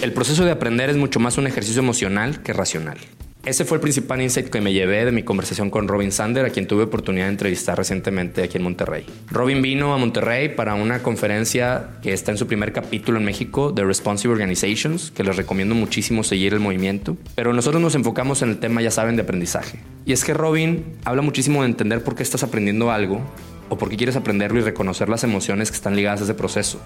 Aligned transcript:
El 0.00 0.14
proceso 0.14 0.46
de 0.46 0.50
aprender 0.50 0.88
es 0.88 0.96
mucho 0.96 1.20
más 1.20 1.36
un 1.36 1.46
ejercicio 1.46 1.82
emocional 1.82 2.42
que 2.42 2.54
racional. 2.54 2.96
Ese 3.44 3.66
fue 3.66 3.76
el 3.76 3.82
principal 3.82 4.22
insight 4.22 4.48
que 4.48 4.62
me 4.62 4.72
llevé 4.72 5.04
de 5.04 5.12
mi 5.12 5.24
conversación 5.24 5.68
con 5.68 5.88
Robin 5.88 6.10
Sander, 6.10 6.46
a 6.46 6.48
quien 6.48 6.66
tuve 6.66 6.84
oportunidad 6.84 7.26
de 7.26 7.32
entrevistar 7.32 7.76
recientemente 7.76 8.42
aquí 8.42 8.56
en 8.56 8.62
Monterrey. 8.62 9.04
Robin 9.30 9.60
vino 9.60 9.92
a 9.92 9.98
Monterrey 9.98 10.48
para 10.48 10.72
una 10.74 11.02
conferencia 11.02 11.98
que 12.02 12.14
está 12.14 12.32
en 12.32 12.38
su 12.38 12.46
primer 12.46 12.72
capítulo 12.72 13.18
en 13.18 13.26
México 13.26 13.72
de 13.72 13.84
Responsive 13.84 14.32
Organizations, 14.32 15.10
que 15.10 15.22
les 15.22 15.36
recomiendo 15.36 15.74
muchísimo 15.74 16.24
seguir 16.24 16.54
el 16.54 16.60
movimiento. 16.60 17.18
Pero 17.34 17.52
nosotros 17.52 17.82
nos 17.82 17.94
enfocamos 17.94 18.40
en 18.40 18.48
el 18.48 18.58
tema, 18.58 18.80
ya 18.80 18.90
saben, 18.90 19.16
de 19.16 19.22
aprendizaje. 19.22 19.80
Y 20.06 20.14
es 20.14 20.24
que 20.24 20.32
Robin 20.32 20.96
habla 21.04 21.20
muchísimo 21.20 21.60
de 21.60 21.68
entender 21.68 22.02
por 22.02 22.14
qué 22.14 22.22
estás 22.22 22.42
aprendiendo 22.42 22.90
algo 22.90 23.20
o 23.68 23.78
por 23.78 23.88
qué 23.90 23.96
quieres 23.96 24.16
aprenderlo 24.16 24.58
y 24.58 24.62
reconocer 24.62 25.08
las 25.08 25.24
emociones 25.24 25.70
que 25.70 25.76
están 25.76 25.94
ligadas 25.94 26.20
a 26.22 26.24
ese 26.24 26.34
proceso. 26.34 26.80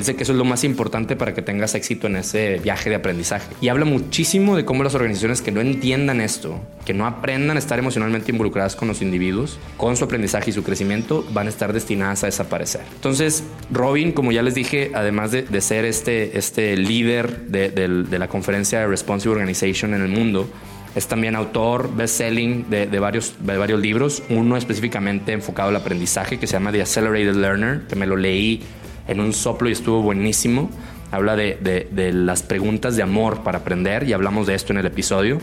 Dice 0.00 0.16
que 0.16 0.22
eso 0.22 0.32
es 0.32 0.38
lo 0.38 0.44
más 0.44 0.64
importante 0.64 1.16
para 1.16 1.34
que 1.34 1.42
tengas 1.42 1.74
éxito 1.74 2.06
en 2.06 2.16
ese 2.16 2.58
viaje 2.58 2.90
de 2.90 2.96
aprendizaje. 2.96 3.46
Y 3.60 3.68
habla 3.68 3.84
muchísimo 3.84 4.56
de 4.56 4.64
cómo 4.64 4.84
las 4.84 4.94
organizaciones 4.94 5.42
que 5.42 5.52
no 5.52 5.60
entiendan 5.60 6.20
esto, 6.20 6.60
que 6.84 6.94
no 6.94 7.06
aprendan 7.06 7.56
a 7.56 7.58
estar 7.58 7.78
emocionalmente 7.78 8.32
involucradas 8.32 8.76
con 8.76 8.88
los 8.88 9.02
individuos, 9.02 9.58
con 9.76 9.96
su 9.96 10.04
aprendizaje 10.04 10.50
y 10.50 10.52
su 10.52 10.62
crecimiento, 10.62 11.26
van 11.32 11.46
a 11.46 11.50
estar 11.50 11.72
destinadas 11.72 12.22
a 12.22 12.26
desaparecer. 12.26 12.82
Entonces, 12.94 13.44
Robin, 13.70 14.12
como 14.12 14.32
ya 14.32 14.42
les 14.42 14.54
dije, 14.54 14.90
además 14.94 15.30
de, 15.32 15.60
ser 15.60 15.84
este, 15.84 16.38
este 16.38 16.76
líder 16.76 17.46
de, 17.46 17.70
de 17.70 18.18
la 18.18 18.28
conferencia 18.28 18.80
de 18.80 18.86
Responsive 18.86 19.32
Organization 19.32 19.94
en 19.94 20.02
el 20.02 20.08
mundo, 20.08 20.48
es 20.96 21.06
también 21.06 21.36
autor 21.36 21.94
best-selling 21.94 22.70
de, 22.70 22.98
varios, 22.98 23.34
de 23.38 23.58
varios 23.58 23.80
libros, 23.80 24.22
uno 24.30 24.56
específicamente 24.56 25.32
enfocado 25.32 25.68
al 25.68 25.76
aprendizaje 25.76 26.38
que 26.38 26.46
se 26.46 26.54
llama 26.54 26.72
The 26.72 26.80
Accelerated 26.80 27.34
Learner, 27.34 27.82
que 27.86 27.96
me 27.96 28.06
lo 28.06 28.16
leí 28.16 28.62
en 29.08 29.20
un 29.20 29.32
soplo 29.32 29.68
y 29.68 29.72
estuvo 29.72 30.02
buenísimo. 30.02 30.70
Habla 31.10 31.36
de, 31.36 32.12
las 32.12 32.42
preguntas 32.42 32.96
de 32.96 33.02
amor 33.02 33.42
para 33.42 33.58
aprender 33.58 34.08
y 34.08 34.12
hablamos 34.12 34.46
de 34.46 34.54
esto 34.54 34.72
en 34.72 34.78
el 34.78 34.86
episodio. 34.86 35.38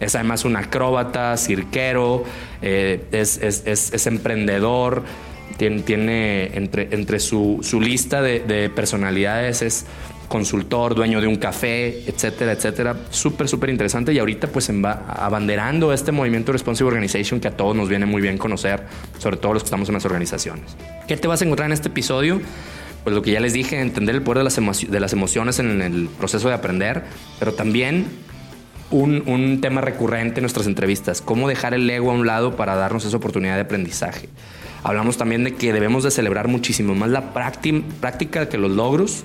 Es 0.00 0.14
además 0.14 0.44
un 0.44 0.56
acróbata, 0.56 1.36
cirquero, 1.36 2.24
eh, 2.60 3.04
es, 3.12 4.06
emprendedor, 4.06 5.04
tiene, 5.56 6.56
entre, 6.56 6.88
entre 6.90 7.20
su, 7.20 7.60
su 7.62 7.80
lista 7.80 8.20
de, 8.20 8.70
personalidades 8.74 9.62
es 9.62 9.86
consultor, 10.26 10.94
dueño 10.94 11.20
de 11.20 11.26
un 11.26 11.36
café, 11.36 12.04
etcétera, 12.08 12.52
etcétera. 12.52 12.96
Súper, 13.10 13.48
súper 13.48 13.68
interesante 13.68 14.14
y 14.14 14.18
ahorita 14.18 14.48
pues 14.48 14.70
abanderando 14.70 15.92
este 15.92 16.10
movimiento 16.10 16.52
Responsive 16.52 16.88
Organization 16.88 17.38
que 17.38 17.48
a 17.48 17.56
todos 17.56 17.76
nos 17.76 17.88
viene 17.90 18.06
muy 18.06 18.22
bien 18.22 18.38
conocer, 18.38 18.82
sobre 19.18 19.36
todo 19.36 19.52
los 19.52 19.62
que 19.62 19.66
estamos 19.66 19.88
en 19.90 19.94
las 19.94 20.06
organizaciones. 20.06 20.74
¿Qué 21.06 21.18
te 21.18 21.28
vas 21.28 21.42
a 21.42 21.44
encontrar 21.44 21.66
en 21.66 21.74
este 21.74 21.88
episodio? 21.88 22.40
Pues 23.04 23.14
lo 23.14 23.22
que 23.22 23.32
ya 23.32 23.40
les 23.40 23.52
dije, 23.52 23.80
entender 23.80 24.14
el 24.14 24.22
poder 24.22 24.38
de 24.38 24.44
las, 24.44 24.90
de 24.90 25.00
las 25.00 25.12
emociones 25.12 25.58
en 25.58 25.82
el 25.82 26.08
proceso 26.08 26.48
de 26.48 26.54
aprender, 26.54 27.02
pero 27.38 27.52
también 27.52 28.06
un, 28.90 29.22
un, 29.26 29.60
tema 29.60 29.80
recurrente 29.80 30.40
en 30.40 30.42
nuestras 30.42 30.66
entrevistas, 30.66 31.20
cómo 31.20 31.48
dejar 31.48 31.74
el 31.74 31.88
ego 31.88 32.10
a 32.10 32.14
un 32.14 32.26
lado 32.26 32.56
para 32.56 32.76
darnos 32.76 33.04
esa 33.04 33.16
oportunidad 33.16 33.56
de 33.56 33.62
aprendizaje. 33.62 34.28
Hablamos 34.84 35.16
también 35.16 35.44
de 35.44 35.54
que 35.54 35.72
debemos 35.72 36.04
de 36.04 36.10
celebrar 36.10 36.48
muchísimo 36.48 36.94
más 36.94 37.10
la 37.10 37.32
práctica 37.32 38.48
que 38.48 38.58
los 38.58 38.70
logros 38.70 39.24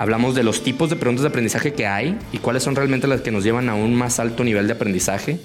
Hablamos 0.00 0.34
de 0.34 0.42
los 0.42 0.62
tipos 0.64 0.88
de 0.88 0.96
preguntas 0.96 1.24
de 1.24 1.28
aprendizaje 1.28 1.74
que 1.74 1.86
hay 1.86 2.18
y 2.32 2.38
cuáles 2.38 2.62
son 2.62 2.74
realmente 2.74 3.06
las 3.06 3.20
que 3.20 3.30
nos 3.30 3.44
llevan 3.44 3.68
a 3.68 3.74
un 3.74 3.94
más 3.94 4.18
alto 4.18 4.44
nivel 4.44 4.66
de 4.66 4.72
aprendizaje. 4.72 5.38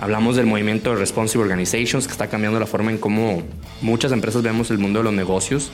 Hablamos 0.00 0.34
del 0.34 0.46
movimiento 0.46 0.90
de 0.90 0.96
Responsive 0.96 1.44
Organizations 1.44 2.06
que 2.06 2.10
está 2.10 2.26
cambiando 2.26 2.58
la 2.58 2.66
forma 2.66 2.90
en 2.90 2.98
cómo 2.98 3.44
muchas 3.82 4.10
empresas 4.10 4.42
vemos 4.42 4.72
el 4.72 4.78
mundo 4.78 4.98
de 4.98 5.04
los 5.04 5.12
negocios. 5.12 5.70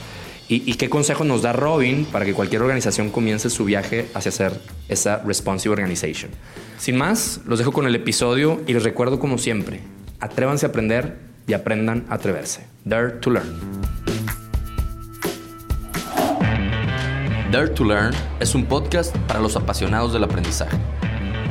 ¿Y, 0.52 0.74
qué 0.74 0.90
consejo 0.90 1.22
nos 1.22 1.42
da 1.42 1.52
Robin 1.52 2.04
para 2.04 2.24
que 2.24 2.34
cualquier 2.34 2.62
organización 2.62 3.10
comience 3.10 3.48
su 3.50 3.64
viaje 3.64 4.08
hacia 4.14 4.32
ser 4.32 4.60
esa 4.88 5.18
Responsive 5.18 5.72
Organization? 5.72 6.32
Sin 6.76 6.96
más, 6.96 7.40
los 7.46 7.60
dejo 7.60 7.70
con 7.70 7.86
el 7.86 7.94
episodio 7.94 8.60
y 8.66 8.72
les 8.72 8.82
recuerdo 8.82 9.20
como 9.20 9.38
siempre, 9.38 9.78
atrévanse 10.18 10.66
a 10.66 10.70
aprender 10.70 11.18
y 11.46 11.52
aprendan 11.52 12.04
a 12.08 12.14
atreverse. 12.14 12.66
Dare 12.84 13.10
to 13.20 13.30
Learn. 13.30 13.60
Dare 17.52 17.68
to 17.68 17.84
Learn 17.84 18.12
es 18.40 18.56
un 18.56 18.64
podcast 18.64 19.16
para 19.28 19.38
los 19.38 19.54
apasionados 19.54 20.12
del 20.12 20.24
aprendizaje. 20.24 20.76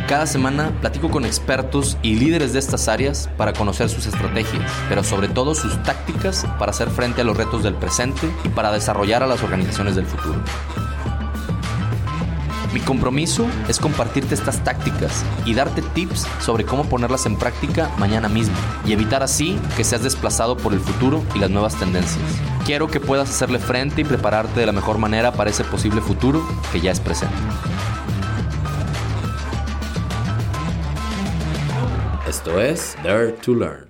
Cada 0.10 0.26
semana 0.26 0.72
platico 0.82 1.12
con 1.12 1.24
expertos 1.24 1.96
y 2.02 2.16
líderes 2.16 2.52
de 2.52 2.58
estas 2.58 2.88
áreas 2.88 3.30
para 3.38 3.54
conocer 3.54 3.90
sus 3.90 4.08
estrategias, 4.08 4.64
pero 4.90 5.04
sobre 5.04 5.28
todo 5.28 5.54
sus 5.54 5.84
tácticas 5.84 6.48
para 6.58 6.72
hacer 6.72 6.90
frente 6.90 7.22
a 7.22 7.24
los 7.24 7.38
retos 7.38 7.62
del 7.62 7.76
presente 7.76 8.28
y 8.44 8.50
para 8.50 8.72
desarrollar 8.72 9.22
a 9.22 9.28
las 9.28 9.44
organizaciones 9.44 9.96
del 9.96 10.08
futuro. 10.08 10.42
Mi 12.74 12.80
compromiso 12.80 13.46
es 13.68 13.78
compartirte 13.78 14.34
estas 14.34 14.64
tácticas 14.64 15.24
y 15.46 15.54
darte 15.54 15.84
tips 15.84 16.26
sobre 16.40 16.66
cómo 16.66 16.86
ponerlas 16.86 17.28
en 17.28 17.36
práctica 17.36 17.92
mañana 18.00 18.30
mismo 18.30 18.56
y 18.88 18.94
evitar 18.94 19.22
así 19.22 19.60
que 19.78 19.84
seas 19.84 20.02
desplazado 20.02 20.58
por 20.58 20.74
el 20.74 20.80
futuro 20.80 21.24
y 21.36 21.40
las 21.40 21.52
nuevas 21.52 21.76
tendencias. 21.76 22.26
Quiero 22.66 22.88
que 22.88 23.00
puedas 23.00 23.30
hacerle 23.30 23.60
frente 23.60 24.02
y 24.02 24.06
prepararte 24.06 24.60
de 24.60 24.66
la 24.66 24.72
mejor 24.72 24.98
manera 24.98 25.34
para 25.34 25.52
ese 25.52 25.64
posible 25.66 26.02
futuro 26.02 26.44
que 26.72 26.82
ya 26.82 26.90
es 26.90 27.00
presente. 27.00 27.38
Esto 32.30 32.62
es 32.62 32.96
Dare 33.04 33.32
to 33.44 33.56
Learn. 33.56 33.88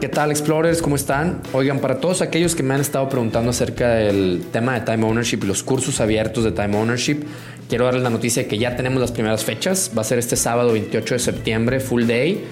¿Qué 0.00 0.08
tal, 0.08 0.30
Explorers? 0.30 0.80
¿Cómo 0.80 0.96
están? 0.96 1.42
Oigan, 1.52 1.78
para 1.78 2.00
todos 2.00 2.22
aquellos 2.22 2.54
que 2.54 2.62
me 2.62 2.72
han 2.72 2.80
estado 2.80 3.06
preguntando 3.10 3.50
acerca 3.50 3.90
del 3.90 4.46
tema 4.50 4.72
de 4.72 4.80
Time 4.80 5.04
Ownership 5.04 5.40
y 5.42 5.46
los 5.46 5.62
cursos 5.62 6.00
abiertos 6.00 6.42
de 6.42 6.52
Time 6.52 6.74
Ownership, 6.78 7.24
quiero 7.68 7.84
darles 7.84 8.02
la 8.02 8.08
noticia 8.08 8.44
de 8.44 8.48
que 8.48 8.56
ya 8.56 8.76
tenemos 8.76 8.98
las 8.98 9.12
primeras 9.12 9.44
fechas. 9.44 9.90
Va 9.94 10.00
a 10.00 10.04
ser 10.04 10.18
este 10.18 10.36
sábado 10.36 10.72
28 10.72 11.16
de 11.16 11.18
septiembre, 11.18 11.80
full 11.80 12.06
day, 12.06 12.42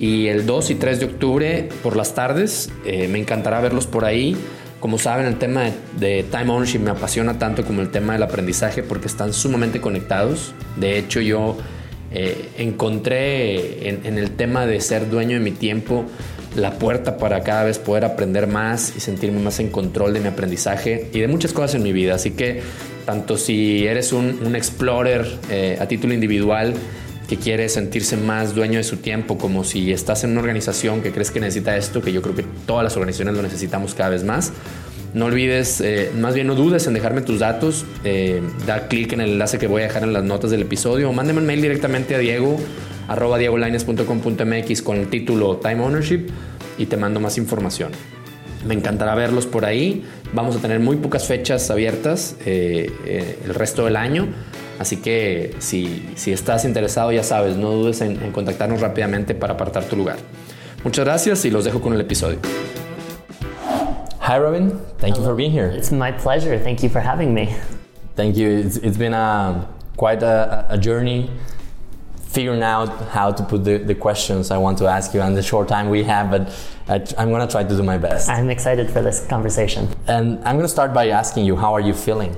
y 0.00 0.26
el 0.26 0.44
2 0.44 0.70
y 0.70 0.74
3 0.74 0.98
de 0.98 1.06
octubre 1.06 1.68
por 1.84 1.94
las 1.94 2.16
tardes. 2.16 2.72
Eh, 2.84 3.06
me 3.06 3.20
encantará 3.20 3.60
verlos 3.60 3.86
por 3.86 4.04
ahí. 4.04 4.36
Como 4.80 4.98
saben, 4.98 5.26
el 5.26 5.38
tema 5.38 5.70
de, 5.96 6.24
Time 6.24 6.50
Ownership 6.50 6.80
me 6.80 6.90
apasiona 6.90 7.38
tanto 7.38 7.64
como 7.64 7.82
el 7.82 7.90
tema 7.90 8.14
del 8.14 8.24
aprendizaje 8.24 8.82
porque 8.82 9.06
están 9.06 9.32
sumamente 9.32 9.80
conectados. 9.80 10.54
De 10.74 10.98
hecho, 10.98 11.20
yo 11.20 11.56
eh, 12.12 12.48
encontré 12.58 13.88
en 13.88 14.18
el 14.18 14.32
tema 14.32 14.66
de 14.66 14.80
ser 14.80 15.08
dueño 15.10 15.38
de 15.38 15.40
mi 15.40 15.52
tiempo 15.52 16.06
la 16.56 16.78
puerta 16.78 17.16
para 17.16 17.42
cada 17.42 17.64
vez 17.64 17.78
poder 17.78 18.04
aprender 18.04 18.46
más 18.46 18.94
y 18.96 19.00
sentirme 19.00 19.40
más 19.40 19.60
en 19.60 19.70
control 19.70 20.12
de 20.12 20.20
mi 20.20 20.28
aprendizaje 20.28 21.08
y 21.12 21.20
de 21.20 21.28
muchas 21.28 21.52
cosas 21.52 21.76
en 21.76 21.82
mi 21.82 21.92
vida. 21.92 22.14
Así 22.14 22.32
que 22.32 22.62
tanto 23.06 23.36
si 23.36 23.86
eres 23.86 24.12
un, 24.12 24.54
explorer 24.54 25.26
eh, 25.50 25.78
a 25.80 25.86
título 25.86 26.14
individual 26.14 26.74
que 27.28 27.36
quiere 27.36 27.68
sentirse 27.68 28.16
más 28.16 28.56
dueño 28.56 28.78
de 28.78 28.84
su 28.84 28.96
tiempo, 28.96 29.38
como 29.38 29.62
si 29.62 29.92
estás 29.92 30.24
en 30.24 30.32
una 30.32 30.40
organización 30.40 31.00
que 31.00 31.12
crees 31.12 31.30
que 31.30 31.38
necesita 31.38 31.76
esto, 31.76 32.02
que 32.02 32.12
yo 32.12 32.22
creo 32.22 32.34
que 32.34 32.44
todas 32.66 32.82
las 32.82 32.96
organizaciones 32.96 33.36
lo 33.36 33.42
necesitamos 33.42 33.94
cada 33.94 34.10
vez 34.10 34.24
más. 34.24 34.52
No 35.12 35.26
olvides, 35.26 35.80
eh, 35.80 36.12
más 36.16 36.34
bien 36.34 36.46
no 36.46 36.54
dudes 36.54 36.86
en 36.86 36.94
dejarme 36.94 37.22
tus 37.22 37.40
datos, 37.40 37.84
eh, 38.04 38.40
da 38.66 38.86
clic 38.86 39.12
en 39.12 39.20
el 39.20 39.30
enlace 39.30 39.58
que 39.58 39.66
voy 39.66 39.82
a 39.82 39.86
dejar 39.86 40.04
en 40.04 40.12
las 40.12 40.22
notas 40.22 40.50
del 40.50 40.62
episodio 40.62 41.10
o 41.10 41.12
mándame 41.12 41.40
un 41.40 41.46
mail 41.46 41.60
directamente 41.60 42.14
a 42.14 42.18
Diego 42.18 42.58
arroba 43.08 43.38
diegolines.com.mx 43.38 44.82
con 44.82 44.98
el 44.98 45.08
título 45.08 45.56
Time 45.56 45.82
Ownership 45.82 46.28
y 46.78 46.86
te 46.86 46.96
mando 46.96 47.18
más 47.18 47.38
información. 47.38 47.90
Me 48.64 48.74
encantará 48.74 49.14
verlos 49.16 49.46
por 49.46 49.64
ahí. 49.64 50.04
Vamos 50.32 50.54
a 50.54 50.60
tener 50.60 50.78
muy 50.78 50.96
pocas 50.96 51.26
fechas 51.26 51.70
abiertas 51.70 52.36
eh, 52.46 53.38
el 53.44 53.54
resto 53.54 53.84
del 53.84 53.96
año. 53.96 54.28
Así 54.78 54.98
que 54.98 55.54
si, 55.58 56.08
si, 56.14 56.32
estás 56.32 56.64
interesado, 56.64 57.10
ya 57.10 57.22
sabes, 57.22 57.56
no 57.56 57.70
dudes 57.72 58.00
en 58.00 58.16
contactarnos 58.32 58.80
rápidamente 58.80 59.34
para 59.34 59.54
apartar 59.54 59.84
tu 59.84 59.96
lugar. 59.96 60.16
Muchas 60.84 61.04
gracias 61.04 61.44
y 61.44 61.50
los 61.50 61.64
dejo 61.64 61.80
con 61.80 61.92
el 61.92 62.00
episodio. 62.00 62.38
Hi, 64.30 64.38
Robin. 64.38 64.78
Thank 64.98 65.16
you 65.16 65.24
for 65.24 65.34
being 65.34 65.50
here. 65.50 65.66
It's 65.66 65.90
my 65.90 66.12
pleasure. 66.12 66.56
Thank 66.56 66.84
you 66.84 66.88
for 66.88 67.00
having 67.00 67.34
me. 67.34 67.52
Thank 68.14 68.36
you. 68.36 68.48
It's, 68.48 68.76
it's 68.76 68.96
been 68.96 69.12
a, 69.12 69.68
quite 69.96 70.22
a, 70.22 70.66
a 70.68 70.78
journey 70.78 71.28
figuring 72.28 72.62
out 72.62 73.08
how 73.08 73.32
to 73.32 73.42
put 73.42 73.64
the, 73.64 73.78
the 73.78 73.94
questions 73.96 74.52
I 74.52 74.58
want 74.58 74.78
to 74.78 74.86
ask 74.86 75.14
you 75.14 75.20
in 75.22 75.34
the 75.34 75.42
short 75.42 75.66
time 75.66 75.90
we 75.90 76.04
have, 76.04 76.30
but 76.30 76.42
I, 76.86 77.02
am 77.20 77.30
going 77.30 77.44
to 77.44 77.50
try 77.50 77.64
to 77.64 77.76
do 77.76 77.82
my 77.82 77.98
best. 77.98 78.30
I'm 78.30 78.50
excited 78.50 78.88
for 78.88 79.02
this 79.02 79.26
conversation. 79.26 79.88
And 80.06 80.38
I'm 80.44 80.54
going 80.54 80.60
to 80.60 80.68
start 80.68 80.94
by 80.94 81.08
asking 81.08 81.44
you, 81.44 81.56
how 81.56 81.74
are 81.74 81.80
you 81.80 81.92
feeling? 81.92 82.36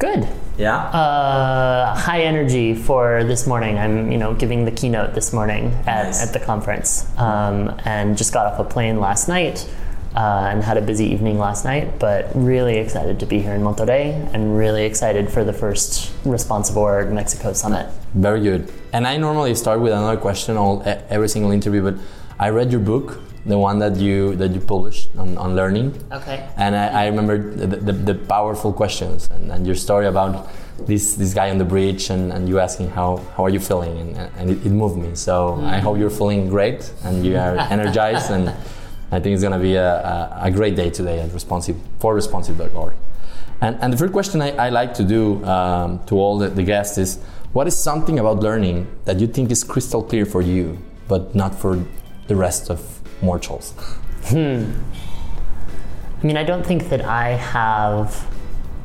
Good. 0.00 0.26
Yeah. 0.58 0.76
Uh, 0.76 1.94
high 1.94 2.22
energy 2.22 2.74
for 2.74 3.22
this 3.22 3.46
morning. 3.46 3.78
I'm, 3.78 4.10
you 4.10 4.18
know, 4.18 4.34
giving 4.34 4.64
the 4.64 4.72
keynote 4.72 5.14
this 5.14 5.32
morning 5.32 5.66
at, 5.86 6.06
nice. 6.06 6.26
at 6.26 6.32
the 6.32 6.44
conference, 6.44 7.06
um, 7.16 7.80
and 7.84 8.18
just 8.18 8.32
got 8.32 8.46
off 8.46 8.58
a 8.58 8.64
plane 8.64 8.98
last 8.98 9.28
night 9.28 9.68
uh, 10.16 10.48
and 10.50 10.62
had 10.62 10.78
a 10.78 10.80
busy 10.80 11.04
evening 11.04 11.38
last 11.38 11.64
night, 11.64 11.98
but 11.98 12.30
really 12.34 12.78
excited 12.78 13.20
to 13.20 13.26
be 13.26 13.38
here 13.38 13.52
in 13.52 13.60
Monterrey 13.60 14.12
and 14.32 14.56
really 14.56 14.84
excited 14.84 15.30
for 15.30 15.44
the 15.44 15.52
first 15.52 16.10
Responsive 16.24 16.76
Org 16.76 17.12
Mexico 17.12 17.52
Summit. 17.52 17.86
Very 18.14 18.40
good. 18.40 18.72
And 18.94 19.06
I 19.06 19.18
normally 19.18 19.54
start 19.54 19.80
with 19.80 19.92
another 19.92 20.16
question 20.16 20.56
all 20.56 20.82
every 21.10 21.28
single 21.28 21.50
interview, 21.50 21.82
but 21.82 21.96
I 22.38 22.48
read 22.48 22.72
your 22.72 22.80
book, 22.80 23.20
the 23.44 23.58
one 23.58 23.78
that 23.78 23.96
you 23.96 24.34
that 24.36 24.52
you 24.52 24.60
published 24.60 25.10
on, 25.18 25.36
on 25.36 25.54
learning. 25.54 25.94
Okay. 26.10 26.48
And 26.56 26.74
I, 26.74 27.04
I 27.04 27.06
remember 27.06 27.38
the, 27.38 27.66
the, 27.66 27.92
the 27.92 28.14
powerful 28.14 28.72
questions 28.72 29.28
and, 29.30 29.52
and 29.52 29.66
your 29.66 29.76
story 29.76 30.06
about 30.06 30.48
this 30.86 31.14
this 31.14 31.32
guy 31.34 31.50
on 31.50 31.58
the 31.58 31.64
bridge 31.64 32.10
and, 32.10 32.32
and 32.32 32.48
you 32.48 32.58
asking 32.58 32.90
how, 32.90 33.18
how 33.36 33.44
are 33.44 33.50
you 33.50 33.60
feeling 33.60 33.98
and, 33.98 34.30
and 34.36 34.50
it, 34.50 34.66
it 34.66 34.70
moved 34.70 34.96
me. 34.96 35.14
So 35.14 35.60
I 35.62 35.78
hope 35.78 35.98
you're 35.98 36.10
feeling 36.10 36.48
great 36.48 36.90
and 37.04 37.24
you 37.24 37.36
are 37.36 37.56
energized 37.70 38.30
and 38.30 38.54
I 39.10 39.20
think 39.20 39.34
it's 39.34 39.42
gonna 39.42 39.58
be 39.58 39.74
a, 39.76 40.38
a, 40.42 40.50
great 40.50 40.74
day 40.74 40.90
today 40.90 41.20
at 41.20 41.32
responsive 41.32 41.76
for 42.00 42.14
responsive.org. 42.14 42.94
And, 43.60 43.76
and 43.80 43.92
the 43.92 43.96
first 43.96 44.12
question 44.12 44.42
I, 44.42 44.50
I 44.56 44.68
like 44.68 44.94
to 44.94 45.04
do 45.04 45.44
um, 45.44 46.04
to 46.06 46.16
all 46.16 46.38
the, 46.38 46.48
the 46.48 46.62
guests 46.62 46.98
is 46.98 47.18
what 47.52 47.66
is 47.66 47.76
something 47.76 48.18
about 48.18 48.40
learning 48.40 48.86
that 49.04 49.20
you 49.20 49.26
think 49.26 49.50
is 49.50 49.64
crystal 49.64 50.02
clear 50.02 50.26
for 50.26 50.42
you, 50.42 50.78
but 51.08 51.34
not 51.34 51.54
for 51.54 51.82
the 52.26 52.36
rest 52.36 52.70
of 52.70 53.00
mortals? 53.22 53.74
I 56.22 56.26
mean, 56.26 56.36
I 56.36 56.44
don't 56.44 56.66
think 56.66 56.88
that 56.88 57.04
I 57.04 57.30
have 57.30 58.26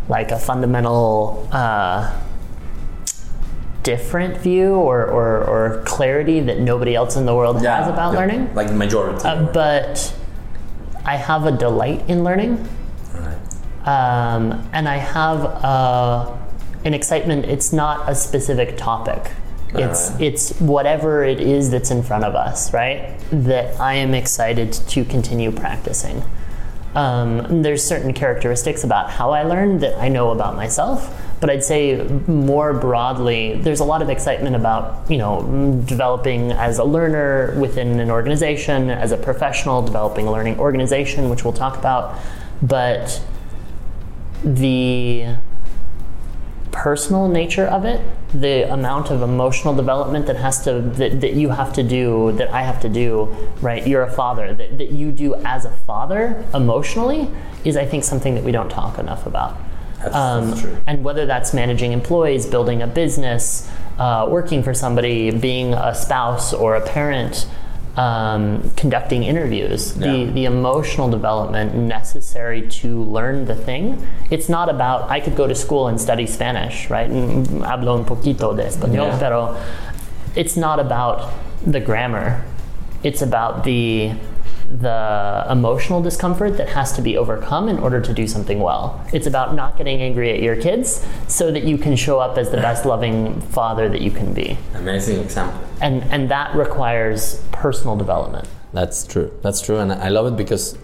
like 0.08 0.32
a 0.32 0.40
fundamental 0.40 1.48
uh, 1.52 2.16
different 3.83 4.38
view 4.38 4.75
or, 4.75 5.06
or, 5.06 5.44
or 5.44 5.83
clarity 5.86 6.39
that 6.42 6.60
nobody 6.60 6.95
else 6.95 7.16
in 7.16 7.25
the 7.25 7.36
world 7.36 7.62
has 7.63 7.88
about 7.88 8.13
learning. 8.13 8.54
Like 8.54 8.68
the 8.68 8.74
majority. 8.74 9.24
Uh, 9.24 9.51
but 9.51 10.16
I 11.06 11.16
have 11.16 11.45
a 11.45 11.51
delight 11.51 12.07
in 12.07 12.24
learning. 12.24 12.68
right. 13.13 13.38
um, 13.88 14.69
and 14.74 14.88
I 14.88 14.98
have 14.98 15.39
uh, 15.45 16.38
an 16.86 16.94
excitement. 16.94 17.45
It's 17.45 17.74
not 17.74 18.10
a 18.10 18.16
specific 18.16 18.78
topic. 18.78 19.31
It's 19.74 20.12
it's 20.19 20.60
whatever 20.60 21.24
it 21.24 21.39
is 21.39 21.72
that's 21.72 21.92
in 21.92 22.04
front 22.04 22.25
of 22.25 22.36
us, 22.36 22.74
right? 22.74 23.18
That 23.31 23.80
I 23.80 23.94
am 23.94 24.13
excited 24.13 24.74
to 24.74 25.06
continue 25.06 25.50
practicing. 25.50 26.24
Um, 26.96 27.62
there's 27.62 27.84
certain 27.84 28.14
characteristics 28.14 28.84
about 28.84 29.10
how 29.10 29.32
I 29.32 29.44
learn 29.44 29.80
that 29.80 29.98
I 29.98 30.10
know 30.10 30.32
about 30.32 30.56
myself, 30.56 31.18
but 31.40 31.50
I'd 31.50 31.64
say 31.64 32.04
more 32.28 32.74
broadly, 32.74 33.56
there's 33.62 33.80
a 33.80 33.86
lot 33.86 34.02
of 34.02 34.10
excitement 34.10 34.56
about 34.58 35.10
you 35.10 35.18
know 35.18 35.82
developing 35.86 36.52
as 36.52 36.80
a 36.80 36.84
learner 36.84 37.58
within 37.60 38.00
an 38.00 38.12
organization, 38.12 38.90
as 38.90 39.14
a 39.14 39.18
professional, 39.18 39.82
developing 39.82 40.28
a 40.28 40.32
learning 40.32 40.60
organization, 40.60 41.30
which 41.30 41.46
we'll 41.46 41.54
talk 41.54 41.78
about, 41.78 42.20
but 42.62 43.22
the 44.44 45.36
personal 46.72 47.28
nature 47.28 47.66
of 47.66 47.86
it, 47.86 48.00
the 48.34 48.72
amount 48.72 49.12
of 49.12 49.22
emotional 49.22 49.76
development 49.76 50.26
that 50.28 50.38
has 50.38 50.64
to 50.64 50.82
that, 50.82 51.22
that 51.22 51.34
you 51.34 51.50
have 51.50 51.74
to 51.74 51.84
do, 51.84 52.32
that 52.34 52.50
I 52.52 52.64
have 52.64 52.80
to 52.82 52.90
do, 52.90 53.26
right? 53.62 53.86
You're 53.86 54.04
a 54.04 54.12
father, 54.12 54.54
that, 54.54 54.78
that 54.78 54.92
you 54.92 55.12
do 55.12 55.36
as 55.36 55.66
a 55.66 55.72
father 55.72 56.44
emotionally 56.54 57.30
is 57.66 57.76
I 57.78 57.86
think 57.86 58.04
something 58.04 58.36
that 58.36 58.44
we 58.44 58.52
don't 58.52 58.70
talk 58.70 58.98
enough 58.98 59.26
about. 59.26 59.58
That's, 60.00 60.16
Um, 60.16 60.50
that's 60.50 60.62
true. 60.62 60.78
and 60.88 61.04
whether 61.04 61.26
that's 61.26 61.54
managing 61.54 61.92
employees, 61.92 62.46
building 62.48 62.82
a 62.82 62.88
business, 62.88 63.70
uh, 64.00 64.28
working 64.30 64.64
for 64.64 64.74
somebody, 64.74 65.30
being 65.30 65.74
a 65.74 65.94
spouse 65.94 66.54
or 66.54 66.76
a 66.76 66.82
parent, 66.82 67.46
um, 67.98 68.72
conducting 68.78 69.24
interviews, 69.24 69.94
the, 69.96 70.08
Yeah. 70.20 70.32
the 70.32 70.46
emotional 70.46 71.10
development 71.10 71.76
necessary 71.76 72.68
to 72.82 73.04
learn 73.04 73.46
the 73.46 73.56
thing. 73.56 73.98
It's 74.30 74.48
not 74.48 74.70
about, 74.70 75.10
I 75.10 75.20
could 75.20 75.36
go 75.36 75.46
to 75.48 75.56
school 75.56 75.88
and 75.88 76.00
study 76.00 76.26
Spanish, 76.26 76.90
right? 76.90 77.10
And 77.10 77.46
hablo 77.64 77.96
un 77.98 78.06
poquito 78.06 78.56
de 78.56 78.64
español, 78.64 79.08
Yeah. 79.08 79.20
pero 79.20 79.58
it's 80.36 80.56
not 80.56 80.80
about 80.80 81.34
the 81.66 81.80
grammar. 81.82 82.42
It's 83.04 83.22
about 83.22 83.64
the 83.66 84.12
the 84.80 85.46
emotional 85.50 86.02
discomfort 86.02 86.58
that 86.58 86.70
has 86.70 86.94
to 86.94 87.02
be 87.02 87.18
overcome 87.18 87.68
in 87.68 87.78
order 87.78 88.00
to 88.00 88.14
do 88.14 88.26
something 88.28 88.60
well. 88.60 89.06
It's 89.12 89.28
about 89.28 89.54
not 89.54 89.78
getting 89.78 90.02
angry 90.02 90.32
at 90.32 90.42
your 90.42 90.56
kids 90.56 91.06
so 91.28 91.52
that 91.52 91.64
you 91.64 91.78
can 91.78 91.96
show 91.96 92.20
up 92.20 92.38
as 92.38 92.52
the 92.52 92.58
best 92.58 92.86
loving 92.86 93.42
father 93.42 93.90
that 93.90 94.02
you 94.02 94.12
can 94.12 94.34
be. 94.34 94.58
Amazing 94.76 95.20
example. 95.20 95.60
And 95.82 96.04
and 96.04 96.30
that 96.32 96.56
requires 96.56 97.44
personal 97.52 97.96
development. 97.96 98.48
That's 98.74 99.06
true. 99.06 99.32
That's 99.42 99.62
true, 99.62 99.80
and 99.80 99.92
I 99.92 100.08
love 100.08 100.28
it 100.28 100.38
because 100.38 100.78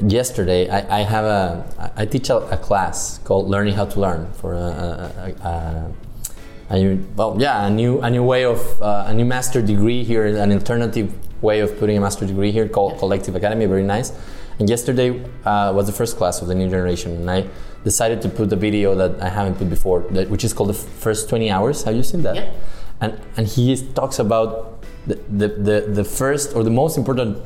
yesterday 0.00 0.68
I, 0.68 1.00
I 1.00 1.02
have 1.02 1.24
a 1.24 1.92
I 1.96 2.06
teach 2.06 2.30
a, 2.30 2.36
a 2.36 2.56
class 2.56 3.18
called 3.18 3.48
Learning 3.48 3.74
How 3.74 3.86
to 3.86 4.00
Learn 4.00 4.32
for 4.32 4.54
a, 4.54 4.58
a, 4.58 5.48
a, 5.48 5.92
a, 6.70 6.78
new 6.78 7.06
well 7.16 7.36
yeah 7.38 7.66
a 7.66 7.70
new 7.70 8.00
a 8.00 8.10
new 8.10 8.22
way 8.22 8.44
of 8.44 8.60
uh, 8.82 9.04
a 9.06 9.14
new 9.14 9.24
master 9.24 9.60
degree 9.60 10.04
here 10.04 10.26
an 10.26 10.52
alternative 10.52 11.12
way 11.42 11.60
of 11.60 11.78
putting 11.78 11.96
a 11.96 12.00
master 12.00 12.26
degree 12.26 12.50
here 12.52 12.68
called 12.68 12.98
Collective 12.98 13.34
Academy 13.34 13.66
very 13.66 13.82
nice. 13.82 14.12
And 14.58 14.68
yesterday 14.68 15.24
uh, 15.44 15.72
was 15.74 15.86
the 15.86 15.92
first 15.92 16.16
class 16.18 16.42
of 16.42 16.48
the 16.48 16.54
new 16.54 16.68
generation, 16.68 17.12
and 17.12 17.30
I 17.30 17.46
decided 17.82 18.20
to 18.22 18.28
put 18.28 18.52
a 18.52 18.56
video 18.56 18.94
that 18.94 19.20
I 19.22 19.30
haven't 19.30 19.54
put 19.56 19.70
before, 19.70 20.00
that, 20.10 20.28
which 20.28 20.44
is 20.44 20.52
called 20.52 20.68
the 20.68 20.74
first 20.74 21.30
20 21.30 21.50
hours. 21.50 21.82
Have 21.84 21.94
you 21.96 22.02
seen 22.02 22.22
that? 22.22 22.36
Yeah. 22.36 22.50
And 23.00 23.18
and 23.38 23.46
he 23.46 23.74
talks 23.94 24.18
about 24.18 24.84
the, 25.06 25.14
the, 25.14 25.48
the, 25.48 25.80
the 25.88 26.04
first 26.04 26.54
or 26.54 26.62
the 26.62 26.70
most 26.70 26.98
important 26.98 27.38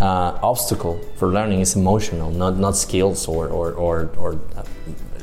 uh, 0.00 0.38
obstacle 0.42 1.00
for 1.16 1.28
learning 1.28 1.60
is 1.60 1.74
emotional, 1.74 2.30
not 2.30 2.58
not 2.58 2.76
skills 2.76 3.26
or 3.26 3.48
or, 3.48 3.72
or, 3.72 4.10
or 4.18 4.40
uh, 4.56 4.62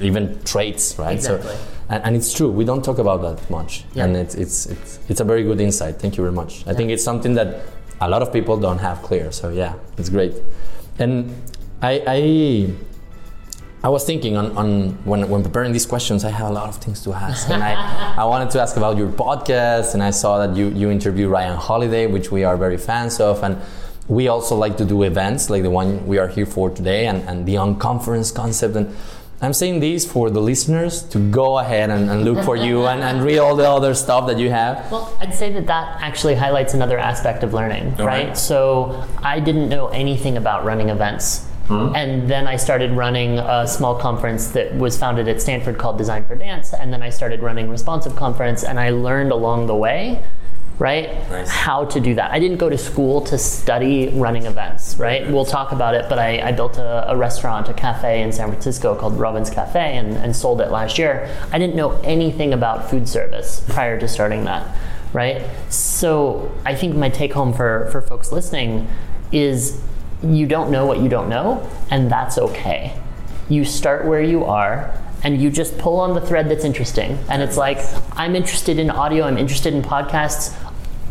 even 0.02 0.42
traits, 0.44 0.98
right? 0.98 1.14
Exactly. 1.14 1.52
So, 1.52 1.60
and, 1.90 2.04
and 2.06 2.16
it's 2.16 2.34
true. 2.34 2.50
We 2.50 2.66
don't 2.66 2.84
talk 2.84 2.98
about 2.98 3.22
that 3.22 3.50
much, 3.52 3.84
Yeah. 3.94 4.06
and 4.06 4.18
it's, 4.18 4.34
it's 4.34 4.66
it's 4.66 5.00
it's 5.10 5.20
a 5.20 5.24
very 5.24 5.44
good 5.44 5.62
insight. 5.62 6.00
Thank 6.00 6.18
you 6.18 6.24
very 6.24 6.34
much. 6.34 6.66
I 6.66 6.74
think 6.74 6.90
it's 6.90 7.04
something 7.04 7.36
that 7.36 7.62
a 8.02 8.10
lot 8.10 8.22
of 8.22 8.32
people 8.32 8.58
don't 8.58 8.80
have 8.80 9.02
clear. 9.02 9.32
So 9.32 9.50
yeah, 9.50 9.74
it's 9.98 10.10
great. 10.10 10.34
And 10.98 11.34
I. 11.82 12.04
I 12.08 12.74
I 13.82 13.88
was 13.88 14.04
thinking 14.04 14.36
on, 14.36 14.58
on 14.58 14.90
when, 15.06 15.30
when 15.30 15.42
preparing 15.42 15.72
these 15.72 15.86
questions, 15.86 16.26
I 16.26 16.32
have 16.32 16.50
a 16.50 16.54
lot 16.54 16.68
of 16.68 16.76
things 16.84 17.02
to 17.04 17.14
ask. 17.14 17.50
And 17.50 17.64
I, 17.64 18.14
I 18.18 18.26
wanted 18.26 18.50
to 18.50 18.62
ask 18.62 18.76
about 18.76 18.98
your 18.98 19.08
podcast, 19.08 19.94
and 19.94 20.04
I 20.04 20.10
saw 20.10 20.46
that 20.46 20.54
you, 20.58 20.68
you 20.72 20.92
interview 20.92 21.30
Ryan 21.30 21.56
Holiday, 21.56 22.06
which 22.06 22.30
we 22.30 22.44
are 22.44 22.58
very 22.58 22.76
fans 22.78 23.22
of. 23.22 23.42
And 23.42 23.58
we 24.10 24.28
also 24.28 24.56
like 24.56 24.76
to 24.78 24.86
do 24.86 25.04
events 25.04 25.50
like 25.50 25.64
the 25.64 25.70
one 25.70 26.06
we 26.06 26.18
are 26.18 26.28
here 26.28 26.46
for 26.46 26.70
today 26.70 27.08
and, 27.08 27.24
and 27.30 27.46
the 27.46 27.56
unconference 27.56 28.36
concept. 28.36 28.76
And 28.76 28.94
I'm 29.42 29.54
saying 29.54 29.80
this 29.80 30.10
for 30.10 30.30
the 30.30 30.42
listeners 30.42 31.04
to 31.04 31.20
go 31.20 31.60
ahead 31.60 31.90
and, 31.90 32.10
and 32.10 32.26
look 32.26 32.44
for 32.44 32.58
you 32.58 32.86
and, 32.92 33.02
and 33.02 33.24
read 33.24 33.40
all 33.40 33.56
the 33.56 33.70
other 33.70 33.94
stuff 33.94 34.28
that 34.28 34.38
you 34.38 34.50
have. 34.50 34.92
Well, 34.92 35.16
I'd 35.22 35.34
say 35.34 35.54
that 35.54 35.68
that 35.68 36.02
actually 36.02 36.36
highlights 36.36 36.74
another 36.74 36.98
aspect 36.98 37.44
of 37.44 37.54
learning, 37.54 37.92
right? 37.92 38.06
right. 38.28 38.38
So 38.38 39.06
I 39.24 39.40
didn't 39.40 39.70
know 39.70 39.88
anything 39.88 40.36
about 40.38 40.66
running 40.66 40.90
events. 40.90 41.46
Hmm? 41.68 41.96
And 41.96 42.28
then 42.28 42.48
I 42.48 42.56
started 42.56 42.92
running 42.92 43.38
a 43.38 43.68
small 43.68 43.96
conference 43.96 44.48
that 44.48 44.74
was 44.76 44.98
founded 44.98 45.28
at 45.28 45.40
Stanford 45.40 45.78
called 45.78 46.00
Design 46.00 46.26
for 46.26 46.36
Dance. 46.36 46.74
And 46.74 46.92
then 46.92 47.04
I 47.04 47.12
started 47.12 47.42
running 47.42 47.70
Responsive 47.70 48.16
Conference, 48.16 48.64
and 48.64 48.80
I 48.80 48.90
learned 48.90 49.32
along 49.32 49.68
the 49.68 49.76
way, 49.76 50.24
right, 50.80 51.10
Nice. 51.30 51.50
how 51.50 51.86
to 51.86 52.00
do 52.00 52.16
that. 52.16 52.32
I 52.32 52.40
didn't 52.40 52.58
go 52.58 52.70
to 52.70 52.78
school 52.78 53.22
to 53.26 53.38
study 53.38 54.10
running 54.10 54.46
events, 54.46 54.96
right? 54.98 55.30
We'll 55.30 55.46
talk 55.46 55.72
about 55.72 55.94
it, 55.94 56.08
but 56.10 56.18
I, 56.18 56.40
I 56.42 56.52
built 56.54 56.78
a, 56.78 57.12
a 57.12 57.18
restaurant, 57.18 57.68
a 57.70 57.74
cafe 57.74 58.22
in 58.22 58.32
San 58.32 58.48
Francisco 58.50 58.96
called 58.96 59.20
Robin's 59.20 59.50
Cafe 59.50 59.98
and, 59.98 60.16
and 60.18 60.36
sold 60.36 60.62
it 60.62 60.72
last 60.72 60.98
year. 60.98 61.30
I 61.52 61.60
didn't 61.60 61.76
know 61.76 62.00
anything 62.04 62.54
about 62.54 62.90
food 62.90 63.08
service 63.08 63.62
prior 63.70 64.00
to 64.00 64.08
starting 64.08 64.46
that, 64.46 64.76
right? 65.14 65.44
So 65.70 66.52
I 66.66 66.76
think 66.76 66.96
my 66.96 67.10
take 67.10 67.34
home 67.34 67.54
for, 67.54 67.90
for 67.92 68.02
folks 68.02 68.32
listening 68.32 68.88
is 69.32 69.80
you 70.24 70.48
don't 70.48 70.72
know 70.72 70.86
what 70.86 71.00
you 71.00 71.10
don't 71.10 71.30
know, 71.30 71.70
and 71.92 72.10
that's 72.12 72.38
okay. 72.38 72.94
You 73.50 73.66
start 73.66 74.06
where 74.06 74.22
you 74.22 74.46
are 74.46 74.94
and 75.24 75.42
you 75.42 75.50
just 75.50 75.78
pull 75.78 76.00
on 76.00 76.14
the 76.14 76.22
thread 76.22 76.48
that's 76.50 76.64
interesting. 76.64 77.18
And 77.30 77.42
it's 77.42 77.58
like, 77.58 77.80
I'm 78.14 78.36
interested 78.38 78.80
in 78.80 78.90
audio, 78.90 79.26
I'm 79.26 79.38
interested 79.38 79.74
in 79.74 79.82
podcasts. 79.82 80.56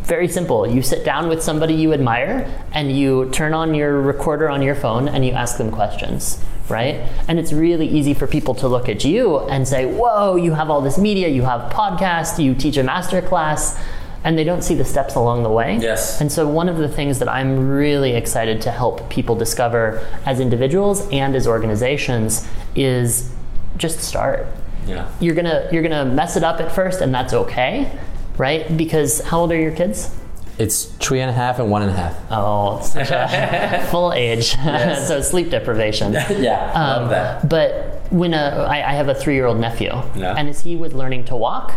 Very 0.08 0.26
simple. 0.26 0.66
You 0.66 0.80
sit 0.82 1.04
down 1.04 1.28
with 1.28 1.42
somebody 1.42 1.74
you 1.74 1.92
admire 1.92 2.50
and 2.72 2.90
you 2.90 3.28
turn 3.30 3.52
on 3.52 3.74
your 3.74 4.00
recorder 4.00 4.48
on 4.48 4.62
your 4.62 4.74
phone 4.74 5.06
and 5.06 5.22
you 5.24 5.32
ask 5.32 5.58
them 5.58 5.70
questions, 5.70 6.42
right? 6.70 6.94
And 7.28 7.38
it's 7.38 7.52
really 7.52 7.86
easy 7.86 8.14
for 8.14 8.26
people 8.26 8.54
to 8.56 8.68
look 8.68 8.88
at 8.88 9.04
you 9.04 9.38
and 9.40 9.68
say, 9.68 9.84
Whoa, 9.84 10.36
you 10.36 10.54
have 10.54 10.70
all 10.70 10.80
this 10.80 10.96
media, 10.96 11.28
you 11.28 11.42
have 11.42 11.70
podcasts, 11.70 12.42
you 12.42 12.54
teach 12.54 12.78
a 12.78 12.82
master 12.82 13.20
class, 13.20 13.78
and 14.24 14.38
they 14.38 14.44
don't 14.44 14.62
see 14.62 14.74
the 14.74 14.84
steps 14.84 15.14
along 15.14 15.42
the 15.42 15.50
way. 15.50 15.76
Yes. 15.78 16.20
And 16.22 16.32
so, 16.32 16.48
one 16.48 16.70
of 16.70 16.78
the 16.78 16.88
things 16.88 17.18
that 17.18 17.28
I'm 17.28 17.68
really 17.68 18.14
excited 18.14 18.62
to 18.62 18.70
help 18.70 19.10
people 19.10 19.36
discover 19.36 20.04
as 20.24 20.40
individuals 20.40 21.06
and 21.12 21.36
as 21.36 21.46
organizations 21.46 22.48
is 22.74 23.30
just 23.76 24.00
start 24.00 24.46
Yeah. 24.88 25.06
you're 25.20 25.34
gonna 25.34 25.68
you're 25.70 25.82
gonna 25.82 26.04
mess 26.06 26.36
it 26.36 26.42
up 26.42 26.60
at 26.60 26.72
first 26.74 27.00
and 27.00 27.14
that's 27.14 27.32
okay 27.32 27.92
right 28.38 28.76
because 28.76 29.20
how 29.20 29.40
old 29.40 29.52
are 29.52 29.60
your 29.60 29.72
kids 29.72 30.10
It's 30.58 30.84
three 30.98 31.20
and 31.20 31.30
a 31.30 31.32
half 31.34 31.58
and 31.60 31.70
one 31.70 31.82
and 31.82 31.90
a 31.90 31.94
half. 31.94 32.14
oh 32.30 32.80
such 32.82 33.10
a 33.10 33.86
full 33.90 34.12
age 34.12 34.56
so 35.08 35.20
sleep 35.22 35.50
deprivation 35.50 36.12
yeah, 36.38 36.72
Um, 36.72 37.48
but 37.48 37.70
when 38.10 38.32
a, 38.34 38.66
I, 38.68 38.78
I 38.90 38.94
have 38.94 39.08
a 39.08 39.14
three-year-old 39.14 39.58
nephew 39.60 39.92
Yeah. 40.16 40.34
and 40.38 40.48
as 40.48 40.60
he 40.62 40.74
was 40.76 40.94
learning 40.94 41.24
to 41.26 41.36
walk 41.36 41.72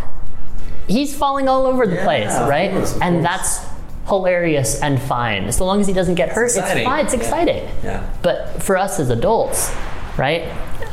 he's 0.88 1.14
falling 1.14 1.48
all 1.48 1.66
over 1.66 1.86
the 1.86 1.94
Yeah, 1.96 2.04
place 2.04 2.34
of 2.34 2.48
right 2.48 2.70
course, 2.72 2.96
of 2.96 3.02
and 3.02 3.14
course. 3.16 3.28
that's 3.28 3.72
hilarious 4.08 4.80
and 4.82 5.00
fine. 5.00 5.52
So 5.52 5.64
long 5.64 5.80
as 5.80 5.86
he 5.86 5.92
doesn't 5.94 6.16
get 6.16 6.30
hurt, 6.30 6.46
it's, 6.46 6.56
exciting. 6.56 6.84
fine. 6.84 7.04
It's 7.04 7.14
Yeah. 7.14 7.20
exciting. 7.20 7.62
Yeah. 7.84 8.02
But 8.20 8.60
for 8.60 8.76
us 8.76 8.98
as 8.98 9.10
adults, 9.10 9.70
right? 10.18 10.42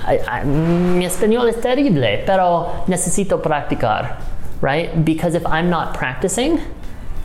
I, 0.05 0.19
I, 0.29 0.43
mi 0.43 1.05
español 1.05 1.49
es 1.49 1.57
terrible, 1.59 2.21
pero 2.25 2.83
necesito 2.87 3.41
practicar, 3.41 4.21
right? 4.61 5.03
Because 5.05 5.35
if 5.35 5.45
I'm 5.45 5.69
not 5.69 5.93
practicing, 5.93 6.59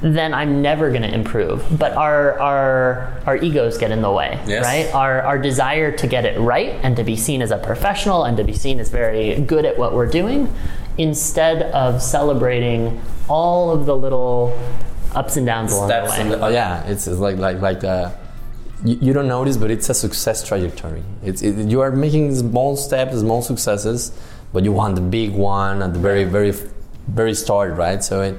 then 0.03 0.35
I'm 0.35 0.61
never 0.61 0.91
going 0.91 1.03
to 1.03 1.13
improve. 1.13 1.65
But 1.79 1.93
our 1.97 2.39
our 2.39 3.23
our 3.27 3.37
egos 3.37 3.79
get 3.79 3.91
in 3.91 4.03
the 4.03 4.11
way, 4.11 4.39
Yes. 4.47 4.65
right? 4.65 4.93
Our 4.95 5.23
our 5.23 5.39
desire 5.39 5.91
to 5.93 6.07
get 6.07 6.25
it 6.27 6.39
right 6.39 6.75
and 6.83 6.97
to 6.97 7.05
be 7.05 7.17
seen 7.17 7.41
as 7.43 7.51
a 7.51 7.59
professional 7.59 8.25
and 8.25 8.37
to 8.37 8.45
be 8.45 8.53
seen 8.53 8.81
as 8.81 8.91
very 8.91 9.41
good 9.41 9.65
at 9.65 9.79
what 9.79 9.95
we're 9.95 10.07
doing, 10.11 10.53
instead 10.99 11.63
of 11.73 12.03
celebrating 12.03 13.01
all 13.29 13.71
of 13.71 13.87
the 13.87 13.97
little 13.97 14.53
ups 15.15 15.37
and 15.37 15.47
downs 15.47 15.73
along 15.73 15.89
Steps 15.89 16.17
the 16.17 16.23
way. 16.25 16.29
the- 16.31 16.45
oh 16.45 16.49
yeah, 16.49 16.85
it's, 16.87 17.07
it's 17.07 17.19
like 17.21 17.39
like 17.39 17.61
like 17.61 17.83
uh, 17.85 18.11
you, 18.85 18.99
you 19.01 19.13
don't 19.15 19.29
notice, 19.29 19.57
but 19.57 19.71
it's 19.71 19.89
a 19.89 19.95
success 19.95 20.47
trajectory. 20.47 21.03
It's 21.25 21.41
it, 21.41 21.57
you 21.71 21.81
are 21.81 21.91
making 21.93 22.35
small 22.35 22.77
steps, 22.77 23.17
small 23.19 23.41
successes, 23.41 24.13
but 24.53 24.65
you 24.65 24.73
want 24.73 24.97
the 24.97 25.01
big 25.01 25.33
one 25.33 25.81
at 25.83 25.95
the 25.95 25.99
very 26.01 26.25
very 26.25 26.53
very 27.09 27.35
start, 27.35 27.75
right? 27.75 28.03
So 28.03 28.23
it 28.23 28.37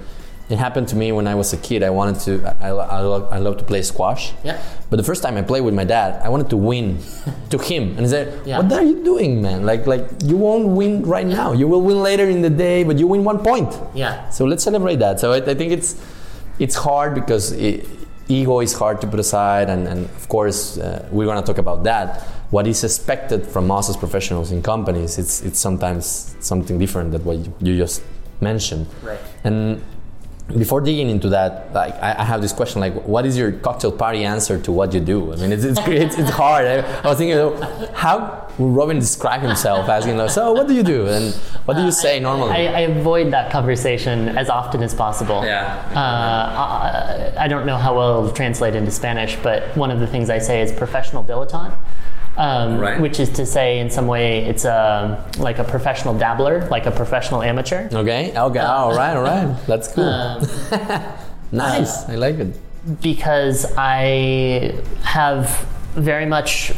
it 0.47 0.59
happened 0.59 0.87
to 0.89 0.95
me 0.95 1.11
when 1.11 1.27
I 1.27 1.33
was 1.33 1.53
a 1.53 1.57
kid. 1.57 1.81
I 1.81 1.89
wanted 1.89 2.19
to 2.21 2.55
I, 2.61 2.67
I, 2.69 2.99
love, 3.01 3.33
I 3.33 3.39
love 3.39 3.57
to 3.57 3.63
play 3.63 3.81
squash. 3.81 4.31
Yeah. 4.43 4.61
But 4.91 4.97
the 4.97 5.03
first 5.03 5.23
time 5.23 5.37
I 5.37 5.41
played 5.41 5.61
with 5.61 5.73
my 5.73 5.85
dad, 5.85 6.21
I 6.23 6.29
wanted 6.29 6.51
to 6.51 6.57
win 6.57 6.99
to 7.49 7.57
him, 7.57 7.89
and 7.91 8.01
he 8.01 8.07
said, 8.07 8.45
Yeah. 8.45 8.59
"What 8.59 8.71
are 8.73 8.83
you 8.83 9.03
doing, 9.03 9.41
man? 9.41 9.65
Like 9.65 9.87
like 9.87 10.05
you 10.23 10.37
won't 10.37 10.67
win 10.67 11.03
right 11.03 11.25
now. 11.25 11.53
You 11.53 11.67
will 11.67 11.81
win 11.81 12.01
later 12.03 12.29
in 12.29 12.41
the 12.41 12.49
day, 12.49 12.83
but 12.83 12.99
you 12.99 13.07
win 13.07 13.23
one 13.23 13.39
point." 13.39 13.73
Yeah. 13.95 14.29
So 14.29 14.45
let's 14.45 14.63
celebrate 14.63 14.97
that. 14.97 15.19
So 15.19 15.33
I, 15.33 15.37
I 15.37 15.55
think 15.55 15.71
it's 15.71 15.95
it's 16.59 16.75
hard 16.75 17.15
because 17.15 17.53
i 17.53 17.81
ego 18.27 18.59
is 18.59 18.73
hard 18.73 19.01
to 19.01 19.07
put 19.07 19.19
aside, 19.19 19.69
and, 19.69 19.87
and 19.87 20.05
of 20.05 20.27
course 20.29 20.79
uh, 20.79 21.07
we're 21.11 21.27
gonna 21.27 21.45
talk 21.45 21.59
about 21.59 21.83
that. 21.83 22.21
What 22.49 22.65
is 22.67 22.83
expected 22.83 23.45
from 23.45 23.69
us 23.69 23.89
as 23.89 23.97
professionals 23.97 24.51
in 24.51 24.61
companies? 24.61 25.17
It's 25.17 25.41
it's 25.41 25.59
sometimes 25.59 26.35
something 26.39 26.79
different 26.79 27.11
than 27.11 27.23
what 27.23 27.37
you, 27.37 27.53
you 27.61 27.77
just 27.77 28.01
mentioned. 28.41 28.87
Right. 29.03 29.19
And 29.43 29.81
before 30.59 30.79
digging 30.79 31.09
into 31.09 31.29
that, 31.29 31.73
like 31.73 31.95
I, 31.95 32.19
I 32.19 32.23
have 32.23 32.41
this 32.41 32.53
question: 32.53 32.79
like, 32.79 32.93
what 33.07 33.25
is 33.25 33.35
your 33.35 33.51
cocktail 33.51 33.91
party 33.91 34.23
answer 34.23 34.59
to 34.61 34.71
what 34.71 34.93
you 34.93 34.99
do? 34.99 35.33
I 35.33 35.37
mean, 35.37 35.51
it's 35.51 35.63
it's 35.63 35.79
it's, 35.87 36.17
it's 36.19 36.29
hard. 36.29 36.67
I, 36.67 37.01
I 37.01 37.07
was 37.07 37.17
thinking, 37.17 37.37
how 37.93 38.47
would 38.59 38.75
Robin 38.75 38.99
describe 38.99 39.41
himself? 39.41 39.89
Asking, 39.89 40.17
like, 40.17 40.29
so 40.29 40.53
what 40.53 40.67
do 40.67 40.75
you 40.75 40.83
do, 40.83 41.07
and 41.07 41.33
what 41.65 41.77
do 41.77 41.83
you 41.83 41.91
say 41.91 42.19
normally? 42.19 42.51
I, 42.51 42.65
I 42.65 42.79
avoid 42.81 43.33
that 43.33 43.51
conversation 43.51 44.37
as 44.37 44.49
often 44.49 44.83
as 44.83 44.93
possible. 44.93 45.43
Yeah. 45.43 45.81
Uh, 45.95 47.39
I, 47.39 47.45
I 47.45 47.47
don't 47.47 47.65
know 47.65 47.77
how 47.77 47.95
well 47.95 48.19
it'll 48.19 48.31
translate 48.31 48.75
into 48.75 48.91
Spanish, 48.91 49.35
but 49.37 49.75
one 49.75 49.89
of 49.89 49.99
the 49.99 50.07
things 50.07 50.29
I 50.29 50.37
say 50.37 50.61
is 50.61 50.71
professional 50.71 51.23
dilettante. 51.23 51.75
Um, 52.37 52.77
Right. 52.79 52.99
Which 52.99 53.19
is 53.19 53.29
to 53.31 53.45
say, 53.45 53.79
in 53.79 53.89
some 53.89 54.07
way, 54.07 54.45
it's 54.45 54.65
a, 54.65 55.23
like 55.39 55.57
a 55.59 55.63
professional 55.63 56.13
dabbler, 56.17 56.67
like 56.69 56.85
a 56.85 56.91
professional 56.91 57.41
amateur. 57.41 57.87
Okay. 57.93 58.33
Okay. 58.37 58.59
all 58.59 58.93
right. 58.95 59.15
All 59.15 59.23
right. 59.23 59.55
That's 59.67 59.87
cool. 59.93 60.03
Um, 60.15 60.47
nice. 61.51 62.09
I 62.09 62.15
like 62.15 62.35
it. 62.39 62.53
because 63.01 63.65
I 63.77 64.73
have 65.03 65.49
very 65.95 66.25
much 66.25 66.71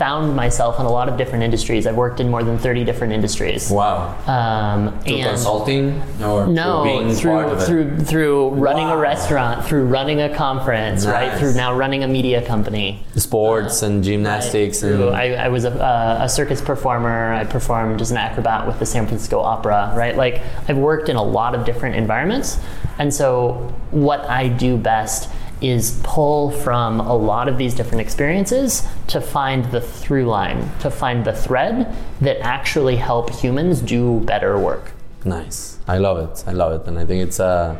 found 0.00 0.34
myself 0.34 0.80
in 0.80 0.86
a 0.86 0.90
lot 0.90 1.10
of 1.10 1.18
different 1.18 1.44
industries. 1.44 1.86
I've 1.86 1.94
worked 1.94 2.20
in 2.20 2.30
more 2.30 2.42
than 2.42 2.56
30 2.56 2.84
different 2.84 3.12
industries. 3.12 3.70
Wow. 3.70 4.16
Um, 4.26 4.98
Through 5.00 5.16
and 5.16 5.24
consulting 5.24 6.02
or 6.22 6.46
no, 6.46 7.12
through 7.14 7.60
through 7.60 7.98
through 7.98 8.48
running 8.52 8.88
a 8.88 8.96
restaurant, 8.96 9.66
through 9.66 9.84
running 9.84 10.22
a 10.22 10.34
conference, 10.34 11.04
right? 11.04 11.38
Through 11.38 11.52
now 11.52 11.74
running 11.74 12.02
a 12.02 12.08
media 12.08 12.40
company. 12.46 13.04
sports 13.14 13.82
and 13.82 14.02
gymnastics 14.02 14.82
and 14.82 14.96
Through- 14.96 15.10
I, 15.10 15.32
I 15.34 15.48
was 15.48 15.66
a, 15.66 15.72
uh, 15.72 16.20
a 16.22 16.28
circus 16.30 16.62
performer. 16.62 17.34
I 17.34 17.44
performed 17.44 18.00
as 18.00 18.10
an 18.10 18.16
acrobat 18.16 18.66
with 18.66 18.78
the 18.78 18.86
San 18.86 19.06
Francisco 19.06 19.40
Opera, 19.40 19.92
right? 19.94 20.16
Like 20.16 20.40
I've 20.66 20.78
worked 20.78 21.10
in 21.10 21.16
a 21.16 21.22
lot 21.22 21.54
of 21.54 21.66
different 21.66 21.96
environments, 21.96 22.58
and 22.98 23.12
so 23.12 23.70
what 23.90 24.20
I 24.20 24.48
do 24.48 24.78
best 24.78 25.28
is 25.60 26.00
pull 26.02 26.50
from 26.50 27.00
a 27.00 27.14
lot 27.14 27.48
of 27.48 27.58
these 27.58 27.74
different 27.74 28.00
experiences 28.00 28.86
to 29.08 29.20
find 29.20 29.64
the 29.66 29.80
through 29.80 30.26
line, 30.26 30.68
to 30.80 30.90
find 30.90 31.24
the 31.24 31.32
thread 31.32 31.94
that 32.20 32.38
actually 32.40 32.96
help 32.96 33.30
humans 33.30 33.80
do 33.80 34.20
better 34.20 34.58
work. 34.58 34.92
nice. 35.24 35.78
I 35.88 35.98
love 35.98 36.18
it. 36.18 36.44
I 36.46 36.52
love 36.52 36.72
it, 36.80 36.86
and 36.88 36.98
I 36.98 37.04
think 37.04 37.20
it's 37.26 37.40
uh, 37.40 37.76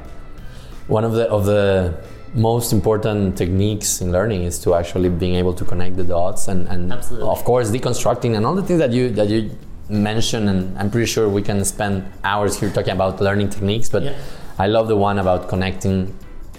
one 0.88 1.04
of 1.04 1.12
the 1.12 1.28
of 1.30 1.44
the 1.44 1.94
most 2.34 2.72
important 2.72 3.36
techniques 3.36 4.00
in 4.00 4.10
learning 4.12 4.42
is 4.44 4.58
to 4.60 4.74
actually 4.74 5.08
being 5.08 5.34
able 5.36 5.52
to 5.54 5.64
connect 5.64 5.96
the 5.96 6.04
dots 6.04 6.48
and, 6.48 6.68
and 6.68 6.92
Absolutely. 6.92 7.28
of 7.28 7.42
course 7.44 7.70
deconstructing 7.70 8.36
and 8.36 8.46
all 8.46 8.54
the 8.54 8.62
things 8.62 8.78
that 8.78 8.92
you 8.92 9.10
that 9.10 9.28
you 9.28 9.50
mentioned 9.88 10.48
and 10.48 10.78
I'm 10.78 10.90
pretty 10.90 11.06
sure 11.06 11.28
we 11.28 11.42
can 11.42 11.64
spend 11.64 12.04
hours 12.22 12.58
here 12.60 12.70
talking 12.70 12.92
about 12.92 13.20
learning 13.20 13.48
techniques 13.50 13.88
but 13.88 14.02
Yeah. 14.04 14.14
I 14.58 14.66
love 14.68 14.86
the 14.88 14.96
one 14.96 15.18
about 15.18 15.48
connecting 15.48 16.14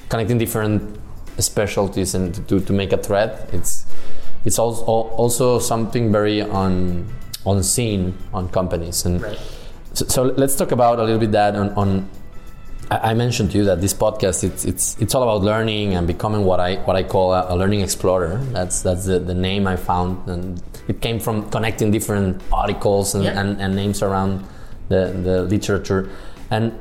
connecting 0.10 0.38
different 0.38 1.00
specialties 1.40 2.16
and 2.16 2.36
to, 2.48 2.60
to 2.60 2.74
make 2.74 2.92
a 2.94 2.98
threat. 2.98 3.50
it's 3.54 3.86
it's 4.46 4.58
also 4.60 4.84
also 4.84 5.60
something 5.60 6.12
very 6.12 6.42
on 6.42 7.06
on 7.46 7.62
scene 7.64 8.14
on 8.34 8.50
companies 8.50 9.06
and 9.06 9.22
so, 9.94 10.06
so 10.08 10.24
let's 10.24 10.56
talk 10.56 10.72
about 10.72 11.00
a 11.00 11.04
little 11.04 11.20
bit 11.20 11.32
that 11.32 11.56
on, 11.56 11.70
on 11.72 12.10
I 12.90 13.12
I 13.12 13.14
mentioned 13.14 13.52
to 13.52 13.58
you 13.60 13.66
that 13.66 13.80
this 13.82 13.94
podcast 13.94 14.44
it's 14.44 14.66
it's 14.66 14.98
it's 15.00 15.14
all 15.16 15.24
about 15.24 15.42
learning 15.44 15.94
and 15.96 16.06
becoming 16.08 16.44
what 16.44 16.60
I 16.60 16.76
what 16.88 16.96
I 16.96 17.04
call 17.04 17.34
a, 17.34 17.54
a 17.54 17.56
learning 17.56 17.82
explorer. 17.82 18.38
That's 18.52 18.82
that's 18.82 19.06
the, 19.06 19.20
the 19.20 19.34
name 19.36 19.68
I 19.68 19.76
found 19.78 20.28
and 20.28 20.62
it 20.88 21.00
came 21.02 21.20
from 21.20 21.50
connecting 21.50 21.92
different 21.92 22.42
articles 22.52 23.16
and, 23.16 23.24
Yeah. 23.24 23.40
and, 23.40 23.62
and 23.62 23.76
names 23.76 24.02
around 24.02 24.44
the, 24.90 25.14
the 25.24 25.44
literature. 25.44 26.10
And 26.50 26.74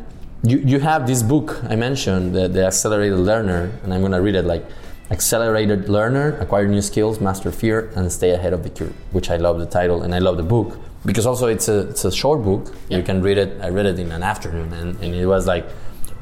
you, 0.42 0.58
you 0.58 0.80
have 0.80 1.06
this 1.06 1.22
book 1.22 1.62
I 1.64 1.76
mentioned, 1.76 2.34
the, 2.34 2.48
the 2.48 2.66
Accelerated 2.66 3.18
Learner, 3.18 3.72
and 3.82 3.92
I'm 3.92 4.02
gonna 4.02 4.20
read 4.20 4.34
it 4.34 4.44
like 4.44 4.64
Accelerated 5.10 5.88
Learner, 5.88 6.38
Acquire 6.38 6.68
New 6.68 6.82
Skills, 6.82 7.20
Master 7.20 7.50
Fear, 7.50 7.90
and 7.96 8.10
Stay 8.12 8.30
Ahead 8.30 8.52
of 8.52 8.62
the 8.62 8.70
Curve, 8.70 8.94
which 9.12 9.30
I 9.30 9.36
love 9.36 9.58
the 9.58 9.66
title 9.66 10.02
and 10.02 10.14
I 10.14 10.18
love 10.18 10.36
the 10.36 10.42
book. 10.44 10.78
Because 11.04 11.26
also 11.26 11.46
it's 11.46 11.68
a 11.68 11.88
it's 11.88 12.04
a 12.04 12.12
short 12.12 12.44
book. 12.44 12.74
You 12.90 13.02
can 13.02 13.22
read 13.22 13.38
it. 13.38 13.58
I 13.62 13.70
read 13.70 13.86
it 13.86 13.98
in 13.98 14.12
an 14.12 14.22
afternoon 14.22 14.70
and, 14.74 15.00
and 15.00 15.14
it 15.14 15.24
was 15.24 15.46
like 15.46 15.66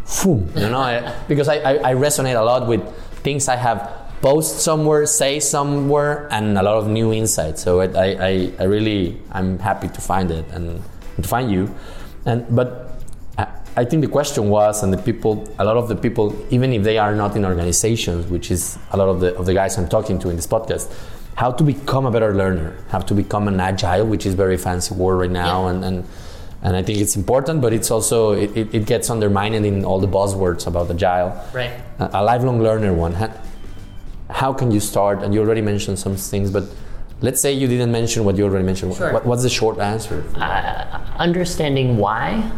phew, 0.09 0.49
you 0.57 0.69
know, 0.69 0.81
I, 0.81 1.15
because 1.29 1.49
I, 1.49 1.57
I, 1.57 1.91
I 1.91 1.95
resonate 1.95 2.39
a 2.41 2.43
lot 2.43 2.67
with 2.67 2.83
things 3.23 3.49
I 3.49 3.57
have 3.57 3.93
post 4.23 4.61
somewhere, 4.61 5.07
say 5.07 5.39
somewhere, 5.39 6.29
and 6.33 6.59
a 6.59 6.63
lot 6.63 6.79
of 6.79 6.89
new 6.89 7.13
insights. 7.13 7.63
So 7.63 7.81
it, 7.81 7.95
I, 7.95 8.13
I, 8.15 8.53
I 8.59 8.65
really, 8.65 9.21
I'm 9.31 9.59
happy 9.59 9.89
to 9.89 10.01
find 10.01 10.31
it 10.31 10.47
and 10.51 10.83
to 11.17 11.29
find 11.29 11.51
you. 11.51 11.73
And 12.25 12.45
but 12.55 12.98
I, 13.81 13.85
think 13.85 14.03
the 14.03 14.13
question 14.19 14.49
was, 14.49 14.83
and 14.83 14.93
the 14.93 14.99
people, 14.99 15.33
a 15.59 15.65
lot 15.65 15.77
of 15.77 15.89
the 15.89 15.97
people, 15.97 16.35
even 16.51 16.73
if 16.73 16.83
they 16.83 16.99
are 16.99 17.15
not 17.15 17.37
in 17.37 17.45
organizations, 17.45 18.27
which 18.27 18.51
is 18.51 18.79
a 18.91 18.97
lot 18.97 19.09
of 19.09 19.21
the 19.21 19.37
of 19.37 19.45
the 19.47 19.55
guys 19.55 19.79
I'm 19.79 19.89
talking 19.89 20.19
to 20.21 20.31
in 20.31 20.37
this 20.37 20.47
podcast, 20.47 20.87
how 21.43 21.51
to 21.59 21.63
become 21.63 22.05
a 22.07 22.11
better 22.11 22.35
learner, 22.35 22.77
how 22.89 22.99
to 22.99 23.15
become 23.15 23.47
an 23.49 23.61
agile, 23.61 24.07
which 24.07 24.27
is 24.27 24.35
very 24.35 24.57
fancy 24.57 24.95
word 24.95 25.17
right 25.17 25.31
now, 25.31 25.65
Yeah. 25.65 25.71
and, 25.71 25.85
and 25.85 26.05
and 26.61 26.77
I 26.77 26.83
think 26.83 26.99
it's 26.99 27.15
important, 27.15 27.61
but 27.63 27.73
it's 27.73 27.91
also 27.91 28.33
it, 28.33 28.57
it, 28.57 28.75
it 28.75 28.87
gets 28.87 29.11
undermined 29.11 29.55
in 29.55 29.85
all 29.85 30.01
the 30.01 30.09
buzzwords 30.09 30.67
about 30.67 30.91
agile. 30.91 31.31
Right. 31.55 31.71
A, 32.01 32.11
a 32.15 32.23
lifelong 32.23 32.61
learner 32.61 32.93
one. 32.93 33.13
How, 33.13 33.31
how 34.29 34.53
can 34.53 34.73
you 34.73 34.81
start? 34.81 35.23
And 35.23 35.33
you 35.33 35.41
already 35.41 35.63
mentioned 35.63 35.99
some 36.01 36.17
things, 36.17 36.51
but 36.51 36.65
let's 37.21 37.41
say 37.41 37.53
you 37.53 37.69
didn't 37.69 37.93
mention 37.93 38.25
what 38.25 38.37
you 38.37 38.45
already 38.45 38.67
mentioned. 38.67 38.97
Sure. 38.97 39.13
What, 39.13 39.25
what's 39.25 39.45
the 39.45 39.49
short 39.49 39.79
answer? 39.79 40.25
Uh, 40.35 41.01
understanding 41.19 41.97
why 41.97 42.51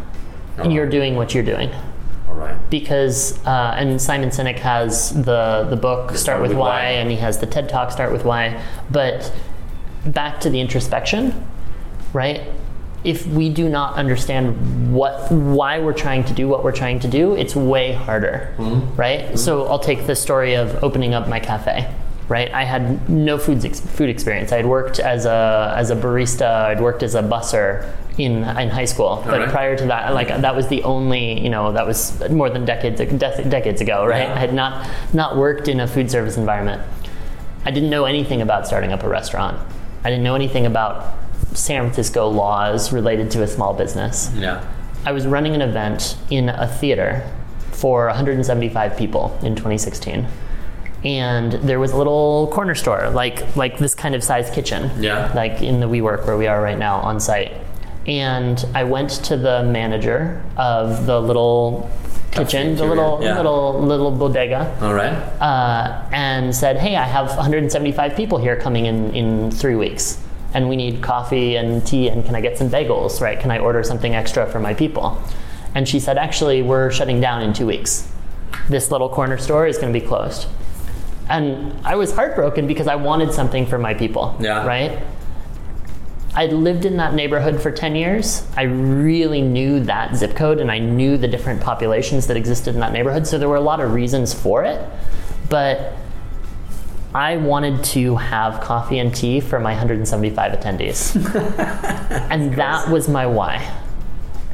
you're 0.57 0.83
uh-huh. 0.83 0.91
doing 0.91 1.15
what 1.15 1.33
you're 1.33 1.43
doing. 1.43 1.71
All 2.27 2.35
right. 2.37 2.69
because 2.69 3.45
uh, 3.45 3.75
and 3.77 4.01
Simon 4.01 4.29
Sinek 4.29 4.57
has 4.59 5.11
the 5.13 5.67
the 5.69 5.75
book 5.75 6.15
Start, 6.15 6.41
with, 6.41 6.51
with 6.51 6.57
why, 6.57 6.69
Why. 6.69 6.83
and 6.91 7.11
he 7.11 7.17
has 7.17 7.39
the 7.39 7.45
TED 7.45 7.67
Talk 7.67 7.91
Start 7.91 8.11
with 8.11 8.23
Why. 8.23 8.63
But 8.89 9.33
back 10.05 10.39
to 10.41 10.49
the 10.49 10.59
introspection, 10.59 11.45
right? 12.13 12.41
If 13.03 13.25
we 13.27 13.49
do 13.49 13.67
not 13.67 13.95
understand 13.95 14.93
what 14.93 15.31
why 15.31 15.79
we're 15.79 15.93
trying 15.93 16.23
to 16.25 16.33
do 16.33 16.47
what 16.47 16.63
we're 16.63 16.71
trying 16.71 16.99
to 17.01 17.07
do, 17.07 17.35
it's 17.35 17.55
way 17.55 17.93
harder, 17.93 18.53
mm-hmm. 18.57 18.95
right? 18.95 19.21
Mm-hmm. 19.21 19.35
So 19.35 19.65
I'll 19.65 19.79
take 19.79 20.07
the 20.07 20.15
story 20.15 20.53
of 20.55 20.83
opening 20.83 21.13
up 21.13 21.27
my 21.27 21.39
cafe. 21.39 21.93
Right, 22.31 22.49
I 22.53 22.63
had 22.63 23.09
no 23.09 23.37
food 23.37 23.65
ex- 23.65 23.81
food 23.81 24.09
experience. 24.09 24.53
I 24.53 24.55
had 24.55 24.65
worked 24.65 25.01
as 25.01 25.25
a 25.25 25.73
as 25.75 25.89
a 25.89 25.97
barista. 25.97 26.47
I'd 26.47 26.79
worked 26.79 27.03
as 27.03 27.13
a 27.13 27.21
busser 27.21 27.93
in 28.17 28.45
in 28.45 28.69
high 28.69 28.85
school, 28.85 29.21
but 29.25 29.37
right. 29.37 29.49
prior 29.49 29.75
to 29.75 29.85
that, 29.87 30.13
like 30.13 30.29
that 30.29 30.55
was 30.55 30.69
the 30.69 30.81
only 30.83 31.41
you 31.41 31.49
know 31.49 31.73
that 31.73 31.85
was 31.85 32.17
more 32.29 32.49
than 32.49 32.63
decades 32.63 33.01
de- 33.01 33.49
decades 33.49 33.81
ago, 33.81 34.05
right? 34.05 34.29
Yeah. 34.29 34.33
I 34.33 34.39
had 34.39 34.53
not 34.53 34.89
not 35.13 35.35
worked 35.35 35.67
in 35.67 35.81
a 35.81 35.87
food 35.87 36.09
service 36.09 36.37
environment. 36.37 36.81
I 37.65 37.71
didn't 37.71 37.89
know 37.89 38.05
anything 38.05 38.41
about 38.41 38.65
starting 38.65 38.93
up 38.93 39.03
a 39.03 39.09
restaurant. 39.09 39.59
I 40.05 40.09
didn't 40.09 40.23
know 40.23 40.35
anything 40.35 40.65
about 40.65 41.13
San 41.51 41.81
Francisco 41.81 42.29
laws 42.29 42.93
related 42.93 43.29
to 43.31 43.43
a 43.43 43.47
small 43.47 43.73
business. 43.73 44.31
Yeah. 44.35 44.63
I 45.03 45.11
was 45.11 45.27
running 45.27 45.53
an 45.53 45.61
event 45.61 46.15
in 46.29 46.47
a 46.47 46.65
theater 46.65 47.29
for 47.73 48.05
175 48.05 48.95
people 48.95 49.37
in 49.43 49.55
2016. 49.57 50.27
And 51.03 51.53
there 51.53 51.79
was 51.79 51.91
a 51.93 51.97
little 51.97 52.47
corner 52.53 52.75
store, 52.75 53.09
like 53.09 53.55
like 53.55 53.77
this 53.79 53.95
kind 53.95 54.13
of 54.13 54.23
size 54.23 54.49
kitchen, 54.51 54.91
Yeah. 55.01 55.31
like 55.35 55.61
in 55.61 55.79
the 55.79 55.87
WeWork 55.87 56.27
where 56.27 56.37
we 56.37 56.47
are 56.47 56.61
right 56.61 56.77
now 56.77 56.97
on 56.97 57.19
site. 57.19 57.53
And 58.07 58.63
I 58.75 58.83
went 58.83 59.09
to 59.25 59.37
the 59.37 59.63
manager 59.63 60.43
of 60.57 61.05
the 61.07 61.19
little 61.19 61.89
kitchen, 62.31 62.75
the 62.75 62.85
little 62.85 63.19
yeah. 63.21 63.35
little 63.35 63.79
little 63.81 64.11
bodega, 64.11 64.77
All 64.81 64.93
right. 64.93 65.13
uh, 65.41 66.03
and 66.11 66.55
said, 66.55 66.77
"Hey, 66.77 66.95
I 66.95 67.03
have 67.05 67.27
175 67.35 68.15
people 68.15 68.37
here 68.37 68.55
coming 68.55 68.85
in 68.85 69.13
in 69.15 69.51
three 69.51 69.75
weeks, 69.75 70.19
and 70.53 70.69
we 70.69 70.75
need 70.75 71.01
coffee 71.01 71.55
and 71.55 71.85
tea, 71.85 72.09
and 72.09 72.23
can 72.25 72.35
I 72.35 72.41
get 72.41 72.57
some 72.59 72.69
bagels? 72.69 73.21
Right? 73.21 73.39
Can 73.39 73.49
I 73.51 73.57
order 73.59 73.83
something 73.83 74.13
extra 74.15 74.45
for 74.45 74.59
my 74.59 74.73
people?" 74.75 75.17
And 75.73 75.87
she 75.87 75.99
said, 75.99 76.17
"Actually, 76.19 76.61
we're 76.61 76.91
shutting 76.91 77.19
down 77.21 77.41
in 77.41 77.53
two 77.53 77.65
weeks. 77.65 78.07
This 78.69 78.91
little 78.91 79.09
corner 79.09 79.37
store 79.37 79.65
is 79.67 79.77
going 79.79 79.91
to 79.91 79.99
be 79.99 80.05
closed." 80.05 80.45
And 81.31 81.73
I 81.85 81.95
was 81.95 82.13
heartbroken 82.13 82.67
because 82.67 82.87
I 82.87 82.95
wanted 82.95 83.33
something 83.33 83.65
for 83.65 83.77
my 83.77 83.93
people. 83.93 84.35
Yeah. 84.39 84.67
Right. 84.67 85.01
I'd 86.33 86.51
lived 86.51 86.83
in 86.85 86.97
that 86.97 87.13
neighborhood 87.13 87.61
for 87.61 87.71
10 87.71 87.95
years. 87.95 88.45
I 88.57 88.63
really 88.63 89.41
knew 89.41 89.79
that 89.81 90.15
zip 90.15 90.35
code 90.35 90.59
and 90.59 90.69
I 90.69 90.79
knew 90.79 91.17
the 91.17 91.29
different 91.29 91.61
populations 91.61 92.27
that 92.27 92.35
existed 92.35 92.73
in 92.73 92.81
that 92.81 92.91
neighborhood. 92.91 93.25
So 93.27 93.37
there 93.37 93.47
were 93.47 93.55
a 93.55 93.61
lot 93.61 93.79
of 93.79 93.93
reasons 93.93 94.33
for 94.33 94.65
it. 94.65 94.85
But 95.49 95.93
I 97.15 97.37
wanted 97.37 97.83
to 97.85 98.17
have 98.17 98.61
coffee 98.61 98.99
and 98.99 99.15
tea 99.15 99.39
for 99.39 99.59
my 99.59 99.71
175 99.71 100.51
attendees. 100.51 101.15
and 102.29 102.55
that 102.55 102.89
was 102.89 103.07
my 103.07 103.25
why. 103.25 103.69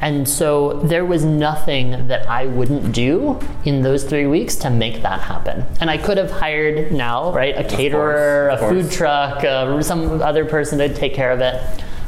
And 0.00 0.28
so 0.28 0.74
there 0.80 1.04
was 1.04 1.24
nothing 1.24 2.06
that 2.06 2.28
I 2.28 2.46
wouldn't 2.46 2.92
do 2.92 3.40
in 3.64 3.82
those 3.82 4.04
three 4.04 4.26
weeks 4.26 4.54
to 4.56 4.70
make 4.70 5.02
that 5.02 5.20
happen. 5.20 5.64
And 5.80 5.90
I 5.90 5.98
could 5.98 6.18
have 6.18 6.30
hired 6.30 6.92
now, 6.92 7.32
right, 7.32 7.56
a 7.56 7.64
caterer, 7.64 8.50
of 8.50 8.62
a 8.62 8.68
food 8.68 8.92
truck, 8.92 9.42
uh, 9.42 9.82
some 9.82 10.22
other 10.22 10.44
person 10.44 10.78
to 10.78 10.92
take 10.92 11.14
care 11.14 11.32
of 11.32 11.40
it. 11.40 11.60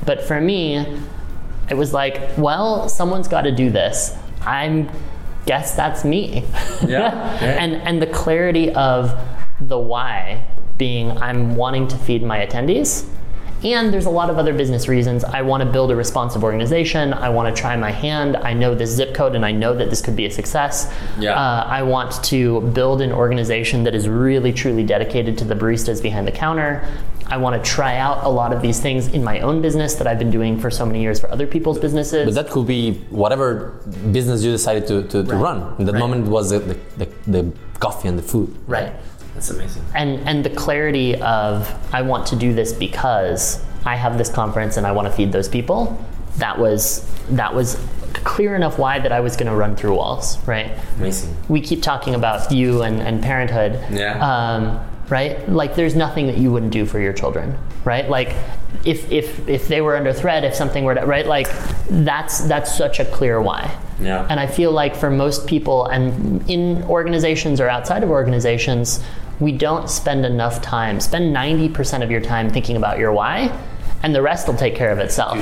But 0.07 0.23
for 0.23 0.41
me, 0.41 0.87
it 1.69 1.77
was 1.77 1.93
like, 1.93 2.37
well, 2.39 2.89
someone's 2.89 3.29
got 3.29 3.43
to 3.43 3.53
do 3.53 3.71
this. 3.71 4.17
I'm 4.43 4.89
guess 5.47 5.75
that's 5.75 6.05
me. 6.05 6.45
Yeah, 6.87 6.87
yeah. 7.43 7.57
and 7.59 7.75
and 7.77 8.01
the 8.01 8.07
clarity 8.07 8.73
of 8.73 9.19
the 9.61 9.79
why 9.79 10.45
being 10.79 11.11
I'm 11.19 11.57
wanting 11.57 11.89
to 11.89 11.97
feed 11.99 12.23
my 12.23 12.47
attendees. 12.47 13.07
And 13.63 13.93
there's 13.93 14.07
a 14.07 14.11
lot 14.11 14.31
of 14.31 14.39
other 14.39 14.55
business 14.55 14.89
reasons. 14.89 15.23
I 15.23 15.43
want 15.43 15.63
to 15.63 15.69
build 15.71 15.91
a 15.91 15.97
responsive 15.97 16.43
organization. 16.43 17.13
I 17.13 17.29
want 17.29 17.55
to 17.55 17.61
try 17.61 17.77
my 17.77 17.91
hand. 17.91 18.37
I 18.37 18.55
know 18.55 18.75
this 18.75 18.91
zip 18.91 19.15
code 19.15 19.35
and 19.35 19.45
I 19.45 19.53
know 19.53 19.75
that 19.75 19.91
this 19.91 20.01
could 20.01 20.17
be 20.17 20.25
a 20.27 20.31
success. 20.31 20.91
Yeah. 21.19 21.35
Uh, 21.35 21.65
I 21.67 21.83
want 21.83 22.25
to 22.25 22.61
build 22.73 23.03
an 23.03 23.13
organization 23.13 23.85
that 23.85 23.95
is 23.95 24.09
really, 24.09 24.53
truly 24.53 24.83
dedicated 24.83 25.37
to 25.39 25.45
the 25.45 25.55
baristas 25.55 26.03
behind 26.03 26.27
the 26.27 26.33
counter. 26.33 26.89
I 27.27 27.37
want 27.37 27.63
to 27.63 27.71
try 27.71 27.97
out 27.99 28.25
a 28.25 28.29
lot 28.29 28.53
of 28.53 28.61
these 28.63 28.81
things 28.81 29.09
in 29.09 29.23
my 29.23 29.41
own 29.41 29.61
business 29.63 29.95
that 29.97 30.07
I've 30.07 30.19
been 30.19 30.33
doing 30.33 30.59
for 30.59 30.69
so 30.71 30.85
many 30.87 31.01
years 31.03 31.21
for 31.21 31.31
other 31.31 31.47
people's 31.47 31.79
businesses. 31.79 32.25
But 32.25 32.35
that 32.43 32.51
could 32.51 32.67
be 32.67 32.95
whatever 33.11 33.79
business 34.11 34.43
you 34.43 34.51
decided 34.51 34.87
to, 34.89 35.03
to, 35.05 35.23
to 35.23 35.33
Right. 35.35 35.41
run. 35.41 35.75
In 35.79 35.85
that 35.85 35.93
Right. 35.93 36.01
moment 36.01 36.27
was 36.27 36.51
the, 36.51 36.59
the, 36.61 36.77
the, 36.97 37.09
the 37.29 37.53
coffee 37.79 38.09
and 38.09 38.19
the 38.19 38.23
food. 38.23 38.57
right. 38.67 38.93
That's 39.41 39.51
amazing. 39.51 39.83
and 39.95 40.29
and 40.29 40.45
the 40.45 40.51
clarity 40.51 41.17
of 41.17 41.73
I 41.95 42.03
want 42.03 42.27
to 42.27 42.37
do 42.37 42.53
this 42.53 42.75
because 42.75 43.63
I 43.87 43.97
have 43.97 44.19
this 44.19 44.29
conference 44.31 44.77
and 44.77 44.87
I 44.87 44.93
want 44.93 45.09
to 45.09 45.13
feed 45.13 45.33
those 45.33 45.49
people. 45.49 46.05
That 46.37 46.59
was 46.59 47.09
that 47.31 47.55
was 47.55 47.83
clear 48.13 48.55
enough 48.55 48.79
why 48.79 48.99
that 48.99 49.13
I 49.13 49.21
was 49.21 49.37
going 49.37 49.47
to 49.47 49.57
run 49.57 49.77
through 49.77 49.97
walls, 49.97 50.39
right? 50.47 50.73
Amazing. 50.97 51.35
We 51.49 51.61
keep 51.63 51.83
talking 51.83 52.15
about 52.15 52.53
you 52.53 52.83
and, 52.83 53.01
and 53.01 53.23
parenthood. 53.23 53.83
Yeah. 53.91 54.19
Um, 54.21 54.87
right? 55.09 55.49
Like 55.49 55.75
there's 55.75 55.97
nothing 55.97 56.27
that 56.27 56.37
you 56.37 56.53
wouldn't 56.53 56.73
do 56.73 56.85
for 56.85 57.01
your 57.01 57.13
children, 57.15 57.59
right? 57.85 58.09
Like 58.09 58.35
if 58.85 59.11
if 59.11 59.49
if 59.49 59.69
they 59.69 59.81
were 59.81 59.97
under 59.97 60.13
threat, 60.13 60.45
if 60.45 60.55
something 60.55 60.85
were 60.85 60.95
to, 60.95 61.07
right? 61.07 61.27
Like 61.27 61.49
that's 61.89 62.41
that's 62.41 62.77
such 62.77 63.01
a 63.01 63.05
clear 63.07 63.41
why. 63.41 63.75
Yeah. 64.01 64.27
And 64.31 64.39
I 64.39 64.47
feel 64.47 64.73
like 64.73 64.97
for 64.97 65.11
most 65.11 65.47
people, 65.47 65.87
and 65.87 66.49
in 66.49 66.83
organizations 66.85 67.61
or 67.61 67.69
outside 67.69 68.03
of 68.03 68.11
organizations, 68.11 69.01
we 69.41 69.53
don't 69.53 69.89
spend 69.89 70.25
enough 70.25 70.63
time. 70.63 71.01
Spend 71.01 71.35
90% 71.35 72.03
of 72.03 72.11
your 72.11 72.21
time 72.21 72.51
thinking 72.51 72.77
about 72.77 72.99
your 72.99 73.13
why, 73.13 73.59
and 74.03 74.15
the 74.15 74.23
rest 74.23 74.47
will 74.47 74.55
take 74.55 74.77
care 74.77 74.93
of 74.93 74.99
itself. 74.99 75.37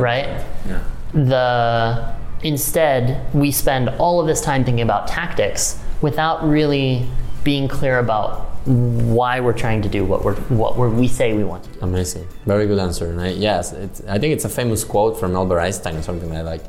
Right? 0.00 0.26
Yeah. 0.66 0.84
The 1.12 2.14
instead, 2.42 3.34
we 3.34 3.50
spend 3.50 3.88
all 3.88 4.20
of 4.20 4.26
this 4.26 4.40
time 4.40 4.64
thinking 4.64 4.82
about 4.82 5.08
tactics 5.08 5.80
without 6.02 6.46
really 6.46 7.08
being 7.42 7.68
clear 7.68 7.98
about 7.98 8.50
why 8.66 9.40
we're 9.40 9.52
trying 9.52 9.82
to 9.82 9.88
do 9.88 10.04
what 10.04 10.24
we're 10.24 10.36
what 10.48 10.76
we're, 10.76 10.88
we 10.88 11.06
say 11.06 11.34
we 11.34 11.44
want 11.44 11.64
to 11.64 11.70
do. 11.70 11.80
Amazing. 11.82 12.26
Very 12.46 12.66
good 12.66 12.78
answer. 12.78 13.10
And 13.10 13.20
I, 13.20 13.28
yes, 13.28 13.72
it's, 13.72 14.02
I 14.06 14.18
think 14.18 14.32
it's 14.32 14.44
a 14.44 14.48
famous 14.48 14.84
quote 14.84 15.18
from 15.20 15.34
Albert 15.34 15.60
Einstein 15.60 15.96
or 15.96 16.02
something 16.02 16.32
like 16.32 16.44
like, 16.44 16.64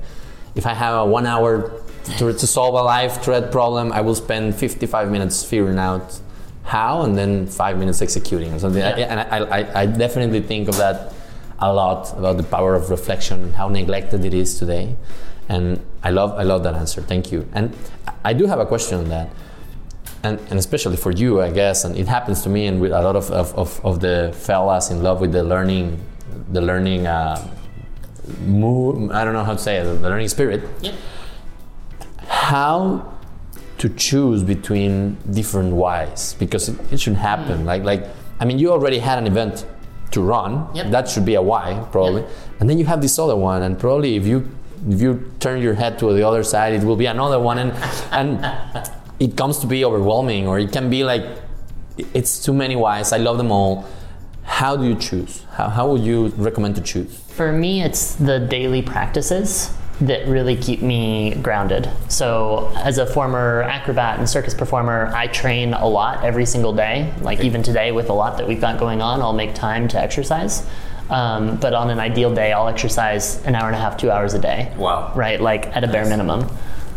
if 0.55 0.65
I 0.65 0.73
have 0.73 0.95
a 0.95 1.05
one 1.05 1.25
hour 1.25 1.81
to, 2.17 2.33
to 2.33 2.47
solve 2.47 2.75
a 2.75 2.83
life 2.83 3.21
threat 3.21 3.51
problem, 3.51 3.91
I 3.91 4.01
will 4.01 4.15
spend 4.15 4.55
55 4.55 5.09
minutes 5.09 5.43
figuring 5.43 5.79
out 5.79 6.19
how 6.65 7.03
and 7.03 7.17
then 7.17 7.47
five 7.47 7.77
minutes 7.77 8.01
executing 8.01 8.51
or 8.53 8.59
something. 8.59 8.81
I- 8.81 8.99
and 8.99 9.19
I, 9.19 9.59
I, 9.61 9.81
I 9.81 9.85
definitely 9.85 10.41
think 10.41 10.67
of 10.67 10.77
that 10.77 11.13
a 11.59 11.71
lot 11.71 12.11
about 12.17 12.35
the 12.37 12.43
power 12.43 12.75
of 12.75 12.89
reflection 12.89 13.41
and 13.43 13.55
how 13.55 13.69
neglected 13.69 14.25
it 14.25 14.33
is 14.33 14.59
today. 14.59 14.95
And 15.47 15.79
I 16.03 16.09
love, 16.09 16.31
I 16.37 16.43
love 16.43 16.63
that 16.63 16.73
answer. 16.73 17.01
Thank 17.01 17.31
you. 17.31 17.47
And 17.53 17.73
I 18.25 18.33
do 18.33 18.45
have 18.47 18.59
a 18.59 18.65
question 18.65 18.97
on 18.97 19.09
that 19.09 19.29
and, 20.23 20.39
and 20.49 20.57
especially 20.57 20.97
for 20.97 21.11
you, 21.11 21.39
I 21.39 21.51
guess, 21.51 21.85
and 21.85 21.95
it 21.95 22.07
happens 22.07 22.41
to 22.43 22.49
me 22.49 22.65
and 22.65 22.81
with 22.81 22.91
a 22.91 23.01
lot 23.01 23.15
of, 23.15 23.29
of, 23.31 23.53
of, 23.53 23.85
of 23.85 23.99
the 23.99 24.33
fellas 24.35 24.89
in 24.89 25.03
love 25.03 25.21
with 25.21 25.31
the 25.31 25.43
learning, 25.43 26.01
the 26.51 26.61
learning 26.61 27.05
uh, 27.05 27.47
mood, 28.43 29.11
I 29.11 29.23
don't 29.23 29.33
know 29.33 29.43
how 29.43 29.53
to 29.53 29.59
say 29.59 29.77
it, 29.77 29.83
the 29.83 30.09
learning 30.09 30.27
spirit. 30.29 30.63
Yeah. 30.81 30.93
How 32.27 33.13
to 33.85 33.95
choose 33.95 34.43
between 34.43 35.15
different 35.31 35.71
whys 35.73 36.33
because 36.39 36.69
it, 36.69 36.75
it 36.91 36.99
should 36.99 37.15
happen. 37.15 37.59
Mm. 37.61 37.65
Like, 37.65 37.83
like, 37.83 38.07
I 38.39 38.45
mean, 38.45 38.57
you 38.57 38.71
already 38.71 38.97
had 38.97 39.19
an 39.19 39.27
event 39.27 39.65
to 40.11 40.21
run. 40.21 40.67
Yep. 40.73 40.91
That 40.91 41.09
should 41.09 41.25
be 41.25 41.35
a 41.35 41.41
why, 41.41 41.85
probably. 41.91 42.21
Yep. 42.21 42.31
And 42.59 42.69
then 42.69 42.79
you 42.79 42.85
have 42.85 43.01
this 43.01 43.19
other 43.19 43.35
one, 43.35 43.61
and 43.61 43.79
probably 43.79 44.15
if 44.15 44.25
you 44.25 44.49
if 44.89 45.01
you 45.01 45.31
turn 45.39 45.61
your 45.61 45.73
head 45.73 45.97
to 45.99 46.13
the 46.13 46.27
other 46.27 46.43
side, 46.43 46.73
it 46.73 46.83
will 46.83 46.95
be 46.95 47.05
another 47.05 47.39
one, 47.39 47.57
and 47.59 47.71
and 48.11 48.29
it 49.19 49.37
comes 49.37 49.59
to 49.59 49.67
be 49.67 49.85
overwhelming, 49.85 50.47
or 50.47 50.59
it 50.59 50.71
can 50.71 50.89
be 50.89 51.03
like 51.03 51.25
it's 52.13 52.43
too 52.43 52.53
many 52.53 52.75
whys. 52.75 53.13
I 53.13 53.17
love 53.17 53.37
them 53.37 53.51
all. 53.51 53.85
How 54.43 54.75
do 54.75 54.85
you 54.85 54.95
choose? 54.95 55.43
How, 55.53 55.69
how 55.69 55.87
would 55.89 56.01
you 56.01 56.27
recommend 56.37 56.75
to 56.75 56.81
choose? 56.81 57.19
For 57.29 57.51
me, 57.51 57.81
it's 57.81 58.15
the 58.15 58.39
daily 58.39 58.81
practices 58.81 59.71
that 60.01 60.27
really 60.27 60.57
keep 60.57 60.81
me 60.81 61.35
grounded. 61.35 61.89
So, 62.09 62.71
as 62.75 62.97
a 62.97 63.05
former 63.05 63.63
acrobat 63.63 64.19
and 64.19 64.29
circus 64.29 64.53
performer, 64.53 65.11
I 65.15 65.27
train 65.27 65.73
a 65.73 65.87
lot 65.87 66.23
every 66.23 66.45
single 66.45 66.73
day. 66.73 67.13
Like, 67.21 67.41
even 67.41 67.63
today, 67.63 67.91
with 67.91 68.09
a 68.09 68.13
lot 68.13 68.37
that 68.37 68.47
we've 68.47 68.59
got 68.59 68.77
going 68.77 69.01
on, 69.01 69.21
I'll 69.21 69.33
make 69.33 69.55
time 69.55 69.87
to 69.89 69.99
exercise. 69.99 70.67
Um, 71.09 71.57
but 71.57 71.73
on 71.73 71.89
an 71.89 71.99
ideal 71.99 72.33
day, 72.33 72.51
I'll 72.51 72.67
exercise 72.67 73.41
an 73.45 73.55
hour 73.55 73.67
and 73.67 73.75
a 73.75 73.79
half, 73.79 73.97
two 73.97 74.11
hours 74.11 74.33
a 74.33 74.39
day. 74.39 74.73
Wow. 74.75 75.13
Right? 75.15 75.39
Like, 75.39 75.67
at 75.67 75.83
a 75.83 75.87
bare 75.87 76.05
minimum. 76.05 76.49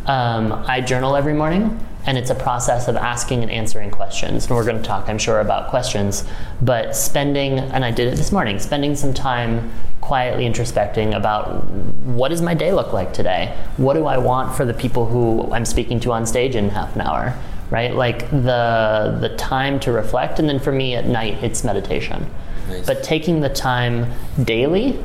Um, 0.09 0.65
I 0.67 0.81
journal 0.81 1.17
every 1.17 1.35
morning, 1.35 1.79
and 2.07 2.17
it's 2.17 2.31
a 2.31 2.35
process 2.35 2.89
of 2.89 2.97
asking 2.97 3.43
and 3.43 3.53
answering 3.53 3.91
questions. 3.91 4.47
And 4.47 4.57
we're 4.57 4.65
going 4.65 4.79
to 4.79 4.83
talk, 4.83 5.07
I'm 5.07 5.19
sure, 5.19 5.41
about 5.41 5.69
questions. 5.69 6.25
But 6.63 6.97
spending, 6.97 7.59
and 7.59 7.85
I 7.85 7.91
did 7.91 8.11
it 8.11 8.17
this 8.17 8.33
morning, 8.33 8.59
spending 8.59 8.97
some 8.97 9.13
time 9.13 9.71
quietly 10.01 10.49
introspecting 10.49 11.15
about 11.15 11.67
what 11.67 12.31
does 12.31 12.41
my 12.41 12.55
day 12.55 12.73
look 12.73 12.95
like 12.95 13.13
today? 13.13 13.55
What 13.77 13.95
do 13.95 14.07
I 14.07 14.17
want 14.17 14.57
for 14.57 14.65
the 14.65 14.73
people 14.73 15.05
who 15.05 15.53
I'm 15.53 15.67
speaking 15.67 16.01
to 16.01 16.13
on 16.13 16.25
stage 16.25 16.57
in 16.57 16.71
half 16.71 16.95
an 16.95 17.03
hour? 17.03 17.39
Right? 17.69 17.95
Like 17.95 18.31
the 18.31 19.19
the 19.21 19.35
time 19.37 19.79
to 19.81 19.93
reflect, 19.93 20.39
and 20.39 20.49
then 20.49 20.59
for 20.59 20.73
me 20.73 20.95
at 20.95 21.05
night, 21.05 21.45
it's 21.45 21.63
meditation. 21.65 22.27
Nice. 22.67 22.87
But 22.87 23.03
taking 23.03 23.41
the 23.43 23.51
time 23.51 24.11
daily 24.43 25.05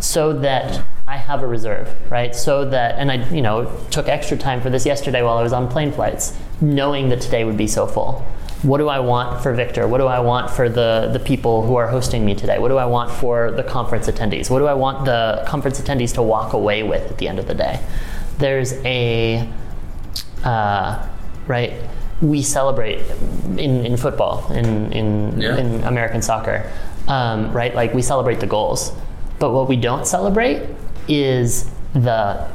so 0.00 0.32
that 0.32 0.82
I 1.08 1.16
have 1.18 1.42
a 1.42 1.46
reserve, 1.46 1.94
right? 2.10 2.34
So 2.34 2.64
that, 2.70 2.96
and 2.98 3.12
I, 3.12 3.28
you 3.30 3.40
know, 3.42 3.70
took 3.90 4.08
extra 4.08 4.36
time 4.36 4.60
for 4.60 4.70
this 4.70 4.84
yesterday 4.84 5.22
while 5.22 5.38
I 5.38 5.42
was 5.42 5.52
on 5.52 5.68
plane 5.68 5.92
flights, 5.92 6.36
knowing 6.60 7.10
that 7.10 7.20
today 7.20 7.44
would 7.44 7.56
be 7.56 7.68
so 7.68 7.86
full. 7.86 8.24
What 8.62 8.78
do 8.78 8.88
I 8.88 8.98
want 8.98 9.40
for 9.40 9.52
Victor? 9.54 9.86
What 9.86 9.98
do 9.98 10.06
I 10.06 10.18
want 10.18 10.50
for 10.50 10.68
the, 10.68 11.10
the 11.12 11.20
people 11.20 11.64
who 11.64 11.76
are 11.76 11.86
hosting 11.86 12.24
me 12.24 12.34
today? 12.34 12.58
What 12.58 12.68
do 12.68 12.76
I 12.78 12.86
want 12.86 13.12
for 13.12 13.52
the 13.52 13.62
conference 13.62 14.08
attendees? 14.08 14.50
What 14.50 14.58
do 14.58 14.66
I 14.66 14.74
want 14.74 15.04
the 15.04 15.44
conference 15.46 15.80
attendees 15.80 16.12
to 16.14 16.22
walk 16.22 16.54
away 16.54 16.82
with 16.82 17.08
at 17.08 17.18
the 17.18 17.28
end 17.28 17.38
of 17.38 17.46
the 17.46 17.54
day? 17.54 17.80
There's 18.38 18.72
a, 18.84 19.48
uh, 20.42 21.06
right? 21.46 21.74
We 22.20 22.42
celebrate 22.42 23.02
in, 23.56 23.86
in 23.86 23.96
football, 23.96 24.50
in, 24.52 24.92
in, 24.92 25.40
Yeah. 25.40 25.56
in 25.56 25.84
American 25.84 26.20
soccer, 26.22 26.68
um, 27.06 27.52
right? 27.52 27.74
Like 27.74 27.94
we 27.94 28.02
celebrate 28.02 28.40
the 28.40 28.46
goals. 28.46 28.90
But 29.38 29.52
what 29.52 29.68
we 29.68 29.76
don't 29.76 30.06
celebrate 30.06 30.66
is 31.08 31.70
the 31.94 32.48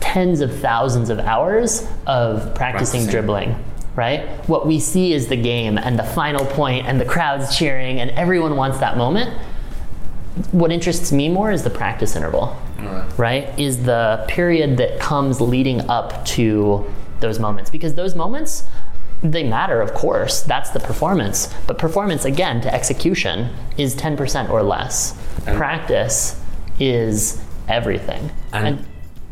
tens 0.00 0.40
of 0.40 0.58
thousands 0.60 1.10
of 1.10 1.18
hours 1.18 1.86
of 2.06 2.54
practicing, 2.54 3.02
Practicing. 3.02 3.06
dribbling. 3.06 3.64
Right? 3.96 4.26
What 4.48 4.66
we 4.66 4.80
see 4.80 5.12
is 5.12 5.28
the 5.28 5.36
game 5.36 5.78
and 5.78 5.96
the 5.98 6.02
final 6.02 6.44
point 6.44 6.86
and 6.86 7.00
the 7.00 7.04
crowds 7.04 7.56
cheering 7.56 8.00
and 8.00 8.10
everyone 8.10 8.56
wants 8.56 8.78
that 8.78 8.96
moment. 8.96 9.30
What 10.50 10.72
interests 10.72 11.12
me 11.12 11.28
more 11.28 11.52
is 11.52 11.62
the 11.62 11.70
practice 11.70 12.16
interval 12.16 12.56
right, 13.16 13.56
is 13.58 13.84
the 13.84 14.24
period 14.28 14.76
that 14.76 14.98
comes 15.00 15.40
leading 15.40 15.88
up 15.88 16.24
to 16.26 16.84
those 17.20 17.38
moments. 17.38 17.70
Because 17.70 17.94
those 17.94 18.14
moments, 18.14 18.64
they 19.22 19.42
matter, 19.44 19.80
of 19.80 19.94
course. 19.94 20.42
That's 20.42 20.70
the 20.70 20.80
performance. 20.80 21.54
But 21.66 21.78
performance, 21.78 22.24
again, 22.26 22.60
to 22.62 22.74
execution 22.74 23.54
is 23.78 23.94
10% 23.94 24.50
or 24.50 24.62
less. 24.62 25.16
And- 25.46 25.56
Practice 25.56 26.38
is 26.78 27.40
everything. 27.68 28.30
And, 28.52 28.84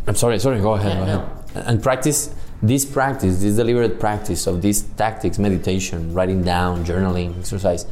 I'm 0.06 0.14
sorry, 0.14 0.38
sorry, 0.38 0.60
go 0.60 0.74
ahead. 0.74 0.98
Yeah, 0.98 1.16
go 1.16 1.22
ahead. 1.54 1.66
And 1.66 1.82
practice, 1.82 2.34
this 2.62 2.84
practice, 2.84 3.40
this 3.40 3.56
deliberate 3.56 4.00
practice 4.00 4.46
of 4.46 4.62
these 4.62 4.82
tactics, 4.82 5.38
meditation, 5.38 6.12
writing 6.14 6.42
down, 6.42 6.84
journaling, 6.84 7.38
exercise, 7.38 7.86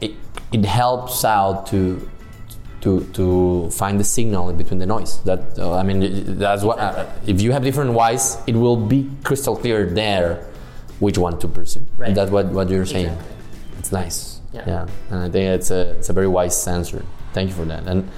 it, 0.00 0.12
it 0.52 0.64
helps 0.64 1.24
out 1.24 1.66
to 1.68 2.08
to 2.82 3.04
to 3.14 3.70
find 3.70 3.98
the 3.98 4.04
signal 4.04 4.48
in 4.48 4.56
between 4.56 4.78
the 4.78 4.86
noise. 4.86 5.20
That 5.24 5.58
uh, 5.58 5.74
I 5.74 5.82
mean, 5.82 6.38
that's 6.38 6.62
what. 6.62 6.78
Uh, 6.78 7.06
if 7.26 7.40
you 7.40 7.52
have 7.52 7.64
different 7.64 7.92
whys, 7.92 8.38
it 8.46 8.54
will 8.54 8.76
be 8.76 9.10
crystal 9.24 9.56
clear 9.56 9.86
there 9.86 10.46
which 11.00 11.18
one 11.18 11.38
to 11.40 11.48
pursue. 11.48 11.82
Right. 11.96 12.14
That's 12.14 12.30
what 12.30 12.46
what 12.46 12.68
you're 12.68 12.86
saying. 12.86 13.06
Exactly. 13.06 13.36
It's 13.78 13.92
nice. 13.92 14.40
Yeah. 14.52 14.86
and 15.10 15.20
I 15.20 15.28
think 15.28 15.60
it's 15.60 15.70
a 15.70 15.90
it's 15.98 16.08
a 16.08 16.12
very 16.12 16.28
wise 16.28 16.66
answer. 16.66 17.04
Thank 17.32 17.50
you 17.50 17.56
for 17.56 17.64
that. 17.66 17.86
And 17.86 18.08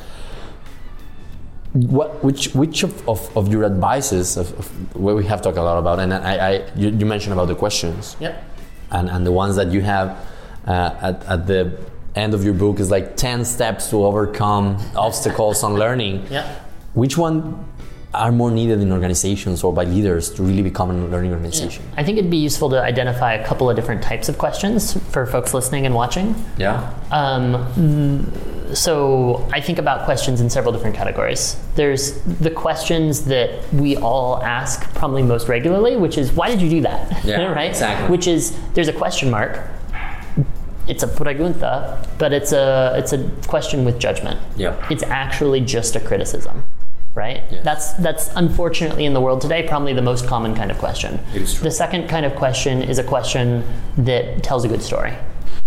what 1.72 2.24
which 2.24 2.54
which 2.54 2.82
of, 2.82 3.08
of, 3.08 3.36
of 3.36 3.52
your 3.52 3.64
advices 3.64 4.36
of, 4.36 4.52
of 4.58 4.96
what 4.96 5.14
we 5.16 5.24
have 5.26 5.42
talked 5.42 5.58
a 5.58 5.62
lot 5.62 5.78
about 5.78 5.98
and 6.00 6.14
I, 6.14 6.34
I 6.48 6.52
you, 6.74 6.88
you 6.90 7.04
mentioned 7.06 7.32
about 7.34 7.48
the 7.48 7.54
questions 7.54 8.16
Yep. 8.20 8.42
and, 8.90 9.10
and 9.10 9.26
the 9.26 9.32
ones 9.32 9.56
that 9.56 9.68
you 9.70 9.82
have 9.82 10.16
uh, 10.66 10.94
at, 11.02 11.24
at 11.26 11.46
the 11.46 11.78
end 12.14 12.32
of 12.34 12.42
your 12.42 12.54
book 12.54 12.80
is 12.80 12.90
like 12.90 13.16
10 13.16 13.44
steps 13.44 13.90
to 13.90 13.96
overcome 14.04 14.78
obstacles 14.96 15.62
on 15.62 15.74
learning 15.74 16.26
Yep. 16.30 16.46
which 16.94 17.18
one 17.18 17.64
are 18.14 18.32
more 18.32 18.50
needed 18.50 18.80
in 18.80 18.90
organizations 18.90 19.62
or 19.62 19.70
by 19.70 19.84
leaders 19.84 20.30
to 20.30 20.42
really 20.42 20.62
become 20.62 20.90
a 20.90 20.94
learning 21.08 21.32
organization 21.32 21.82
I 21.98 22.02
think 22.02 22.16
it'd 22.16 22.30
be 22.30 22.38
useful 22.38 22.70
to 22.70 22.80
identify 22.82 23.34
a 23.34 23.46
couple 23.46 23.68
of 23.68 23.76
different 23.76 24.02
types 24.02 24.30
of 24.30 24.38
questions 24.38 24.96
for 25.12 25.26
folks 25.26 25.52
listening 25.52 25.84
and 25.84 25.94
watching. 25.94 26.34
yeah 26.56 26.90
Um, 27.12 27.52
so 28.74 29.48
I 29.52 29.60
think 29.60 29.78
about 29.78 30.04
questions 30.04 30.40
in 30.40 30.50
several 30.50 30.72
different 30.72 30.96
categories. 30.96 31.56
There's 31.74 32.20
the 32.22 32.50
questions 32.50 33.24
that 33.26 33.72
we 33.72 33.96
all 33.96 34.42
ask 34.42 34.82
probably 34.94 35.22
most 35.22 35.48
regularly, 35.48 35.96
which 35.96 36.18
is 36.18 36.32
why 36.32 36.48
did 36.48 36.60
you 36.60 36.70
do 36.70 36.80
that? 36.82 37.24
Yeah, 37.24 37.52
right? 37.52 37.70
exactly. 37.70 38.10
Which 38.10 38.26
is 38.26 38.58
there's 38.74 38.88
a 38.88 38.92
question 38.92 39.30
mark. 39.30 39.60
It's 40.86 41.02
a 41.02 41.06
pregunta, 41.06 42.06
but 42.18 42.32
it's 42.32 42.52
a 42.52 42.94
it's 42.96 43.12
a 43.12 43.28
question 43.46 43.84
with 43.84 43.98
judgment. 43.98 44.40
Yeah. 44.56 44.74
It's 44.90 45.02
actually 45.02 45.60
just 45.60 45.96
a 45.96 46.00
criticism. 46.00 46.64
Right? 47.14 47.42
Yes. 47.50 47.64
That's 47.64 47.92
that's 47.94 48.30
unfortunately 48.36 49.04
in 49.04 49.12
the 49.12 49.20
world 49.20 49.40
today 49.40 49.66
probably 49.66 49.92
the 49.92 50.02
most 50.02 50.26
common 50.26 50.54
kind 50.54 50.70
of 50.70 50.78
question. 50.78 51.18
It 51.34 51.42
is 51.42 51.54
true. 51.54 51.64
The 51.64 51.70
second 51.70 52.08
kind 52.08 52.24
of 52.24 52.34
question 52.36 52.80
is 52.82 52.98
a 52.98 53.04
question 53.04 53.64
that 53.96 54.42
tells 54.44 54.64
a 54.64 54.68
good 54.68 54.82
story, 54.82 55.14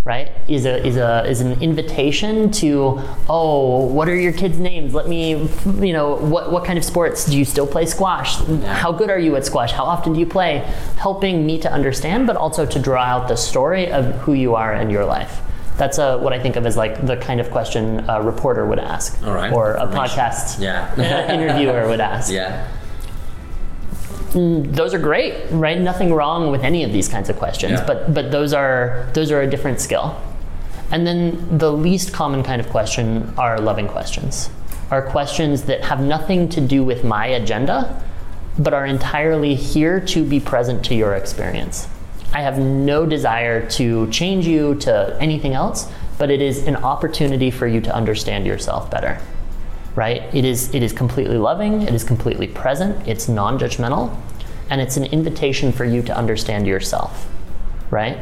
right? 0.03 0.31
Is 0.47 0.65
a 0.65 0.85
is 0.85 0.97
a 0.97 1.23
is 1.27 1.41
an 1.41 1.61
invitation 1.61 2.51
to 2.53 2.99
oh, 3.29 3.85
what 3.85 4.09
are 4.09 4.15
your 4.15 4.33
kids' 4.33 4.57
names? 4.57 4.93
Let 4.93 5.07
me, 5.07 5.31
you 5.79 5.93
know, 5.93 6.15
what 6.15 6.51
what 6.51 6.65
kind 6.65 6.77
of 6.77 6.83
sports 6.85 7.25
do 7.25 7.37
you 7.37 7.45
still 7.45 7.67
play 7.67 7.85
squash? 7.85 8.35
How 8.63 8.91
good 8.91 9.09
are 9.09 9.19
you 9.19 9.35
at 9.35 9.45
squash? 9.45 9.71
How 9.71 9.83
often 9.85 10.13
do 10.13 10.19
you 10.19 10.25
play? 10.25 10.59
Helping 10.97 11.45
me 11.45 11.59
to 11.59 11.71
understand, 11.71 12.27
but 12.27 12.35
also 12.35 12.65
to 12.65 12.79
draw 12.79 13.03
out 13.03 13.27
the 13.27 13.35
story 13.35 13.91
of 13.91 14.05
who 14.21 14.33
you 14.33 14.55
are 14.55 14.73
in 14.73 14.89
your 14.89 15.05
life. 15.05 15.41
That's 15.77 15.97
a, 15.97 16.17
what 16.17 16.31
I 16.33 16.39
think 16.39 16.57
of 16.57 16.65
as 16.65 16.77
like 16.77 17.05
the 17.07 17.17
kind 17.17 17.39
of 17.39 17.49
question 17.49 18.05
a 18.09 18.21
reporter 18.21 18.65
would 18.65 18.77
ask, 18.77 19.21
All 19.25 19.33
right. 19.33 19.51
or 19.53 19.73
a 19.75 19.87
podcast 19.87 20.59
Yeah. 20.59 20.93
interviewer 21.33 21.87
would 21.87 22.01
ask 22.01 22.31
yeah 22.31 22.67
those 24.33 24.93
are 24.93 24.99
great, 24.99 25.35
right? 25.51 25.79
Nothing 25.79 26.13
wrong 26.13 26.51
with 26.51 26.63
any 26.63 26.83
of 26.83 26.91
these 26.93 27.07
kinds 27.07 27.29
of 27.29 27.37
questions, 27.37 27.73
Yeah. 27.79 27.85
but 27.85 28.13
but 28.13 28.31
those 28.31 28.53
are 28.53 29.07
those 29.13 29.31
are 29.31 29.41
a 29.41 29.47
different 29.47 29.79
skill. 29.79 30.15
And 30.91 31.07
then 31.07 31.57
the 31.57 31.71
least 31.71 32.13
common 32.13 32.43
kind 32.43 32.59
of 32.59 32.69
question 32.69 33.33
are 33.37 33.59
loving 33.59 33.87
questions. 33.87 34.49
Are 34.89 35.01
questions 35.01 35.63
that 35.63 35.83
have 35.85 36.01
nothing 36.01 36.49
to 36.49 36.61
do 36.61 36.83
with 36.83 37.03
my 37.03 37.25
agenda, 37.27 38.01
but 38.59 38.73
are 38.73 38.85
entirely 38.85 39.55
here 39.55 39.99
to 39.99 40.23
be 40.23 40.39
present 40.39 40.83
to 40.85 40.95
your 40.95 41.13
experience. 41.15 41.87
I 42.33 42.41
have 42.41 42.57
no 42.59 43.05
desire 43.05 43.67
to 43.71 44.07
change 44.09 44.45
you 44.47 44.75
to 44.75 45.17
anything 45.19 45.53
else, 45.53 45.89
but 46.17 46.29
it 46.29 46.41
is 46.41 46.67
an 46.67 46.77
opportunity 46.77 47.51
for 47.51 47.67
you 47.67 47.81
to 47.81 47.93
understand 47.95 48.45
yourself 48.45 48.89
better 48.91 49.19
right? 49.95 50.23
It 50.33 50.45
is 50.45 50.73
it 50.73 50.83
is 50.83 50.93
completely 50.93 51.37
loving, 51.37 51.81
it 51.81 51.93
is 51.93 52.03
completely 52.03 52.47
present, 52.47 53.07
it's 53.07 53.27
non-judgmental, 53.27 54.15
and 54.69 54.81
it's 54.81 54.97
an 54.97 55.05
invitation 55.05 55.71
for 55.71 55.85
you 55.85 56.01
to 56.03 56.15
understand 56.15 56.67
yourself, 56.67 57.27
right? 57.89 58.17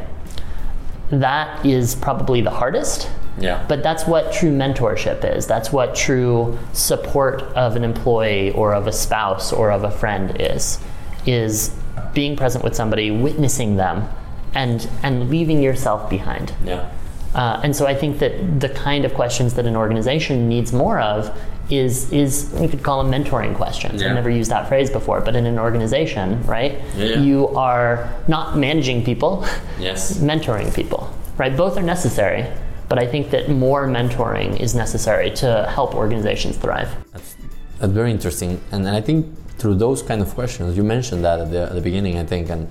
That 1.10 1.64
is 1.66 1.94
probably 1.94 2.40
the 2.40 2.50
hardest, 2.50 3.10
yeah 3.38 3.64
but 3.68 3.82
that's 3.82 4.06
what 4.06 4.32
true 4.32 4.50
mentorship 4.50 5.36
is. 5.36 5.46
That's 5.46 5.72
what 5.72 5.94
true 5.94 6.58
support 6.72 7.42
of 7.42 7.76
an 7.76 7.84
employee 7.84 8.50
or 8.52 8.74
of 8.74 8.86
a 8.86 8.92
spouse 8.92 9.52
or 9.52 9.70
of 9.70 9.84
a 9.84 9.90
friend 9.90 10.36
is. 10.40 10.78
Is 11.26 11.74
being 12.14 12.36
present 12.36 12.64
with 12.64 12.74
somebody, 12.74 13.10
witnessing 13.10 13.76
them, 13.76 14.08
and 14.54 14.88
and 15.02 15.30
leaving 15.30 15.62
yourself 15.62 16.08
behind. 16.10 16.52
yeah 16.64 16.90
Uh, 17.34 17.60
and 17.62 17.74
so 17.74 17.86
I 17.86 17.94
think 17.94 18.18
that 18.18 18.60
the 18.60 18.68
kind 18.68 19.04
of 19.04 19.14
questions 19.14 19.54
that 19.54 19.66
an 19.66 19.76
organization 19.76 20.48
needs 20.48 20.72
more 20.72 21.00
of 21.00 21.36
is 21.70 22.12
is 22.12 22.52
you 22.60 22.68
could 22.68 22.82
call 22.82 23.02
them 23.02 23.12
mentoring 23.12 23.54
questions. 23.54 24.02
Yeah. 24.02 24.08
I've 24.08 24.14
never 24.14 24.30
used 24.30 24.50
that 24.50 24.68
phrase 24.68 24.90
before, 24.90 25.20
but 25.20 25.36
in 25.36 25.46
an 25.46 25.58
organization, 25.58 26.42
right? 26.44 26.80
Yeah. 26.96 27.20
You 27.20 27.48
are 27.48 28.12
not 28.26 28.56
managing 28.56 29.04
people, 29.04 29.46
yes 29.78 30.18
mentoring 30.30 30.74
people, 30.74 31.12
right? 31.38 31.56
Both 31.56 31.76
are 31.76 31.82
necessary, 31.82 32.46
but 32.88 32.98
I 32.98 33.06
think 33.06 33.30
that 33.30 33.48
more 33.48 33.86
mentoring 33.86 34.58
is 34.58 34.74
necessary 34.74 35.30
to 35.36 35.70
help 35.72 35.94
organizations 35.94 36.56
thrive. 36.56 36.90
That's, 37.12 37.36
that's 37.78 37.92
very 37.92 38.10
interesting, 38.10 38.60
and, 38.72 38.84
and 38.86 38.96
I 38.96 39.00
think 39.00 39.26
through 39.58 39.76
those 39.76 40.02
kind 40.02 40.22
of 40.22 40.34
questions, 40.34 40.76
you 40.76 40.82
mentioned 40.82 41.24
that 41.24 41.38
at 41.38 41.50
the, 41.50 41.62
at 41.62 41.74
the 41.74 41.80
beginning, 41.80 42.18
I 42.18 42.24
think, 42.24 42.50
and 42.50 42.68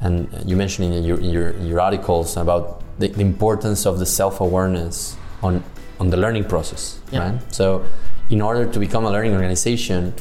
and 0.00 0.28
you 0.44 0.56
mentioned 0.56 0.92
in 0.92 1.04
your 1.04 1.18
in 1.18 1.30
your, 1.30 1.50
in 1.50 1.66
your 1.66 1.80
articles 1.80 2.36
about 2.36 2.81
the, 2.98 3.08
the 3.08 3.20
importance 3.20 3.86
of 3.86 3.98
the 3.98 4.06
self 4.06 4.40
awareness 4.40 5.16
on 5.42 5.62
on 6.00 6.10
the 6.10 6.16
learning 6.16 6.44
process, 6.44 6.98
Yeah. 7.12 7.18
right? 7.30 7.54
So, 7.54 7.84
in 8.30 8.40
order 8.40 8.66
to 8.66 8.78
become 8.80 9.04
a 9.04 9.10
learning 9.10 9.34
organization, 9.34 10.14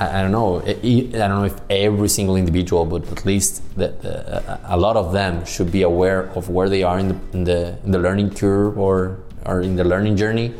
I, 0.00 0.18
I 0.18 0.22
don't 0.22 0.32
know. 0.32 0.60
I, 0.60 0.70
I 0.70 1.28
don't 1.28 1.38
know 1.40 1.44
if 1.44 1.60
every 1.70 2.08
single 2.08 2.36
individual, 2.36 2.84
but 2.86 3.10
at 3.12 3.24
least 3.24 3.62
that 3.76 4.04
uh, 4.04 4.58
a 4.64 4.76
lot 4.76 4.96
of 4.96 5.12
them 5.12 5.44
should 5.44 5.70
be 5.70 5.82
aware 5.82 6.30
of 6.34 6.48
where 6.48 6.68
they 6.68 6.82
are 6.82 6.98
in 6.98 7.08
the 7.08 7.16
in 7.32 7.44
the, 7.44 7.78
in 7.84 7.90
the 7.92 7.98
learning 7.98 8.34
curve 8.34 8.78
or 8.78 9.18
or 9.46 9.60
in 9.60 9.76
the 9.76 9.84
learning 9.84 10.16
journey, 10.16 10.54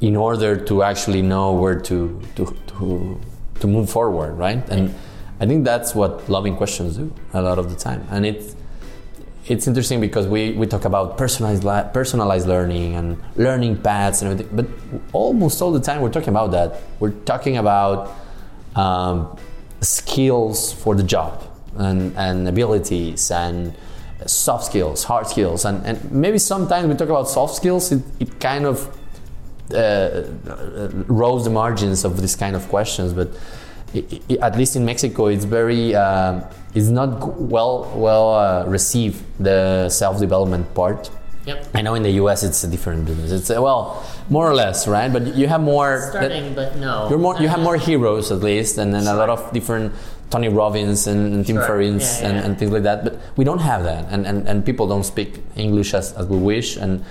in 0.00 0.16
order 0.16 0.56
to 0.56 0.82
actually 0.82 1.22
know 1.22 1.52
where 1.52 1.78
to 1.80 2.20
to 2.36 2.56
to, 2.68 3.20
to 3.60 3.66
move 3.66 3.90
forward, 3.90 4.32
right? 4.34 4.68
And 4.70 4.94
I 5.40 5.46
think 5.46 5.64
that's 5.64 5.94
what 5.94 6.28
loving 6.28 6.56
questions 6.56 6.96
do 6.96 7.12
a 7.32 7.42
lot 7.42 7.58
of 7.58 7.68
the 7.70 7.76
time, 7.76 8.06
and 8.10 8.24
it's 8.26 8.54
it's 9.48 9.66
interesting 9.68 10.00
because 10.00 10.26
we, 10.26 10.52
we 10.52 10.66
talk 10.66 10.84
about 10.84 11.16
personalized 11.16 11.62
li- 11.62 11.84
personalized 11.92 12.48
learning 12.48 12.96
and 12.96 13.22
learning 13.36 13.76
paths 13.80 14.22
and 14.22 14.32
everything, 14.32 14.56
but 14.56 14.66
almost 15.12 15.62
all 15.62 15.72
the 15.72 15.80
time 15.80 16.00
we're 16.00 16.10
talking 16.10 16.30
about 16.30 16.50
that. 16.50 16.82
We're 16.98 17.12
talking 17.12 17.56
about 17.56 18.12
um, 18.74 19.36
skills 19.80 20.72
for 20.72 20.94
the 20.94 21.04
job 21.04 21.44
and, 21.76 22.16
and 22.16 22.48
abilities 22.48 23.30
and 23.30 23.76
soft 24.26 24.64
skills, 24.64 25.04
hard 25.04 25.28
skills, 25.28 25.64
and, 25.64 25.84
and 25.86 26.10
maybe 26.10 26.38
sometimes 26.38 26.88
we 26.88 26.94
talk 26.94 27.08
about 27.08 27.28
soft 27.28 27.54
skills. 27.54 27.92
It, 27.92 28.02
it 28.18 28.40
kind 28.40 28.66
of 28.66 28.88
uh, 29.72 30.22
rose 31.06 31.44
the 31.44 31.50
margins 31.50 32.04
of 32.04 32.20
this 32.20 32.34
kind 32.34 32.56
of 32.56 32.68
questions, 32.68 33.12
but 33.12 33.28
at 34.40 34.56
least 34.56 34.76
in 34.76 34.84
Mexico, 34.84 35.26
it's 35.26 35.44
very 35.44 35.94
uh, 35.94 36.40
it's 36.74 36.88
not 36.88 37.38
well 37.40 37.92
well 37.96 38.34
uh, 38.34 38.64
received 38.66 39.24
the 39.38 39.88
self 39.88 40.18
development 40.18 40.72
part. 40.74 41.10
Yep. 41.46 41.68
I 41.74 41.82
know 41.82 41.94
in 41.94 42.02
the 42.02 42.10
U.S. 42.22 42.42
it's 42.42 42.64
a 42.64 42.68
different 42.68 43.06
business. 43.06 43.30
It's 43.30 43.50
uh, 43.50 43.62
well 43.62 44.04
more 44.28 44.50
or 44.50 44.54
less 44.54 44.88
right, 44.88 45.12
but 45.12 45.36
you 45.36 45.46
have 45.46 45.60
more. 45.60 46.08
Starting, 46.10 46.54
but 46.54 46.76
no. 46.76 47.08
You're 47.08 47.20
more. 47.20 47.36
You 47.40 47.48
have 47.48 47.60
more 47.60 47.76
heroes 47.76 48.32
at 48.32 48.40
least, 48.40 48.78
and 48.78 48.92
then 48.92 49.06
a 49.06 49.14
lot 49.14 49.30
of 49.30 49.52
different 49.52 49.92
Tony 50.30 50.48
Robbins 50.48 51.06
and, 51.06 51.34
and 51.34 51.46
Tim 51.46 51.56
Sure. 51.56 51.66
Ferriss 51.66 52.20
Yeah, 52.20 52.28
and, 52.28 52.36
yeah. 52.36 52.44
and 52.44 52.58
things 52.58 52.72
like 52.72 52.82
that. 52.82 53.04
But 53.04 53.20
we 53.36 53.44
don't 53.44 53.60
have 53.60 53.84
that, 53.84 54.06
and, 54.10 54.26
and, 54.26 54.48
and 54.48 54.66
people 54.66 54.88
don't 54.88 55.04
speak 55.04 55.38
English 55.54 55.94
as, 55.94 56.12
as 56.14 56.26
we 56.26 56.36
wish, 56.36 56.76
and 56.76 57.04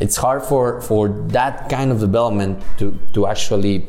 it's 0.00 0.16
hard 0.16 0.42
for, 0.42 0.80
for 0.80 1.08
that 1.28 1.68
kind 1.68 1.90
of 1.90 2.00
development 2.00 2.62
to, 2.78 2.96
to 3.14 3.26
actually 3.26 3.86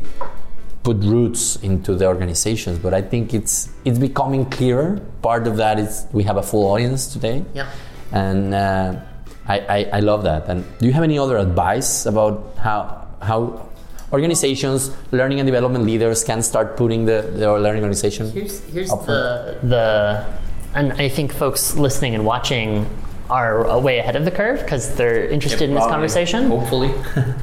put 0.83 0.97
roots 0.97 1.57
into 1.57 1.95
the 1.95 2.05
organizations. 2.05 2.79
But 2.79 2.93
I 2.93 3.01
think 3.01 3.33
it's 3.33 3.69
it's 3.85 3.99
becoming 3.99 4.45
clearer. 4.49 5.01
Part 5.21 5.47
of 5.47 5.57
that 5.57 5.79
is 5.79 6.05
we 6.11 6.23
have 6.23 6.37
a 6.37 6.43
full 6.43 6.65
audience 6.71 7.11
today. 7.11 7.43
Yeah. 7.53 7.69
And 8.11 8.53
uh, 8.53 9.01
I, 9.47 9.59
I, 9.59 9.89
I 9.93 9.99
love 9.99 10.23
that. 10.23 10.47
And 10.47 10.65
do 10.79 10.85
you 10.85 10.93
have 10.93 11.03
any 11.03 11.19
other 11.19 11.37
advice 11.37 12.05
about 12.05 12.55
how 12.57 13.07
how 13.21 13.69
organizations, 14.11 14.91
learning 15.11 15.39
and 15.39 15.47
development 15.47 15.85
leaders 15.85 16.23
can 16.23 16.41
start 16.41 16.77
putting 16.77 17.05
the, 17.05 17.21
their 17.33 17.59
learning 17.59 17.83
organization? 17.83 18.31
Here's 18.31 18.63
here's 18.65 18.89
the 18.89 19.57
the, 19.63 20.25
and 20.73 20.93
I 20.93 21.09
think 21.09 21.33
folks 21.33 21.75
listening 21.75 22.15
and 22.15 22.25
watching 22.25 22.87
are 23.29 23.79
way 23.79 23.99
ahead 23.99 24.15
of 24.15 24.25
the 24.25 24.31
curve 24.31 24.59
because 24.61 24.95
they're 24.95 25.27
interested 25.27 25.69
in 25.69 25.75
this 25.75 25.85
conversation. 25.85 26.47
Hopefully. 26.47 26.93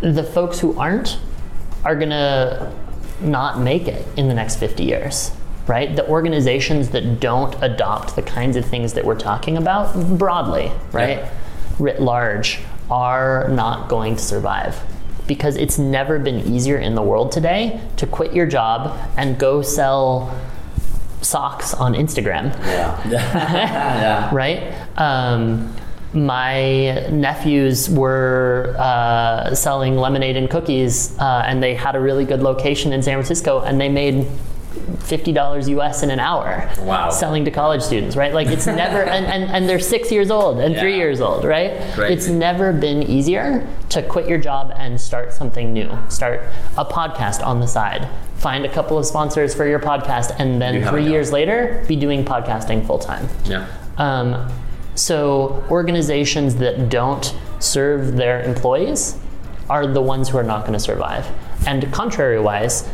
The 0.00 0.24
folks 0.24 0.58
who 0.58 0.78
aren't 0.78 1.18
are 1.84 1.94
gonna 1.94 2.72
not 3.20 3.60
make 3.60 3.88
it 3.88 4.06
in 4.16 4.28
the 4.28 4.34
next 4.34 4.56
50 4.56 4.84
years. 4.84 5.30
Right? 5.66 5.96
The 5.96 6.06
organizations 6.08 6.90
that 6.90 7.20
don't 7.20 7.56
adopt 7.62 8.16
the 8.16 8.22
kinds 8.22 8.56
of 8.56 8.66
things 8.66 8.92
that 8.92 9.04
we're 9.04 9.18
talking 9.18 9.56
about 9.56 10.18
broadly, 10.18 10.70
right? 10.92 11.18
Yeah. 11.18 11.30
Writ 11.78 12.02
large, 12.02 12.60
are 12.90 13.48
not 13.48 13.88
going 13.88 14.16
to 14.16 14.22
survive. 14.22 14.78
Because 15.26 15.56
it's 15.56 15.78
never 15.78 16.18
been 16.18 16.40
easier 16.40 16.76
in 16.76 16.94
the 16.94 17.00
world 17.00 17.32
today 17.32 17.80
to 17.96 18.06
quit 18.06 18.34
your 18.34 18.44
job 18.44 18.94
and 19.16 19.38
go 19.38 19.62
sell 19.62 20.38
socks 21.22 21.72
on 21.72 21.94
Instagram 21.94 22.54
yeah. 22.66 23.08
yeah. 23.10 24.34
right? 24.34 24.74
Um, 24.98 25.74
my 26.14 27.08
nephews 27.10 27.90
were 27.90 28.74
uh, 28.78 29.54
selling 29.54 29.96
lemonade 29.96 30.36
and 30.36 30.48
cookies, 30.48 31.18
uh, 31.18 31.42
and 31.46 31.62
they 31.62 31.74
had 31.74 31.96
a 31.96 32.00
really 32.00 32.24
good 32.24 32.40
location 32.40 32.92
in 32.92 33.02
San 33.02 33.14
Francisco, 33.14 33.60
and 33.60 33.80
they 33.80 33.88
made 33.88 34.26
fifty 35.00 35.32
dollars 35.32 35.68
US 35.68 36.02
in 36.02 36.10
an 36.10 36.20
hour. 36.20 36.68
Wow. 36.80 37.10
Selling 37.10 37.44
to 37.44 37.50
college 37.50 37.82
students, 37.82 38.16
right? 38.16 38.32
Like 38.32 38.48
it's 38.48 38.66
never, 38.66 39.02
and, 39.02 39.26
and, 39.26 39.44
and 39.50 39.68
they're 39.68 39.78
six 39.78 40.10
years 40.10 40.30
old 40.30 40.58
and 40.60 40.76
three 40.76 40.96
years 40.96 41.20
old, 41.20 41.44
right? 41.44 41.80
Crazy. 41.94 42.14
It's 42.14 42.28
never 42.28 42.72
been 42.72 43.02
easier 43.02 43.66
to 43.90 44.02
quit 44.02 44.28
your 44.28 44.38
job 44.38 44.72
and 44.76 45.00
start 45.00 45.32
something 45.32 45.72
new. 45.72 45.96
Start 46.08 46.42
a 46.76 46.84
podcast 46.84 47.44
on 47.44 47.60
the 47.60 47.66
side. 47.66 48.08
Find 48.36 48.64
a 48.64 48.68
couple 48.68 48.98
of 48.98 49.06
sponsors 49.06 49.54
for 49.54 49.66
your 49.66 49.78
podcast, 49.78 50.34
and 50.38 50.60
then 50.60 50.86
three 50.88 51.08
years 51.08 51.32
later, 51.32 51.84
be 51.88 51.96
doing 51.96 52.24
podcasting 52.24 52.86
full 52.86 52.98
time. 52.98 53.28
Yeah. 53.46 53.66
Um, 53.96 54.50
so 54.94 55.64
organizations 55.70 56.56
that 56.56 56.88
don't 56.88 57.34
serve 57.58 58.16
their 58.16 58.42
employees 58.42 59.16
are 59.68 59.86
the 59.86 60.00
ones 60.02 60.28
who 60.28 60.38
are 60.38 60.42
not 60.44 60.60
going 60.62 60.74
to 60.74 60.78
survive. 60.78 61.26
And 61.66 61.90
contrary-wise, 61.92 62.88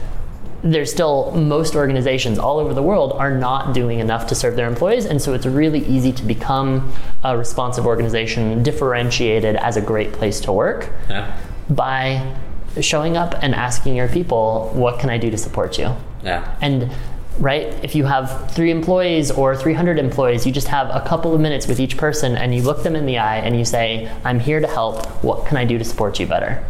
there's 0.62 0.90
still 0.92 1.32
most 1.32 1.74
organizations 1.74 2.38
all 2.38 2.58
over 2.58 2.74
the 2.74 2.82
world 2.82 3.12
are 3.14 3.30
not 3.30 3.72
doing 3.72 3.98
enough 3.98 4.26
to 4.26 4.34
serve 4.34 4.56
their 4.56 4.68
employees, 4.68 5.06
and 5.06 5.20
so 5.20 5.32
it's 5.32 5.46
really 5.46 5.80
easy 5.86 6.12
to 6.12 6.22
become 6.22 6.92
a 7.24 7.36
responsive 7.36 7.86
organization, 7.86 8.62
differentiated 8.62 9.56
as 9.56 9.76
a 9.76 9.80
great 9.80 10.12
place 10.12 10.38
to 10.40 10.52
work 10.52 10.90
Yeah. 11.08 11.32
by 11.70 12.22
showing 12.80 13.16
up 13.16 13.34
and 13.42 13.54
asking 13.54 13.96
your 13.96 14.06
people, 14.06 14.70
"What 14.74 14.98
can 14.98 15.08
I 15.10 15.16
do 15.18 15.30
to 15.30 15.38
support 15.38 15.78
you?" 15.78 15.88
Yeah. 16.22 16.42
And 16.60 16.90
right, 17.40 17.66
if 17.82 17.94
you 17.94 18.04
have 18.04 18.52
three 18.52 18.70
employees 18.70 19.30
or 19.30 19.56
300 19.56 19.98
employees, 19.98 20.46
you 20.46 20.52
just 20.52 20.68
have 20.68 20.88
a 20.94 21.00
couple 21.06 21.34
of 21.34 21.40
minutes 21.40 21.66
with 21.66 21.80
each 21.80 21.96
person 21.96 22.36
and 22.36 22.54
you 22.54 22.62
look 22.62 22.82
them 22.82 22.94
in 22.94 23.06
the 23.06 23.18
eye 23.18 23.38
and 23.38 23.58
you 23.58 23.64
say, 23.64 24.12
I'm 24.24 24.38
here 24.38 24.60
to 24.60 24.66
help. 24.66 25.06
What 25.24 25.46
can 25.46 25.56
I 25.56 25.64
do 25.64 25.78
to 25.78 25.84
support 25.84 26.20
you 26.20 26.26
better? 26.26 26.62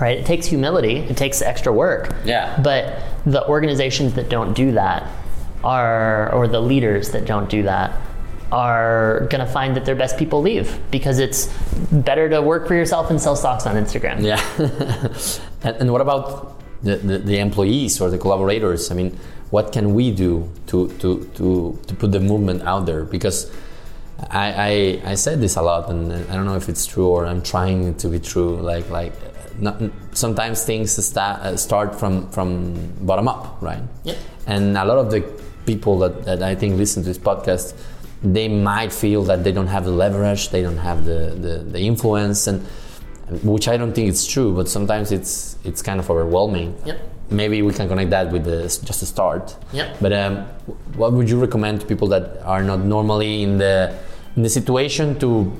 Right? 0.00 0.18
It 0.18 0.24
takes 0.24 0.46
humility, 0.46 0.96
it 0.96 1.18
takes 1.18 1.42
extra 1.42 1.72
work. 1.72 2.14
Yeah. 2.24 2.58
But 2.62 3.02
the 3.26 3.46
organizations 3.46 4.14
that 4.14 4.30
don't 4.30 4.54
do 4.54 4.72
that 4.72 5.06
are, 5.62 6.32
or 6.32 6.48
the 6.48 6.60
leaders 6.60 7.10
that 7.10 7.26
don't 7.26 7.50
do 7.50 7.64
that, 7.64 8.00
are 8.50 9.28
going 9.30 9.44
to 9.44 9.46
find 9.46 9.76
that 9.76 9.84
their 9.84 9.94
best 9.94 10.16
people 10.16 10.40
leave 10.40 10.80
because 10.90 11.18
it's 11.18 11.46
better 11.92 12.28
to 12.28 12.42
work 12.42 12.66
for 12.66 12.74
yourself 12.74 13.10
and 13.10 13.20
sell 13.20 13.36
stocks 13.36 13.66
on 13.66 13.76
Instagram. 13.76 14.22
Yeah. 14.22 14.40
and, 15.62 15.76
and 15.76 15.92
what 15.92 16.00
about 16.00 16.60
the, 16.82 16.96
the, 16.96 17.18
the 17.18 17.38
employees 17.38 18.00
or 18.00 18.10
the 18.10 18.18
collaborators? 18.18 18.90
I 18.90 18.94
mean, 18.94 19.16
what 19.50 19.72
can 19.72 19.94
we 19.94 20.10
do 20.10 20.50
to, 20.68 20.88
to, 20.98 21.24
to, 21.34 21.78
to 21.86 21.94
put 21.94 22.12
the 22.12 22.20
movement 22.20 22.62
out 22.62 22.86
there? 22.86 23.04
Because 23.04 23.50
I, 24.30 25.00
I, 25.04 25.10
I 25.12 25.14
said 25.14 25.40
this 25.40 25.56
a 25.56 25.62
lot, 25.62 25.90
and 25.90 26.12
I 26.12 26.34
don't 26.34 26.44
know 26.44 26.56
if 26.56 26.68
it's 26.68 26.86
true 26.86 27.08
or 27.08 27.26
I'm 27.26 27.42
trying 27.42 27.94
to 27.96 28.08
be 28.08 28.18
true. 28.18 28.56
Like 28.56 28.88
like, 28.90 29.12
not, 29.58 29.80
sometimes 30.12 30.64
things 30.64 30.92
sta- 30.92 31.40
uh, 31.42 31.56
start 31.56 31.98
from 31.98 32.30
from 32.30 32.74
bottom 33.00 33.28
up, 33.28 33.60
right? 33.60 33.82
Yep. 34.04 34.18
And 34.46 34.76
a 34.76 34.84
lot 34.84 34.98
of 34.98 35.10
the 35.10 35.22
people 35.66 35.98
that, 36.00 36.24
that 36.24 36.42
I 36.42 36.54
think 36.54 36.76
listen 36.76 37.02
to 37.02 37.08
this 37.08 37.18
podcast, 37.18 37.74
they 38.22 38.48
might 38.48 38.92
feel 38.92 39.22
that 39.24 39.44
they 39.44 39.52
don't 39.52 39.68
have 39.68 39.84
the 39.84 39.90
leverage, 39.90 40.50
they 40.50 40.62
don't 40.62 40.78
have 40.78 41.04
the, 41.04 41.36
the, 41.38 41.58
the 41.58 41.80
influence, 41.80 42.46
and 42.46 42.66
which 43.42 43.68
I 43.68 43.76
don't 43.76 43.94
think 43.94 44.08
it's 44.08 44.26
true. 44.26 44.54
But 44.54 44.68
sometimes 44.68 45.12
it's 45.12 45.56
it's 45.64 45.82
kind 45.82 45.98
of 45.98 46.10
overwhelming. 46.10 46.76
Yep. 46.84 47.00
Maybe 47.30 47.62
we 47.62 47.72
can 47.72 47.88
connect 47.88 48.10
that 48.10 48.30
with 48.32 48.44
the, 48.44 48.62
just 48.84 49.02
a 49.02 49.06
start. 49.06 49.56
Yep. 49.72 49.96
But 50.00 50.12
um, 50.12 50.36
what 50.96 51.12
would 51.12 51.30
you 51.30 51.40
recommend 51.40 51.80
to 51.80 51.86
people 51.86 52.08
that 52.08 52.42
are 52.44 52.62
not 52.62 52.80
normally 52.80 53.42
in 53.42 53.58
the 53.58 53.94
in 54.36 54.42
the 54.42 54.48
situation 54.48 55.18
to 55.20 55.52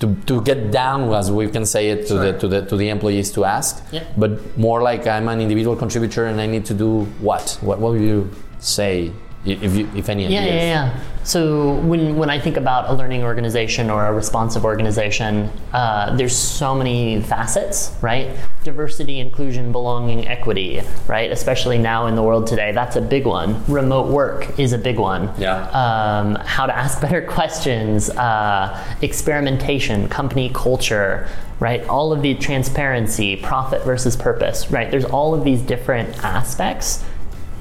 to, 0.00 0.14
to 0.26 0.40
get 0.42 0.70
down, 0.70 1.12
as 1.12 1.30
we 1.32 1.48
can 1.48 1.66
say 1.66 1.90
it, 1.90 2.02
to 2.02 2.06
Sure. 2.08 2.32
the 2.32 2.38
to 2.38 2.48
the 2.48 2.62
to 2.66 2.76
the 2.76 2.88
employees 2.88 3.32
to 3.32 3.44
ask? 3.44 3.82
Yep. 3.92 4.06
But 4.16 4.56
more 4.58 4.80
like 4.80 5.06
I'm 5.08 5.28
an 5.28 5.40
individual 5.40 5.74
contributor 5.76 6.26
and 6.26 6.40
I 6.40 6.46
need 6.46 6.64
to 6.66 6.74
do 6.74 7.04
what? 7.20 7.58
What, 7.62 7.80
what 7.80 7.92
would 7.92 8.02
you 8.02 8.30
say 8.60 9.10
if 9.44 9.74
you 9.74 9.88
if 9.94 10.08
any 10.08 10.26
Yeah, 10.26 10.40
ideas? 10.40 10.54
yeah, 10.54 10.92
yeah. 10.92 11.00
So 11.24 11.74
when, 11.74 12.16
when 12.16 12.30
I 12.30 12.40
think 12.40 12.56
about 12.56 12.88
a 12.88 12.94
learning 12.94 13.22
organization 13.22 13.90
or 13.90 14.06
a 14.06 14.12
responsive 14.14 14.64
organization, 14.64 15.50
uh, 15.74 16.16
there's 16.16 16.34
so 16.34 16.74
many 16.74 17.20
facets, 17.20 17.94
right? 18.00 18.34
Diversity, 18.64 19.20
inclusion, 19.20 19.70
belonging, 19.70 20.26
equity, 20.26 20.80
right? 21.06 21.30
Especially 21.30 21.76
now 21.76 22.06
in 22.06 22.14
the 22.14 22.22
world 22.22 22.46
today, 22.46 22.72
that's 22.72 22.96
a 22.96 23.02
big 23.02 23.26
one. 23.26 23.62
Remote 23.66 24.10
work 24.10 24.58
is 24.58 24.72
a 24.72 24.78
big 24.78 24.98
one. 24.98 25.30
Yeah. 25.38 25.68
Um, 25.68 26.36
how 26.36 26.64
to 26.64 26.74
ask 26.74 26.98
better 27.02 27.20
questions, 27.20 28.08
uh, 28.10 28.82
experimentation, 29.02 30.08
company 30.08 30.50
culture, 30.54 31.28
right? 31.60 31.86
All 31.88 32.12
of 32.12 32.22
the 32.22 32.36
transparency, 32.36 33.36
profit 33.36 33.84
versus 33.84 34.16
purpose, 34.16 34.70
right? 34.70 34.90
There's 34.90 35.04
all 35.04 35.34
of 35.34 35.44
these 35.44 35.60
different 35.60 36.24
aspects 36.24 37.04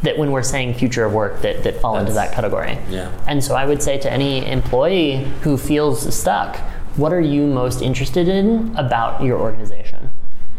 that 0.04 0.18
when 0.18 0.32
we're 0.32 0.44
saying 0.44 0.76
future 0.76 1.06
of 1.06 1.14
work 1.14 1.42
that, 1.42 1.64
that 1.64 1.82
fall 1.82 1.98
into 1.98 2.14
that 2.14 2.32
category. 2.34 2.78
Yeah. 2.90 3.12
And 3.28 3.44
so 3.44 3.56
I 3.56 3.66
would 3.66 3.82
say 3.82 3.98
to 4.00 4.12
any 4.12 4.46
employee 4.46 5.24
who 5.42 5.58
feels 5.58 6.14
stuck, 6.16 6.58
what 6.98 7.14
are 7.14 7.22
you 7.22 7.48
most 7.48 7.82
interested 7.82 8.28
in 8.28 8.76
about 8.76 9.24
your 9.24 9.40
organization? 9.40 10.10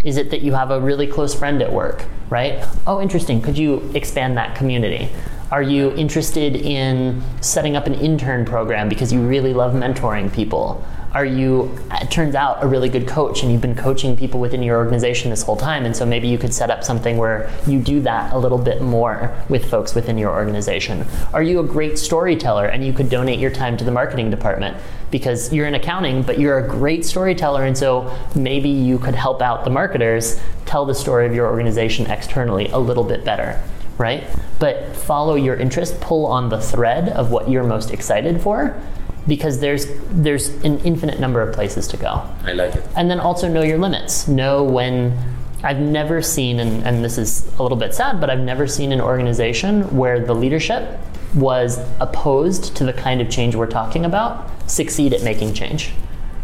Is 0.05 0.17
it 0.17 0.31
that 0.31 0.43
you 0.43 0.53
have 0.55 0.71
a 0.71 0.81
really 0.81 1.07
close 1.07 1.35
friend 1.35 1.61
at 1.61 1.73
work, 1.73 2.05
right? 2.31 2.65
Oh, 2.87 3.01
interesting. 3.01 3.43
Could 3.43 3.59
you 3.59 3.91
expand 3.95 4.37
that 4.37 4.57
community? 4.57 5.09
Are 5.51 5.63
you 5.63 5.93
interested 5.93 6.57
in 6.57 7.23
setting 7.41 7.75
up 7.75 7.87
an 7.87 7.95
intern 7.95 8.45
program 8.45 8.89
because 8.89 9.13
you 9.13 9.21
really 9.21 9.55
love 9.55 9.73
mentoring 9.73 10.33
people? 10.33 10.85
Are 11.19 11.27
you, 11.27 11.77
it 12.01 12.13
turns 12.13 12.37
out, 12.37 12.63
a 12.63 12.69
really 12.69 12.89
good 12.89 13.09
coach 13.09 13.43
and 13.43 13.51
you've 13.51 13.61
been 13.61 13.75
coaching 13.75 14.17
people 14.17 14.39
within 14.39 14.63
your 14.63 14.77
organization 14.77 15.31
this 15.31 15.43
whole 15.43 15.57
time, 15.57 15.85
and 15.85 15.97
so 15.97 16.07
maybe 16.07 16.29
you 16.29 16.39
could 16.39 16.55
set 16.55 16.71
up 16.71 16.85
something 16.85 17.17
where 17.17 17.51
you 17.67 17.81
do 17.81 18.01
that 18.03 18.33
a 18.33 18.39
little 18.39 18.57
bit 18.57 18.81
more 18.83 19.37
with 19.49 19.69
folks 19.69 19.97
within 19.97 20.17
your 20.17 20.31
organization? 20.31 21.05
Are 21.33 21.43
you 21.43 21.59
a 21.59 21.65
great 21.65 21.99
storyteller 21.99 22.67
and 22.67 22.87
you 22.87 22.93
could 22.93 23.11
donate 23.11 23.41
your 23.41 23.51
time 23.51 23.77
to 23.79 23.85
the 23.85 23.91
marketing 23.91 24.31
department 24.31 24.77
because 25.11 25.53
you're 25.53 25.67
in 25.67 25.75
accounting, 25.75 26.23
but 26.23 26.39
you're 26.39 26.59
a 26.59 26.69
great 26.69 27.05
storyteller, 27.05 27.65
and 27.65 27.77
so 27.77 28.17
maybe 28.37 28.69
you 28.69 28.97
could 29.01 29.17
help 29.17 29.43
out 29.43 29.65
the 29.65 29.71
marketers 29.71 30.41
tell 30.67 30.85
the 30.85 30.95
story 30.95 31.27
of 31.27 31.35
your 31.35 31.49
organization 31.49 32.07
externally 32.07 32.69
a 32.69 32.79
little 32.79 33.03
bit 33.03 33.25
better? 33.25 33.61
Right? 33.97 34.23
But 34.61 34.95
follow 34.95 35.35
your 35.35 35.57
interest, 35.57 36.01
pull 36.01 36.27
on 36.27 36.49
the 36.49 36.61
thread 36.61 37.09
of 37.09 37.33
what 37.33 37.51
you're 37.51 37.65
most 37.65 37.91
excited 37.91 38.41
for, 38.41 38.81
because 39.27 39.61
there's 39.61 39.87
there's 40.11 40.49
an 40.65 40.79
infinite 40.81 41.21
number 41.21 41.41
of 41.43 41.55
places 41.55 41.87
to 41.89 41.97
go. 41.97 42.23
I 42.45 42.53
like 42.53 42.75
it. 42.75 42.85
And 42.97 43.11
then 43.11 43.21
also 43.21 43.49
know 43.49 43.63
your 43.63 43.79
limits. 43.79 44.29
Know 44.29 44.63
when 44.63 45.19
I've 45.63 45.81
never 45.81 46.23
seen, 46.23 46.61
and, 46.61 46.85
and 46.87 47.05
this 47.05 47.19
is 47.19 47.47
a 47.59 47.63
little 47.63 47.77
bit 47.79 47.93
sad, 47.95 48.21
but 48.21 48.31
I've 48.31 48.41
never 48.41 48.67
seen 48.67 48.93
an 48.93 49.01
organization 49.01 49.97
where 49.97 50.25
the 50.25 50.35
leadership 50.35 50.99
was 51.35 51.79
opposed 52.01 52.77
to 52.77 52.85
the 52.85 52.93
kind 52.93 53.21
of 53.21 53.29
change 53.29 53.55
we're 53.55 53.67
talking 53.67 54.05
about 54.05 54.49
succeed 54.71 55.13
at 55.13 55.23
making 55.23 55.55
change. 55.55 55.93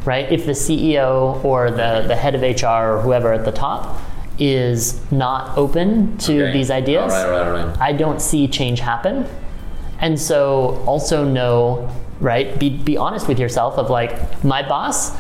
Right? 0.05 0.31
If 0.31 0.45
the 0.45 0.53
CEO 0.53 1.43
or 1.45 1.71
the, 1.71 2.05
the 2.07 2.17
head 2.17 2.35
of 2.35 2.43
HR 2.43 2.97
or 2.97 3.01
whoever 3.01 3.33
at 3.33 3.45
the 3.47 3.53
top 3.53 3.99
is 4.39 5.01
not 5.11 5.57
open 5.57 6.19
to 6.19 6.43
Okay. 6.45 6.53
these 6.53 6.71
ideas, 6.71 7.13
right, 7.13 7.31
right, 7.31 7.65
right. 7.65 7.81
I 7.81 7.93
don't 7.93 8.21
see 8.21 8.47
change 8.49 8.81
happen. 8.81 9.27
And 10.01 10.21
so 10.21 10.83
also 10.87 11.25
know, 11.25 11.89
right, 12.25 12.59
be, 12.59 12.71
be 12.71 12.97
honest 12.97 13.29
with 13.29 13.39
yourself 13.39 13.79
of 13.79 13.91
like, 13.91 14.43
my 14.43 14.67
boss 14.67 15.13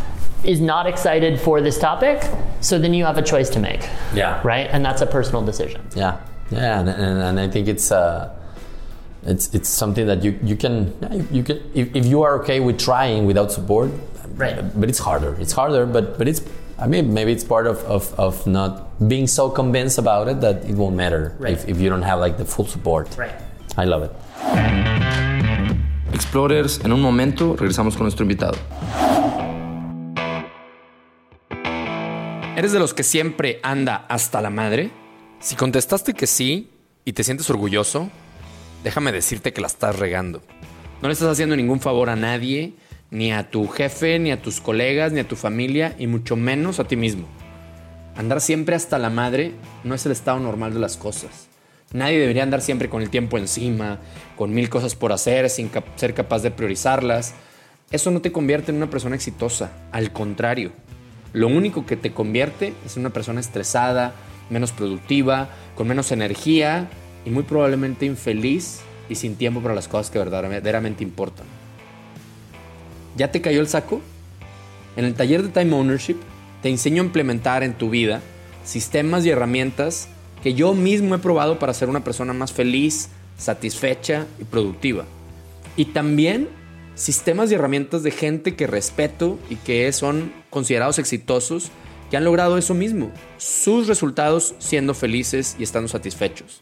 is 0.42 0.60
not 0.60 0.86
excited 0.86 1.38
for 1.40 1.60
this 1.60 1.78
topic, 1.78 2.22
so 2.60 2.78
then 2.78 2.92
you 2.94 3.04
have 3.04 3.18
a 3.18 3.22
choice 3.22 3.50
to 3.50 3.60
make. 3.60 3.82
Yeah. 4.14 4.40
Right? 4.42 4.68
And 4.72 4.84
that's 4.84 5.02
a 5.02 5.06
personal 5.06 5.42
decision. 5.44 5.80
Yeah, 5.94 6.18
yeah, 6.50 6.80
and, 6.80 6.88
and, 6.88 7.22
and 7.22 7.40
I 7.40 7.48
think 7.48 7.68
it's 7.68 7.92
uh, 7.92 8.34
it's 9.22 9.54
it's 9.54 9.68
something 9.68 10.06
that 10.06 10.22
you 10.22 10.38
you 10.42 10.56
can 10.56 10.92
you, 11.30 11.42
can 11.42 11.56
if, 11.74 11.94
if 11.96 12.04
you 12.06 12.22
are 12.22 12.42
okay 12.42 12.60
with 12.60 12.78
trying 12.78 13.26
without 13.26 13.52
support, 13.52 13.90
Right. 14.36 14.80
But 14.80 14.88
it's 14.88 14.98
harder. 14.98 15.36
It's 15.40 15.52
harder, 15.52 15.86
but 15.86 16.18
but 16.18 16.26
it's 16.28 16.42
I 16.78 16.86
mean 16.86 17.14
maybe 17.14 17.32
it's 17.32 17.44
part 17.44 17.66
of, 17.66 17.78
of, 17.84 18.12
of 18.18 18.46
not 18.46 19.08
being 19.08 19.26
so 19.26 19.48
convinced 19.48 19.98
about 19.98 20.28
it 20.28 20.40
that 20.40 20.64
it 20.64 20.74
won't 20.74 20.96
matter 20.96 21.34
Right. 21.38 21.52
if, 21.52 21.68
if 21.68 21.78
you 21.80 21.88
don't 21.88 22.02
have 22.02 22.18
like 22.18 22.36
the 22.36 22.44
full 22.44 22.66
support. 22.66 23.16
Right. 23.16 23.34
I 23.76 23.84
love 23.84 24.02
it. 24.02 24.12
Explorers, 26.14 26.80
en 26.84 26.92
un 26.92 27.00
momento 27.00 27.56
regresamos 27.56 27.96
con 27.96 28.04
nuestro 28.04 28.22
invitado. 28.22 28.56
¿Eres 32.56 32.70
de 32.70 32.78
los 32.78 32.94
que 32.94 33.02
siempre 33.02 33.58
anda 33.64 34.06
hasta 34.08 34.40
la 34.40 34.48
madre? 34.48 34.92
Si 35.40 35.56
contestaste 35.56 36.14
que 36.14 36.28
sí 36.28 36.70
y 37.04 37.14
te 37.14 37.24
sientes 37.24 37.50
orgulloso, 37.50 38.10
déjame 38.84 39.10
decirte 39.10 39.52
que 39.52 39.60
la 39.60 39.66
estás 39.66 39.98
regando. 39.98 40.40
No 41.02 41.08
le 41.08 41.14
estás 41.14 41.30
haciendo 41.30 41.56
ningún 41.56 41.80
favor 41.80 42.08
a 42.08 42.14
nadie, 42.14 42.74
ni 43.10 43.32
a 43.32 43.50
tu 43.50 43.66
jefe, 43.66 44.20
ni 44.20 44.30
a 44.30 44.40
tus 44.40 44.60
colegas, 44.60 45.10
ni 45.10 45.18
a 45.18 45.26
tu 45.26 45.34
familia, 45.34 45.96
y 45.98 46.06
mucho 46.06 46.36
menos 46.36 46.78
a 46.78 46.84
ti 46.84 46.94
mismo. 46.94 47.26
Andar 48.14 48.40
siempre 48.40 48.76
hasta 48.76 49.00
la 49.00 49.10
madre 49.10 49.52
no 49.82 49.96
es 49.96 50.06
el 50.06 50.12
estado 50.12 50.38
normal 50.38 50.74
de 50.74 50.78
las 50.78 50.96
cosas. 50.96 51.48
Nadie 51.94 52.18
debería 52.18 52.42
andar 52.42 52.60
siempre 52.60 52.88
con 52.88 53.02
el 53.02 53.08
tiempo 53.08 53.38
encima, 53.38 54.00
con 54.36 54.52
mil 54.52 54.68
cosas 54.68 54.96
por 54.96 55.12
hacer, 55.12 55.48
sin 55.48 55.70
ser 55.94 56.12
capaz 56.12 56.42
de 56.42 56.50
priorizarlas. 56.50 57.34
Eso 57.92 58.10
no 58.10 58.20
te 58.20 58.32
convierte 58.32 58.72
en 58.72 58.78
una 58.78 58.90
persona 58.90 59.14
exitosa, 59.14 59.70
al 59.92 60.12
contrario. 60.12 60.72
Lo 61.32 61.46
único 61.46 61.86
que 61.86 61.96
te 61.96 62.10
convierte 62.10 62.74
es 62.84 62.96
en 62.96 63.02
una 63.02 63.10
persona 63.10 63.38
estresada, 63.38 64.12
menos 64.50 64.72
productiva, 64.72 65.50
con 65.76 65.86
menos 65.86 66.10
energía 66.10 66.88
y 67.24 67.30
muy 67.30 67.44
probablemente 67.44 68.06
infeliz 68.06 68.80
y 69.08 69.14
sin 69.14 69.36
tiempo 69.36 69.60
para 69.60 69.76
las 69.76 69.86
cosas 69.86 70.10
que 70.10 70.18
verdaderamente 70.18 71.04
importan. 71.04 71.46
¿Ya 73.16 73.30
te 73.30 73.40
cayó 73.40 73.60
el 73.60 73.68
saco? 73.68 74.00
En 74.96 75.04
el 75.04 75.14
taller 75.14 75.44
de 75.44 75.48
Time 75.48 75.72
Ownership 75.76 76.16
te 76.60 76.70
enseño 76.70 77.02
a 77.02 77.06
implementar 77.06 77.62
en 77.62 77.74
tu 77.74 77.88
vida 77.88 78.20
sistemas 78.64 79.24
y 79.24 79.30
herramientas 79.30 80.08
que 80.44 80.52
yo 80.52 80.74
mismo 80.74 81.14
he 81.14 81.18
probado 81.18 81.58
para 81.58 81.72
ser 81.72 81.88
una 81.88 82.04
persona 82.04 82.34
más 82.34 82.52
feliz, 82.52 83.08
satisfecha 83.38 84.26
y 84.38 84.44
productiva. 84.44 85.06
Y 85.74 85.86
también 85.86 86.50
sistemas 86.94 87.50
y 87.50 87.54
herramientas 87.54 88.02
de 88.02 88.10
gente 88.10 88.54
que 88.54 88.66
respeto 88.66 89.38
y 89.48 89.56
que 89.56 89.90
son 89.92 90.34
considerados 90.50 90.98
exitosos, 90.98 91.70
que 92.10 92.18
han 92.18 92.24
logrado 92.24 92.58
eso 92.58 92.74
mismo, 92.74 93.10
sus 93.38 93.86
resultados 93.86 94.54
siendo 94.58 94.92
felices 94.92 95.56
y 95.58 95.62
estando 95.62 95.88
satisfechos. 95.88 96.60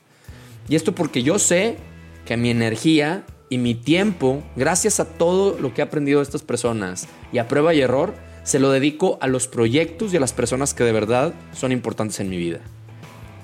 Y 0.69 0.77
esto 0.77 0.95
porque 0.95 1.25
yo 1.25 1.41
sé 1.41 1.77
que 2.25 2.37
mi 2.37 2.51
energía 2.51 3.27
y 3.49 3.59
mi 3.59 3.75
tiempo, 3.75 4.45
gracias 4.55 5.01
a 5.01 5.07
todo 5.07 5.59
lo 5.59 5.75
que 5.75 5.81
he 5.81 5.85
aprendido 5.85 6.21
de 6.21 6.25
estas 6.25 6.43
personas 6.43 7.09
y 7.33 7.39
a 7.39 7.49
prueba 7.49 7.75
y 7.75 7.81
error, 7.81 8.15
se 8.45 8.61
lo 8.61 8.71
dedico 8.71 9.19
a 9.21 9.27
los 9.27 9.49
proyectos 9.49 10.15
y 10.15 10.19
a 10.19 10.21
las 10.21 10.33
personas 10.33 10.73
que 10.73 10.85
de 10.85 10.93
verdad 10.93 11.35
son 11.53 11.73
importantes 11.73 12.21
en 12.21 12.31
mi 12.31 12.37
vida. 12.37 12.61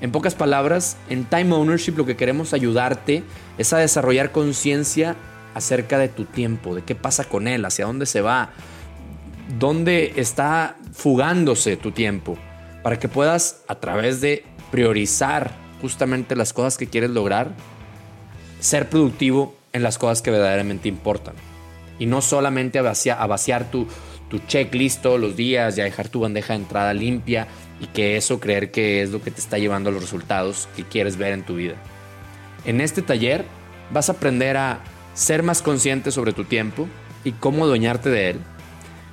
En 0.01 0.13
pocas 0.13 0.35
palabras, 0.35 0.97
en 1.09 1.25
Time 1.25 1.53
Ownership 1.55 1.95
lo 1.97 2.07
que 2.07 2.17
queremos 2.17 2.53
ayudarte 2.53 3.25
es 3.59 3.73
a 3.73 3.79
desarrollar 3.79 4.31
conciencia 4.31 5.17
acerca 5.55 5.99
de 5.99 6.09
tu 6.09 6.25
tiempo, 6.25 6.75
de 6.75 6.83
qué 6.83 6.95
pasa 6.95 7.25
con 7.25 7.49
él, 7.49 7.65
hacia 7.65 7.87
dónde 7.87 8.07
se 8.07 8.21
va, 8.21 8.51
dónde 9.59 10.13
está 10.17 10.77
fugándose 10.93 11.77
tu 11.77 11.91
tiempo, 11.91 12.39
para 12.83 12.99
que 12.99 13.09
puedas 13.09 13.63
a 13.67 13.75
través 13.77 14.21
de 14.21 14.45
priorizar 14.71 15.51
justamente 15.81 16.37
las 16.37 16.53
cosas 16.53 16.77
que 16.77 16.87
quieres 16.87 17.11
lograr, 17.11 17.51
ser 18.61 18.89
productivo 18.89 19.57
en 19.73 19.83
las 19.83 19.99
cosas 19.99 20.23
que 20.23 20.31
verdaderamente 20.31 20.89
importan. 20.89 21.35
Y 21.99 22.07
no 22.07 22.21
solamente 22.21 22.79
a 22.79 22.83
vaciar, 22.83 23.27
vaciar 23.29 23.71
tu, 23.71 23.89
tu 24.31 24.39
checklist 24.39 25.03
todos 25.03 25.19
los 25.19 25.37
días 25.37 25.77
y 25.77 25.81
a 25.81 25.85
dejar 25.85 26.09
tu 26.09 26.21
bandeja 26.21 26.53
de 26.53 26.61
entrada 26.61 26.93
limpia 26.95 27.49
y 27.81 27.87
que 27.87 28.17
eso 28.17 28.41
creer 28.41 28.71
que 28.71 29.03
es 29.03 29.11
lo 29.11 29.23
que 29.23 29.31
te 29.31 29.41
está 29.41 29.59
llevando 29.59 29.91
a 29.91 29.93
los 29.93 30.03
resultados 30.03 30.69
que 30.77 30.85
quieres 30.85 31.17
ver 31.17 31.33
en 31.33 31.45
tu 31.45 31.57
vida. 31.57 31.75
En 32.65 32.81
este 32.81 33.03
taller 33.03 33.45
vas 33.91 34.09
a 34.09 34.13
aprender 34.13 34.57
a 34.57 34.81
ser 35.15 35.43
más 35.43 35.63
consciente 35.63 36.11
sobre 36.11 36.33
tu 36.33 36.45
tiempo 36.45 36.89
y 37.25 37.33
cómo 37.33 37.65
adueñarte 37.65 38.11
de 38.11 38.31
él. 38.31 38.39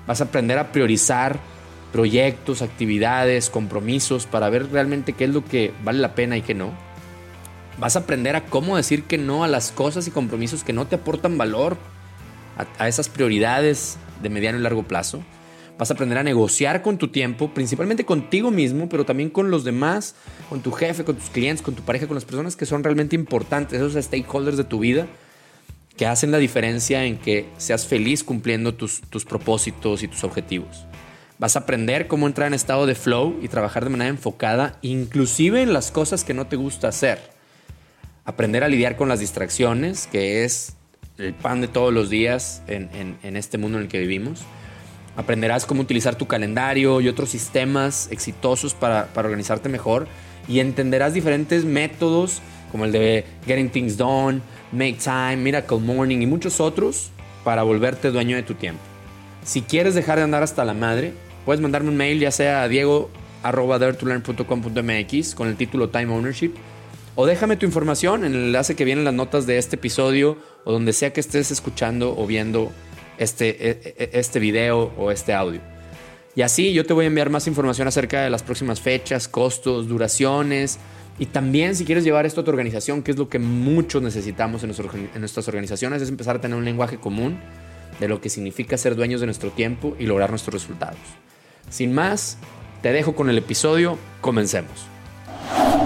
Vas 0.08 0.22
a 0.22 0.26
aprender 0.26 0.58
a 0.58 0.72
priorizar 0.72 1.40
proyectos, 1.92 2.62
actividades, 2.62 3.50
compromisos 3.50 4.26
para 4.26 4.50
ver 4.50 4.70
realmente 4.72 5.14
qué 5.14 5.26
es 5.26 5.30
lo 5.30 5.46
que 5.46 5.72
vale 5.84 6.00
la 6.00 6.14
pena 6.14 6.36
y 6.36 6.42
qué 6.42 6.54
no. 6.54 6.72
Vas 7.80 7.96
a 7.96 8.00
aprender 8.00 8.36
a 8.36 8.46
cómo 8.46 8.78
decir 8.78 9.04
que 9.04 9.18
no 9.18 9.44
a 9.44 9.48
las 9.48 9.72
cosas 9.72 10.08
y 10.08 10.12
compromisos 10.12 10.64
que 10.64 10.74
no 10.74 10.88
te 10.88 10.96
aportan 10.96 11.38
valor, 11.38 11.78
a 12.78 12.88
esas 12.88 13.10
prioridades 13.10 13.98
de 14.26 14.30
mediano 14.30 14.58
y 14.58 14.62
largo 14.62 14.84
plazo. 14.84 15.24
Vas 15.78 15.92
a 15.92 15.94
aprender 15.94 16.18
a 16.18 16.24
negociar 16.24 16.82
con 16.82 16.98
tu 16.98 17.10
tiempo, 17.10 17.54
principalmente 17.54 18.06
contigo 18.06 18.50
mismo, 18.50 18.90
pero 18.90 19.06
también 19.06 19.30
con 19.30 19.52
los 19.52 19.64
demás, 19.64 20.16
con 20.50 20.62
tu 20.62 20.72
jefe, 20.72 21.04
con 21.04 21.16
tus 21.16 21.30
clientes, 21.30 21.62
con 21.62 21.76
tu 21.76 21.84
pareja, 21.84 22.08
con 22.08 22.16
las 22.16 22.26
personas 22.26 22.56
que 22.56 22.66
son 22.66 22.84
realmente 22.84 23.16
importantes, 23.16 23.80
esos 23.80 24.04
stakeholders 24.04 24.58
de 24.58 24.64
tu 24.64 24.80
vida 24.80 25.08
que 25.98 26.06
hacen 26.06 26.32
la 26.32 26.38
diferencia 26.40 27.06
en 27.06 27.18
que 27.18 27.46
seas 27.58 27.86
feliz 27.86 28.24
cumpliendo 28.24 28.74
tus, 28.74 29.02
tus 29.02 29.26
propósitos 29.26 30.04
y 30.04 30.08
tus 30.08 30.24
objetivos. 30.24 30.86
Vas 31.38 31.56
a 31.56 31.60
aprender 31.60 32.08
cómo 32.08 32.28
entrar 32.28 32.48
en 32.48 32.54
estado 32.54 32.86
de 32.86 32.96
flow 32.96 33.40
y 33.42 33.48
trabajar 33.48 33.84
de 33.84 33.90
manera 33.90 34.10
enfocada, 34.10 34.78
inclusive 34.82 35.62
en 35.62 35.74
las 35.74 35.92
cosas 35.92 36.24
que 36.24 36.34
no 36.34 36.48
te 36.48 36.56
gusta 36.56 36.88
hacer. 36.88 37.20
Aprender 38.24 38.64
a 38.64 38.70
lidiar 38.70 38.96
con 38.96 39.10
las 39.10 39.20
distracciones, 39.20 40.08
que 40.08 40.44
es 40.44 40.76
el 41.18 41.34
pan 41.34 41.62
de 41.62 41.68
todos 41.68 41.94
los 41.94 42.10
días 42.10 42.62
en, 42.68 42.90
en- 43.24 43.36
este 43.38 43.58
mundo 43.58 43.78
en 43.78 43.84
el 43.86 43.90
que 43.90 44.00
vivimos. 44.00 44.42
Aprenderás 45.16 45.66
cómo 45.66 45.82
utilizar 45.82 46.16
tu 46.16 46.28
calendario 46.28 47.00
y 47.02 47.08
otros 47.08 47.30
sistemas 47.30 48.10
exitosos 48.12 48.74
para, 48.74 49.06
para 49.08 49.28
organizarte 49.28 49.70
mejor 49.70 50.08
y 50.48 50.60
entenderás 50.60 51.14
diferentes 51.14 51.64
métodos 51.66 52.42
como 52.72 52.86
el 52.86 52.92
de 52.92 53.24
Getting 53.46 53.70
Things 53.70 53.98
Done, 53.98 54.42
Make 54.74 54.98
Time, 55.04 55.38
Miracle 55.38 55.80
Morning 55.80 56.20
y 56.22 56.26
muchos 56.28 56.60
otros 56.60 57.10
para 57.46 57.64
volverte 57.64 58.12
dueño 58.12 58.36
de 58.36 58.44
tu 58.44 58.56
tiempo. 58.56 58.82
Si 59.46 59.62
quieres 59.62 59.96
dejar 59.96 60.18
de 60.18 60.24
andar 60.24 60.44
hasta 60.44 60.66
la 60.66 60.74
madre, 60.74 61.14
puedes 61.46 61.62
mandarme 61.62 61.90
un 61.90 61.98
mail 61.98 62.20
ya 62.20 62.32
sea 62.32 62.64
a 62.64 62.68
diego.daretolearn.com.mx 62.68 65.36
con 65.36 65.48
el 65.48 65.56
título 65.56 65.88
Time 65.90 66.12
Ownership 66.14 66.52
o 67.16 67.26
déjame 67.26 67.56
tu 67.56 67.66
información 67.66 68.26
en 68.26 68.34
el 68.34 68.46
enlace 68.46 68.76
que 68.76 68.86
viene 68.86 69.02
en 69.02 69.06
las 69.06 69.14
notas 69.14 69.46
de 69.46 69.58
este 69.58 69.78
episodio 69.78 70.38
o 70.66 70.72
donde 70.72 70.94
sea 70.94 71.14
que 71.14 71.22
estés 71.22 71.52
escuchando 71.52 72.16
o 72.18 72.28
viendo 72.28 72.72
este, 73.18 73.70
e- 73.70 73.96
e- 73.98 74.10
este 74.14 74.40
video 74.40 74.94
o 74.98 75.12
este 75.12 75.34
audio. 75.34 75.62
Y 76.36 76.42
así 76.42 76.74
yo 76.74 76.86
te 76.86 76.94
voy 76.94 77.06
a 77.06 77.08
enviar 77.08 77.30
más 77.30 77.48
información 77.48 77.88
acerca 77.88 78.22
de 78.22 78.30
las 78.30 78.44
próximas 78.44 78.82
fechas, 78.82 79.28
costos, 79.30 79.88
duraciones 79.88 80.80
y 81.18 81.28
también 81.28 81.76
si 81.76 81.86
quieres 81.86 82.04
llevar 82.04 82.26
esto 82.26 82.42
a 82.42 82.44
tu 82.44 82.52
organización, 82.52 83.02
que 83.02 83.12
es 83.12 83.18
lo 83.18 83.30
que 83.30 83.40
muchos 83.40 84.02
necesitamos 84.02 84.64
en, 84.64 84.74
nuestras 85.20 85.48
organizaciones, 85.48 86.02
es 86.02 86.10
empezar 86.10 86.36
a 86.36 86.42
tener 86.42 86.58
un 86.58 86.66
lenguaje 86.66 86.98
común 86.98 87.40
de 88.02 88.10
lo 88.10 88.20
que 88.20 88.30
significa 88.30 88.78
ser 88.78 88.98
dueños 88.98 89.22
de 89.22 89.28
nuestro 89.28 89.52
tiempo 89.52 89.96
y 89.98 90.06
lograr 90.06 90.30
nuestros 90.30 90.54
resultados. 90.54 91.00
Sin 91.70 91.94
más, 91.94 92.38
te 92.82 92.92
dejo 92.92 93.16
con 93.16 93.30
el 93.30 93.38
episodio, 93.38 93.98
comencemos. 94.20 94.95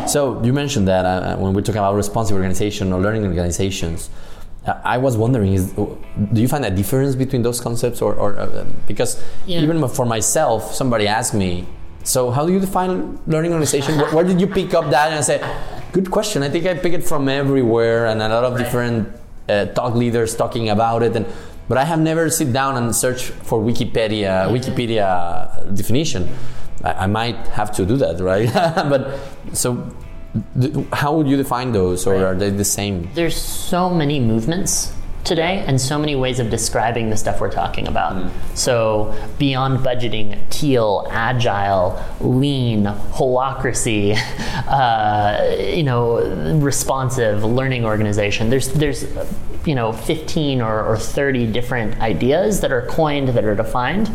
So 0.08 0.41
you 0.43 0.54
mentioned 0.54 0.88
that 0.88 1.06
uh, 1.06 1.38
when 1.38 1.54
we're 1.54 1.62
talking 1.62 1.80
about 1.80 1.95
responsive 1.95 2.36
organization 2.36 2.91
or 2.93 3.00
learning 3.00 3.26
organizations, 3.26 4.10
uh, 4.65 4.74
I 4.84 4.98
was 4.98 5.17
wondering: 5.17 5.54
is 5.54 5.72
do 5.74 6.41
you 6.41 6.48
find 6.48 6.65
a 6.65 6.69
difference 6.72 7.15
between 7.15 7.43
those 7.43 7.62
concepts, 7.62 8.02
or, 8.02 8.13
or 8.15 8.38
uh, 8.39 8.65
because 8.88 9.22
Yeah. 9.45 9.62
even 9.62 9.86
for 9.88 10.06
myself, 10.06 10.74
somebody 10.74 11.08
asked 11.08 11.34
me, 11.34 11.65
"So 12.04 12.32
how 12.32 12.45
do 12.45 12.52
you 12.54 12.60
define 12.60 13.19
learning 13.28 13.52
organization? 13.54 13.98
where, 14.00 14.10
where 14.15 14.24
did 14.26 14.39
you 14.41 14.48
pick 14.48 14.74
up 14.74 14.89
that?" 14.89 15.10
And 15.12 15.19
I 15.19 15.22
said, 15.22 15.41
"Good 15.91 16.10
question. 16.10 16.43
I 16.43 16.50
think 16.50 16.65
I 16.65 16.74
pick 16.74 16.93
it 16.93 17.04
from 17.04 17.30
everywhere, 17.30 18.08
and 18.08 18.22
a 18.22 18.28
lot 18.30 18.43
of 18.43 18.54
Right. 18.54 18.63
different 18.63 19.08
uh, 19.48 19.65
talk 19.78 19.95
leaders 19.95 20.36
talking 20.36 20.69
about 20.69 21.04
it, 21.04 21.15
and." 21.15 21.26
But 21.69 21.77
I 21.77 21.86
have 21.86 22.00
never 22.02 22.31
sit 22.31 22.52
down 22.52 22.77
and 22.81 22.96
search 22.96 23.25
for 23.46 23.62
Wikipedia 23.62 24.50
Wikipedia 24.50 25.06
definition. 25.75 26.27
I, 26.84 26.92
I 26.92 27.08
might 27.08 27.48
have 27.48 27.71
to 27.73 27.86
do 27.86 27.98
that, 27.98 28.19
right? 28.19 28.52
but 28.54 29.19
so, 29.54 29.96
how 30.94 31.15
would 31.15 31.27
you 31.27 31.38
define 31.38 31.71
those, 31.71 32.06
or 32.06 32.25
are 32.25 32.36
they 32.36 32.50
the 32.50 32.65
same? 32.65 33.10
There's 33.13 33.40
so 33.40 33.90
many 33.90 34.19
movements 34.19 34.94
today 35.23 35.63
and 35.67 35.80
so 35.80 36.00
many 36.00 36.15
ways 36.15 36.40
of 36.40 36.50
describing 36.50 37.10
the 37.10 37.17
stuff 37.17 37.42
we're 37.42 37.52
talking 37.52 37.88
about. 37.88 38.32
So, 38.54 39.15
beyond 39.38 39.80
budgeting, 39.80 40.38
teal, 40.50 41.08
agile, 41.10 42.04
lean, 42.19 42.86
holacracy 42.86 44.15
uh, 44.67 45.56
you 45.60 45.84
know, 45.84 46.19
responsive, 46.60 47.44
learning 47.44 47.86
organization. 47.86 48.50
There's, 48.50 48.69
there's, 48.69 49.06
you 49.65 49.75
know, 49.75 49.92
15 49.92 50.62
or, 50.62 50.86
or 50.86 50.98
30 50.98 51.52
different 51.52 52.00
ideas 52.00 52.62
that 52.62 52.71
are 52.71 52.86
coined, 52.88 53.30
that 53.30 53.46
are 53.46 53.56
defined. 53.56 54.10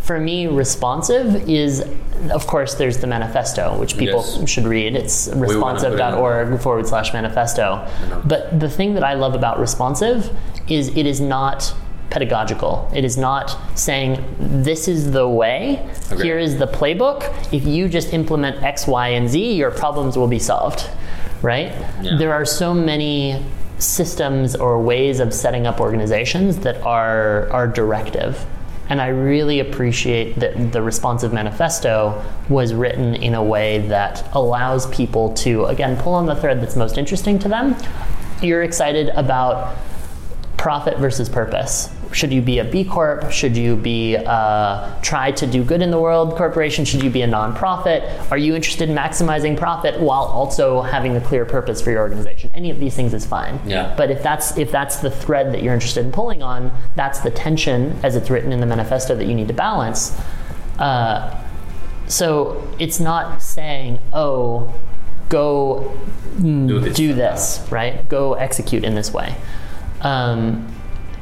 For 0.00 0.18
me, 0.18 0.46
responsive 0.46 1.48
is, 1.48 1.84
of 2.30 2.46
course, 2.46 2.74
there's 2.74 2.98
the 2.98 3.06
manifesto, 3.06 3.78
which 3.78 3.96
people 3.96 4.24
Yes. 4.26 4.48
should 4.48 4.64
read. 4.64 4.96
It's 4.96 5.28
put 5.28 5.34
it 5.36 5.36
on. 5.36 5.40
responsive.org 5.42 6.60
forward 6.60 6.86
slash 6.86 7.12
manifesto. 7.12 7.62
Uh-huh. 7.62 8.20
But 8.24 8.58
the 8.58 8.68
thing 8.68 8.94
that 8.94 9.04
I 9.04 9.14
love 9.14 9.34
about 9.34 9.58
responsive 9.60 10.30
is 10.68 10.88
it 10.96 11.06
is 11.06 11.20
not 11.20 11.72
pedagogical. 12.10 12.90
It 12.92 13.04
is 13.04 13.16
not 13.16 13.56
saying, 13.76 14.24
this 14.38 14.88
is 14.88 15.12
the 15.12 15.28
way, 15.28 15.86
Okay. 16.12 16.24
here 16.24 16.38
is 16.38 16.58
the 16.58 16.66
playbook. 16.66 17.22
If 17.52 17.64
you 17.64 17.88
just 17.88 18.12
implement 18.12 18.62
X, 18.64 18.86
Y, 18.88 19.08
and 19.08 19.28
Z, 19.28 19.52
your 19.54 19.70
problems 19.70 20.16
will 20.18 20.26
be 20.26 20.40
solved, 20.40 20.88
right? 21.40 21.72
Yeah. 22.02 22.16
There 22.18 22.32
are 22.32 22.44
so 22.44 22.74
many 22.74 23.44
systems 23.78 24.56
or 24.56 24.78
ways 24.82 25.20
of 25.20 25.32
setting 25.32 25.66
up 25.68 25.80
organizations 25.80 26.58
that 26.58 26.82
are, 26.84 27.48
are 27.50 27.68
directive. 27.68 28.44
And 28.90 29.00
I 29.00 29.06
really 29.08 29.60
appreciate 29.60 30.34
that 30.40 30.72
the 30.72 30.82
responsive 30.82 31.32
manifesto 31.32 32.22
was 32.48 32.74
written 32.74 33.14
in 33.14 33.34
a 33.34 33.42
way 33.42 33.78
that 33.86 34.28
allows 34.34 34.86
people 34.88 35.32
to, 35.34 35.64
again, 35.66 35.96
pull 35.96 36.12
on 36.12 36.26
the 36.26 36.34
thread 36.34 36.60
that's 36.60 36.74
most 36.76 36.98
interesting 36.98 37.38
to 37.38 37.48
them. 37.48 37.76
You're 38.42 38.64
excited 38.64 39.08
about 39.10 39.76
profit 40.56 40.98
versus 40.98 41.28
purpose. 41.28 41.88
Should 42.12 42.32
you 42.32 42.42
be 42.42 42.58
a 42.58 42.64
B 42.64 42.84
Corp? 42.84 43.30
Should 43.30 43.56
you 43.56 43.76
be 43.76 44.16
uh, 44.16 45.00
try 45.00 45.30
to 45.32 45.46
do 45.46 45.62
good 45.62 45.80
in 45.80 45.90
the 45.90 45.98
world 46.00 46.36
corporation? 46.36 46.84
Should 46.84 47.02
you 47.02 47.10
be 47.10 47.22
a 47.22 47.28
nonprofit? 47.28 48.30
Are 48.32 48.38
you 48.38 48.54
interested 48.56 48.88
in 48.88 48.96
maximizing 48.96 49.56
profit 49.56 50.00
while 50.00 50.24
also 50.24 50.82
having 50.82 51.16
a 51.16 51.20
clear 51.20 51.44
purpose 51.44 51.80
for 51.80 51.90
your 51.92 52.00
organization? 52.00 52.50
Any 52.52 52.70
of 52.70 52.80
these 52.80 52.96
things 52.96 53.14
is 53.14 53.24
fine. 53.24 53.60
Yeah. 53.64 53.94
But 53.96 54.10
if 54.10 54.22
that's 54.22 54.58
if 54.58 54.72
that's 54.72 54.96
the 54.96 55.10
thread 55.10 55.52
that 55.54 55.62
you're 55.62 55.74
interested 55.74 56.04
in 56.04 56.10
pulling 56.12 56.42
on, 56.42 56.72
that's 56.96 57.20
the 57.20 57.30
tension 57.30 57.98
as 58.02 58.16
it's 58.16 58.28
written 58.28 58.50
in 58.52 58.60
the 58.60 58.66
manifesto 58.66 59.14
that 59.14 59.26
you 59.26 59.34
need 59.34 59.48
to 59.48 59.54
balance. 59.54 60.18
Uh, 60.78 61.40
so 62.08 62.68
it's 62.80 62.98
not 62.98 63.40
saying, 63.40 64.00
oh, 64.12 64.74
go 65.28 65.96
mm, 66.38 66.66
Do 66.66 66.80
this. 66.80 66.96
do 66.96 67.14
this, 67.14 67.64
right? 67.70 68.08
Go 68.08 68.34
execute 68.34 68.82
in 68.82 68.96
this 68.96 69.12
way. 69.12 69.36
Um, 70.00 70.66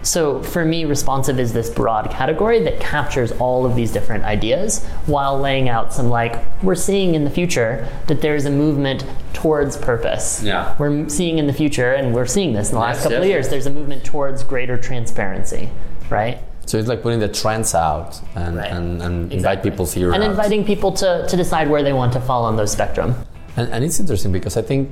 so 0.03 0.42
for 0.42 0.64
me, 0.64 0.84
responsive 0.84 1.38
is 1.40 1.53
this 1.53 1.68
broad 1.70 2.11
category 2.11 2.61
that 2.62 2.80
captures 2.80 3.32
all 3.32 3.66
of 3.66 3.74
these 3.76 3.92
different 3.92 4.24
ideas 4.24 4.84
while 5.07 5.38
laying 5.38 5.68
out 5.68 5.92
some 5.92 6.09
like 6.09 6.36
we're 6.62 6.74
seeing 6.74 7.14
in 7.14 7.24
the 7.24 7.30
future 7.30 7.88
that 8.07 8.20
there's 8.20 8.44
a 8.44 8.51
movement 8.51 9.05
towards 9.34 9.76
purpose. 9.76 10.42
Yeah. 10.42 10.74
We're 10.78 11.09
seeing 11.09 11.38
in 11.38 11.46
the 11.46 11.53
future, 11.53 11.92
and 11.92 12.14
we're 12.14 12.26
seeing 12.26 12.53
this 12.53 12.68
in 12.70 12.74
the 12.74 12.80
last 12.80 12.96
Yes, 12.96 13.03
couple 13.05 13.18
yes, 13.18 13.22
of 13.24 13.28
years. 13.28 13.49
There's 13.49 13.66
a 13.66 13.70
movement 13.70 14.05
towards 14.05 14.42
greater 14.44 14.76
transparency, 14.76 15.68
right? 16.11 16.38
So 16.66 16.76
it's 16.78 16.88
like 16.88 17.03
putting 17.03 17.18
the 17.18 17.28
trends 17.28 17.74
out 17.74 18.20
and, 18.34 18.57
Right. 18.59 18.70
and, 18.70 19.01
and 19.03 19.32
invite 19.32 19.62
people 19.62 19.86
to 19.86 19.99
your 20.01 20.12
and 20.12 20.22
route. 20.22 20.30
inviting 20.30 20.64
people 20.64 20.92
to, 20.92 21.26
to 21.28 21.36
decide 21.36 21.68
where 21.70 21.82
they 21.82 21.92
want 21.94 22.12
to 22.12 22.20
fall 22.20 22.44
on 22.44 22.57
those 22.57 22.70
spectrum. 22.70 23.14
And, 23.57 23.70
and 23.72 23.84
it's 23.84 23.99
interesting 23.99 24.32
because 24.32 24.57
I 24.57 24.62
think 24.62 24.90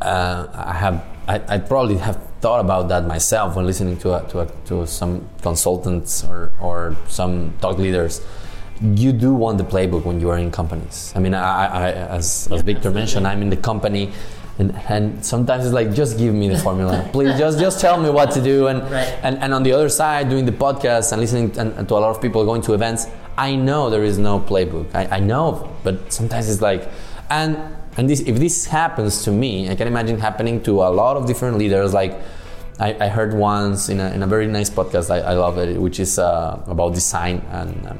uh, 0.00 0.46
I 0.54 0.72
have 0.72 1.04
I, 1.28 1.40
I 1.48 1.58
probably 1.58 1.96
have 1.98 2.18
thought 2.40 2.60
about 2.60 2.88
that 2.88 3.06
myself 3.06 3.56
when 3.56 3.66
listening 3.66 3.96
to 3.98 4.14
a, 4.14 4.28
to, 4.30 4.40
a, 4.40 4.46
to 4.66 4.86
some 4.86 5.28
consultants 5.42 6.24
or, 6.24 6.52
or 6.60 6.96
some 7.08 7.52
talk 7.60 7.78
leaders. 7.78 8.20
You 8.82 9.12
do 9.12 9.34
want 9.34 9.58
the 9.58 9.64
playbook 9.64 10.04
when 10.06 10.20
you 10.20 10.30
are 10.30 10.38
in 10.38 10.50
companies. 10.50 11.12
I 11.14 11.18
mean, 11.18 11.34
I, 11.34 11.66
I, 11.66 11.92
as, 11.92 12.48
as 12.50 12.62
Victor 12.62 12.90
mentioned, 12.90 13.26
I'm 13.26 13.42
in 13.42 13.50
the 13.50 13.56
company, 13.58 14.10
and, 14.58 14.74
and 14.88 15.22
sometimes 15.22 15.66
it's 15.66 15.74
like, 15.74 15.92
just 15.92 16.16
give 16.16 16.32
me 16.32 16.48
the 16.48 16.56
formula, 16.58 17.06
please. 17.12 17.38
Just 17.38 17.58
just 17.58 17.78
tell 17.80 18.00
me 18.00 18.08
what 18.08 18.30
to 18.32 18.40
do. 18.42 18.68
And 18.68 18.80
Right. 18.90 19.08
and, 19.22 19.36
and 19.42 19.52
on 19.52 19.62
the 19.64 19.72
other 19.72 19.90
side, 19.90 20.30
doing 20.30 20.46
the 20.46 20.52
podcast 20.52 21.12
and 21.12 21.20
listening 21.20 21.58
and, 21.58 21.74
and 21.74 21.86
to 21.88 21.94
a 21.94 22.00
lot 22.00 22.10
of 22.16 22.22
people 22.22 22.42
going 22.46 22.62
to 22.62 22.72
events, 22.72 23.06
I 23.36 23.54
know 23.54 23.90
there 23.90 24.04
is 24.04 24.16
no 24.16 24.40
playbook. 24.40 24.94
I, 24.94 25.16
I 25.16 25.20
know, 25.20 25.76
but 25.84 26.10
sometimes 26.10 26.48
it's 26.48 26.62
like, 26.62 26.88
and 27.28 27.58
and 28.00 28.08
this 28.08 28.20
if 28.20 28.38
this 28.38 28.64
happens 28.64 29.24
to 29.24 29.30
me, 29.30 29.68
I 29.68 29.74
can 29.74 29.86
imagine 29.86 30.18
happening 30.18 30.62
to 30.62 30.80
a 30.80 30.88
lot 30.88 31.18
of 31.18 31.26
different 31.26 31.58
leaders. 31.58 31.92
Like 31.92 32.18
I, 32.78 32.96
I 32.98 33.08
heard 33.08 33.34
once 33.34 33.90
in 33.90 34.00
a, 34.00 34.10
in 34.12 34.22
a 34.22 34.26
very 34.26 34.46
nice 34.46 34.70
podcast, 34.70 35.10
I, 35.10 35.18
I 35.18 35.34
love 35.34 35.58
it, 35.58 35.78
which 35.78 36.00
is 36.00 36.18
uh, 36.18 36.62
about 36.66 36.94
design 36.94 37.44
and 37.50 37.86
um, 37.86 37.98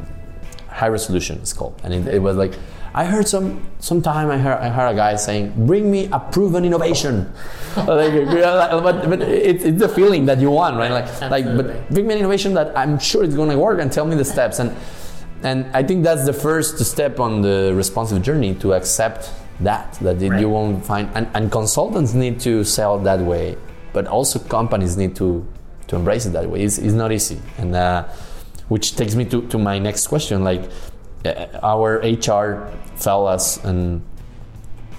high 0.68 0.88
resolution. 0.88 1.36
It's 1.42 1.52
called, 1.52 1.78
and 1.84 1.92
it, 1.92 2.14
it 2.14 2.18
was 2.18 2.36
like. 2.36 2.54
I 2.92 3.04
heard 3.04 3.28
some 3.28 3.70
sometime 3.78 4.30
I 4.30 4.38
heard 4.38 4.58
I 4.58 4.68
heard 4.68 4.88
a 4.88 4.96
guy 4.96 5.14
saying, 5.16 5.52
"Bring 5.66 5.90
me 5.90 6.08
a 6.10 6.18
proven 6.18 6.64
innovation." 6.64 7.30
like, 7.76 8.14
but 8.26 9.08
but 9.10 9.22
it's, 9.22 9.62
it's 9.62 9.78
the 9.78 9.88
feeling 9.88 10.24
that 10.26 10.40
you 10.40 10.50
want, 10.50 10.76
right? 10.76 10.90
Like 10.90 11.08
like, 11.30 11.44
but 11.44 11.88
bring 11.90 12.08
me 12.08 12.14
an 12.14 12.20
innovation 12.20 12.54
that 12.54 12.76
I'm 12.76 12.98
sure 12.98 13.22
it's 13.22 13.36
going 13.36 13.50
to 13.50 13.58
work 13.58 13.80
and 13.80 13.92
tell 13.92 14.06
me 14.06 14.16
the 14.16 14.24
steps. 14.24 14.58
And 14.58 14.74
and 15.44 15.66
I 15.72 15.84
think 15.84 16.02
that's 16.02 16.24
the 16.24 16.32
first 16.32 16.78
step 16.84 17.20
on 17.20 17.42
the 17.42 17.72
responsive 17.76 18.22
journey 18.22 18.56
to 18.56 18.72
accept 18.72 19.30
that 19.60 19.94
that 20.00 20.20
Right. 20.20 20.40
you 20.40 20.48
won't 20.48 20.84
find. 20.84 21.08
And, 21.14 21.28
and 21.34 21.50
consultants 21.52 22.14
need 22.14 22.40
to 22.40 22.64
sell 22.64 22.98
that 23.00 23.20
way, 23.20 23.56
but 23.92 24.06
also 24.06 24.38
companies 24.38 24.96
need 24.96 25.16
to 25.16 25.46
to 25.88 25.96
embrace 25.96 26.24
it 26.26 26.30
that 26.32 26.48
way. 26.48 26.62
It's, 26.62 26.78
it's 26.78 26.94
not 26.94 27.10
easy, 27.12 27.40
and 27.58 27.74
uh, 27.74 28.04
which 28.68 28.94
takes 28.96 29.14
me 29.14 29.24
to, 29.26 29.42
to 29.48 29.58
my 29.58 29.78
next 29.78 30.06
question. 30.06 30.44
Like 30.44 30.70
uh, 31.24 31.46
our 31.62 31.98
HR 31.98 32.70
fellas 32.96 33.58
and 33.64 34.02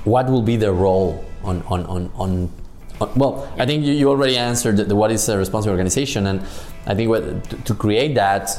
what 0.04 0.30
will 0.30 0.42
be 0.42 0.58
their 0.58 0.74
role 0.74 1.24
on 1.44 1.62
on 1.64 1.86
on, 1.86 2.12
on, 2.16 2.52
on 3.00 3.10
well 3.16 3.52
i 3.58 3.66
think 3.66 3.84
you, 3.84 3.94
you 3.94 4.10
already 4.10 4.38
answered 4.38 4.78
the, 4.78 4.84
the 4.84 4.96
what 4.96 5.12
is 5.12 5.28
a 5.30 5.38
responsible 5.38 5.72
organization 5.72 6.28
and 6.28 6.42
i 6.88 6.96
think 6.96 7.10
what, 7.10 7.44
to, 7.50 7.56
to 7.58 7.74
create 7.76 8.16
that 8.16 8.50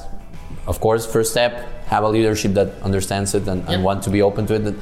of 0.66 0.80
course 0.80 1.04
first 1.06 1.32
step 1.32 1.84
have 1.86 2.04
a 2.04 2.08
leadership 2.08 2.54
that 2.54 2.68
understands 2.82 3.34
it 3.34 3.46
and, 3.48 3.68
and 3.68 3.82
want 3.84 4.02
to 4.02 4.10
be 4.10 4.22
open 4.22 4.46
to 4.46 4.54
it 4.54 4.74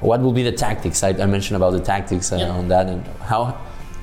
what 0.00 0.20
will 0.20 0.32
be 0.32 0.42
the 0.42 0.52
tactics 0.52 1.02
i, 1.02 1.08
I 1.10 1.26
mentioned 1.26 1.56
about 1.56 1.70
the 1.72 1.80
tactics 1.80 2.32
uh, 2.32 2.36
Yep. 2.36 2.50
on 2.50 2.68
that 2.68 2.86
and 2.86 3.06
how 3.22 3.56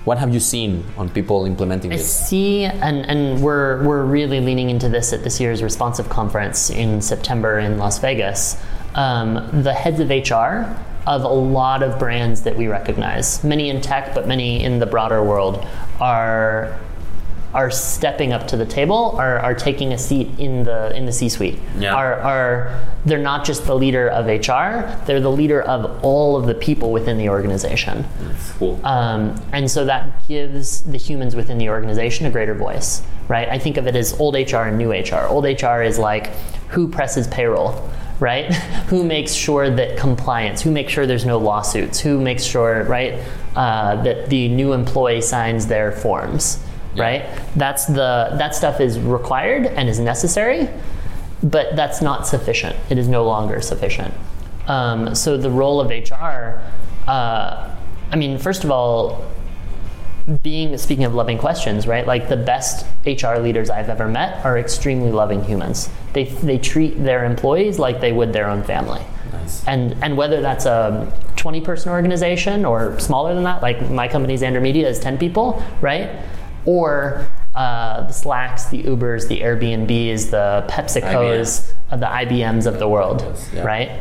what 0.06 0.18
have 0.18 0.34
you 0.34 0.40
seen 0.42 0.84
on 0.98 1.10
people 1.10 1.46
implementing 1.46 1.94
I 1.94 1.96
this 1.96 2.28
see, 2.28 2.66
and, 2.66 3.06
and 3.06 3.42
we're, 3.42 3.82
we're 3.88 4.04
really 4.04 4.42
leaning 4.42 4.70
into 4.70 4.90
this 4.90 5.14
at 5.14 5.24
this 5.24 5.40
year's 5.40 5.64
Responsive 5.64 6.10
Conference 6.10 6.70
in 6.70 7.02
September 7.02 7.58
in 7.60 7.78
Las 7.78 8.00
Vegas. 8.00 8.58
Um, 8.96 9.64
the 9.64 9.72
heads 9.74 10.02
of 10.02 10.10
HR 10.10 10.76
of 11.08 11.24
a 11.24 11.28
lot 11.30 11.84
of 11.84 12.00
brands 12.00 12.42
that 12.42 12.58
we 12.58 12.68
recognize, 12.68 13.46
many 13.46 13.70
in 13.70 13.80
tech, 13.80 14.14
but 14.14 14.28
many 14.28 14.62
in 14.62 14.80
the 14.80 14.86
broader 14.86 15.24
world, 15.24 15.66
are 16.02 16.78
are 17.54 17.70
stepping 17.70 18.34
up 18.34 18.48
to 18.48 18.58
the 18.58 18.66
table, 18.66 19.16
are, 19.18 19.40
are 19.40 19.54
taking 19.54 19.94
a 19.94 19.98
seat 19.98 20.28
in 20.40 20.64
the 20.64 20.96
in 20.96 21.06
the 21.06 21.12
C-suite. 21.12 21.60
Yeah. 21.78 21.94
Are, 21.94 22.16
are 22.16 22.88
they're 23.06 23.20
not 23.20 23.46
just 23.46 23.66
the 23.66 23.76
leader 23.76 24.10
of 24.10 24.26
HR, 24.26 24.90
they're 25.06 25.20
the 25.20 25.32
leader 25.32 25.62
of 25.62 26.04
all 26.04 26.36
of 26.36 26.48
the 26.48 26.56
people 26.56 26.92
within 26.92 27.18
the 27.18 27.30
organization. 27.30 28.06
cool 28.58 28.80
Um, 28.86 29.40
and 29.52 29.70
so 29.70 29.86
that 29.86 30.28
gives 30.28 30.82
the 30.82 30.98
humans 30.98 31.36
within 31.36 31.58
the 31.58 31.70
organization 31.70 32.26
a 32.26 32.32
greater 32.32 32.56
voice, 32.56 33.04
right? 33.28 33.48
I 33.50 33.60
think 33.60 33.78
of 33.78 33.88
it 33.88 33.96
as 33.96 34.20
old 34.20 34.36
HR 34.36 34.64
and 34.64 34.78
new 34.78 34.92
HR. 34.92 35.28
Old 35.28 35.46
HR 35.46 35.82
is 35.82 36.00
like 36.00 36.28
who 36.70 36.88
presses 36.88 37.28
payroll, 37.28 37.90
right? 38.20 38.54
who 38.88 39.04
makes 39.04 39.32
sure 39.34 39.70
that 39.70 39.98
compliance, 39.98 40.62
who 40.62 40.72
makes 40.72 40.92
sure 40.92 41.06
there's 41.06 41.26
no 41.26 41.38
lawsuits, 41.38 42.00
who 42.00 42.20
makes 42.20 42.44
sure, 42.44 42.84
right, 42.86 43.20
uh, 43.56 44.02
that 44.04 44.30
the 44.30 44.48
new 44.50 44.74
employee 44.74 45.22
signs 45.22 45.68
their 45.68 45.92
forms, 45.92 46.60
right? 46.96 47.26
That's 47.56 47.86
the 47.86 48.30
that 48.34 48.56
stuff 48.56 48.80
is 48.80 49.00
required 49.00 49.66
and 49.66 49.90
is 49.90 50.00
necessary, 50.00 50.70
but 51.42 51.76
that's 51.76 52.02
not 52.02 52.28
sufficient. 52.28 52.76
It 52.90 52.98
is 52.98 53.08
no 53.08 53.26
longer 53.26 53.62
sufficient. 53.62 54.14
Um, 54.68 55.14
so 55.16 55.38
the 55.38 55.50
role 55.50 55.82
of 55.82 55.90
HR, 55.90 56.62
uh, 57.08 57.76
I 58.12 58.16
mean, 58.16 58.38
first 58.38 58.64
of 58.64 58.72
all, 58.72 59.26
being 60.42 60.78
speaking 60.78 61.04
of 61.04 61.14
loving 61.14 61.38
questions, 61.38 61.86
right? 61.86 62.08
Like 62.08 62.30
the 62.30 62.38
best 62.38 62.86
HR 63.06 63.40
leaders 63.40 63.70
I've 63.70 63.90
ever 63.90 64.08
met 64.08 64.44
are 64.46 64.58
extremely 64.58 65.12
loving 65.12 65.44
humans. 65.44 65.90
They 66.14 66.26
they 66.26 66.58
treat 66.58 67.04
their 67.04 67.26
employees 67.26 67.78
like 67.78 68.00
they 68.00 68.14
would 68.14 68.32
their 68.32 68.50
own 68.50 68.64
family. 68.64 69.02
Nice. 69.34 69.68
And 69.68 70.02
and 70.02 70.16
whether 70.16 70.40
that's 70.42 70.66
a 70.66 71.12
20 71.36 71.60
person 71.62 71.92
organization 71.92 72.64
or 72.64 72.98
smaller 73.00 73.34
than 73.34 73.44
that, 73.44 73.62
like 73.62 73.90
my 73.90 74.08
company 74.08 74.38
Zander 74.38 74.62
Media 74.62 74.88
is 74.88 74.98
10 75.00 75.18
people, 75.18 75.62
right? 75.82 76.10
Or 76.66 77.28
uh, 77.56 78.08
the 78.08 78.14
Slacks, 78.14 78.66
the 78.66 78.84
Ubers, 78.84 79.28
the 79.28 79.42
Airbnbs, 79.42 80.32
the 80.32 80.66
PepsiCos, 80.70 81.72
uh, 81.92 81.98
the 81.98 82.06
IBMs 82.06 82.66
of 82.66 82.80
the 82.80 82.88
world, 82.88 83.38
yeah. 83.54 83.64
right? 83.64 83.92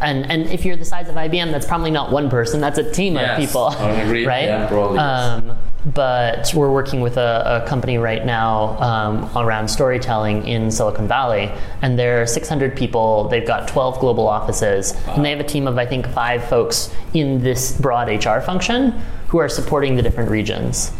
And 0.00 0.28
and 0.30 0.50
if 0.50 0.64
you're 0.64 0.76
the 0.76 0.84
size 0.84 1.08
of 1.08 1.14
IBM, 1.14 1.52
that's 1.52 1.66
probably 1.66 1.92
not 1.92 2.10
one 2.10 2.28
person. 2.28 2.60
That's 2.60 2.78
a 2.78 2.90
team 2.90 3.14
Yes, 3.14 3.38
of 3.38 3.46
people, 3.46 3.68
agree. 3.68 4.26
right? 4.26 4.46
Yeah, 4.46 4.66
probably, 4.66 4.96
yes. 4.96 5.42
Um, 5.42 5.56
but 5.84 6.52
we're 6.54 6.72
working 6.72 7.00
with 7.00 7.16
a, 7.16 7.62
a 7.62 7.68
company 7.68 7.98
right 7.98 8.24
now 8.24 8.80
um, 8.80 9.30
around 9.36 9.68
storytelling 9.68 10.46
in 10.46 10.70
Silicon 10.70 11.06
Valley, 11.06 11.52
and 11.82 11.98
there 11.98 12.22
are 12.22 12.26
600 12.26 12.76
people. 12.76 13.28
They've 13.28 13.46
got 13.46 13.68
12 13.68 14.00
global 14.00 14.26
offices, 14.26 14.92
and 15.08 15.24
they 15.24 15.30
have 15.30 15.40
a 15.40 15.44
team 15.44 15.68
of 15.68 15.78
I 15.78 15.86
think 15.86 16.08
five 16.08 16.44
folks 16.48 16.92
in 17.14 17.40
this 17.40 17.78
broad 17.78 18.08
HR 18.08 18.40
function 18.40 19.00
who 19.28 19.38
are 19.38 19.48
supporting 19.48 19.96
the 19.96 20.02
different 20.02 20.30
regions, 20.30 20.92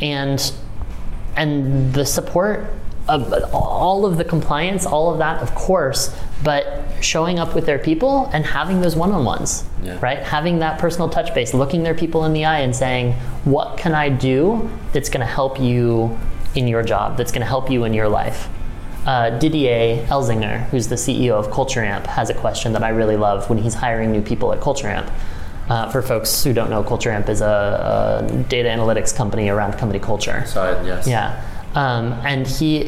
and 0.00 0.52
and 1.36 1.94
the 1.94 2.04
support 2.04 2.66
of 3.08 3.32
all 3.52 4.04
of 4.06 4.18
the 4.18 4.24
compliance, 4.24 4.86
all 4.86 5.10
of 5.10 5.18
that, 5.18 5.42
of 5.42 5.52
course, 5.54 6.14
but 6.44 6.84
showing 7.00 7.38
up 7.38 7.54
with 7.54 7.66
their 7.66 7.78
people 7.78 8.30
and 8.32 8.44
having 8.44 8.80
those 8.82 8.94
one-on-ones, 8.94 9.64
Yeah. 9.82 9.96
right? 10.00 10.18
Having 10.18 10.60
that 10.60 10.78
personal 10.78 11.08
touch 11.08 11.34
base, 11.34 11.52
looking 11.54 11.82
their 11.82 11.94
people 11.94 12.24
in 12.24 12.32
the 12.34 12.44
eye 12.44 12.60
and 12.60 12.74
saying, 12.76 13.14
"What 13.44 13.78
can 13.78 13.94
I 13.94 14.10
do 14.10 14.68
that's 14.92 15.08
going 15.08 15.26
to 15.26 15.32
help 15.32 15.58
you 15.60 16.16
in 16.54 16.68
your 16.68 16.82
job? 16.82 17.16
That's 17.16 17.32
going 17.32 17.40
to 17.42 17.48
help 17.48 17.70
you 17.70 17.84
in 17.84 17.94
your 17.94 18.08
life?" 18.08 18.48
Uh, 19.06 19.30
Didier 19.30 20.04
Elzinger, 20.08 20.64
who's 20.68 20.88
the 20.88 20.96
CEO 20.96 21.34
of 21.38 21.50
Culture 21.50 21.82
Amp, 21.82 22.06
has 22.06 22.28
a 22.30 22.34
question 22.34 22.74
that 22.74 22.84
I 22.84 22.90
really 22.90 23.16
love 23.16 23.48
when 23.48 23.58
he's 23.58 23.74
hiring 23.74 24.12
new 24.12 24.20
people 24.22 24.52
at 24.52 24.60
Culture 24.60 24.88
Amp. 24.88 25.10
Uh, 25.70 25.88
for 25.90 26.02
folks 26.02 26.42
who 26.42 26.52
don't 26.52 26.68
know, 26.68 26.82
Culture 26.82 27.12
Amp 27.12 27.28
is 27.28 27.40
a, 27.40 27.46
a 28.26 28.42
data 28.48 28.68
analytics 28.68 29.14
company 29.14 29.48
around 29.48 29.78
company 29.78 30.00
culture. 30.00 30.44
Sorry, 30.44 30.74
yes. 30.84 31.06
Yeah, 31.06 31.40
um, 31.76 32.12
and 32.24 32.44
he 32.44 32.82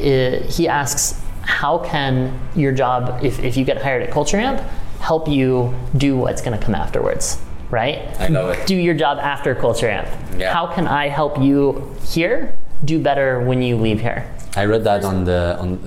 he 0.49 0.67
asks, 0.67 1.23
how 1.43 1.79
can 1.79 2.37
your 2.57 2.73
job, 2.73 3.25
if, 3.25 3.39
if 3.39 3.57
you 3.57 3.65
get 3.65 3.81
hired 3.81 4.03
at 4.03 4.11
Culture 4.11 4.37
Amp, 4.37 4.61
help 4.99 5.29
you 5.29 5.73
do 5.97 6.17
what's 6.17 6.43
going 6.43 6.59
to 6.59 6.65
come 6.65 6.75
afterwards, 6.75 7.41
right? 7.71 7.99
I 8.19 8.27
love 8.29 8.51
it. 8.51 8.67
Do 8.67 8.75
your 8.75 8.95
job 8.95 9.19
after 9.19 9.55
Culture 9.55 9.89
Amp. 9.89 10.09
Yeah. 10.37 10.53
How 10.53 10.67
can 10.67 10.89
I 10.89 11.09
help 11.09 11.41
you 11.41 11.95
here 12.05 12.57
do 12.85 13.01
better 13.01 13.41
when 13.41 13.63
you 13.63 13.77
leave 13.77 14.01
here? 14.01 14.29
I 14.55 14.67
read 14.67 14.85
that 14.85 15.03
on 15.05 15.25
the 15.25 15.57
on 15.59 15.79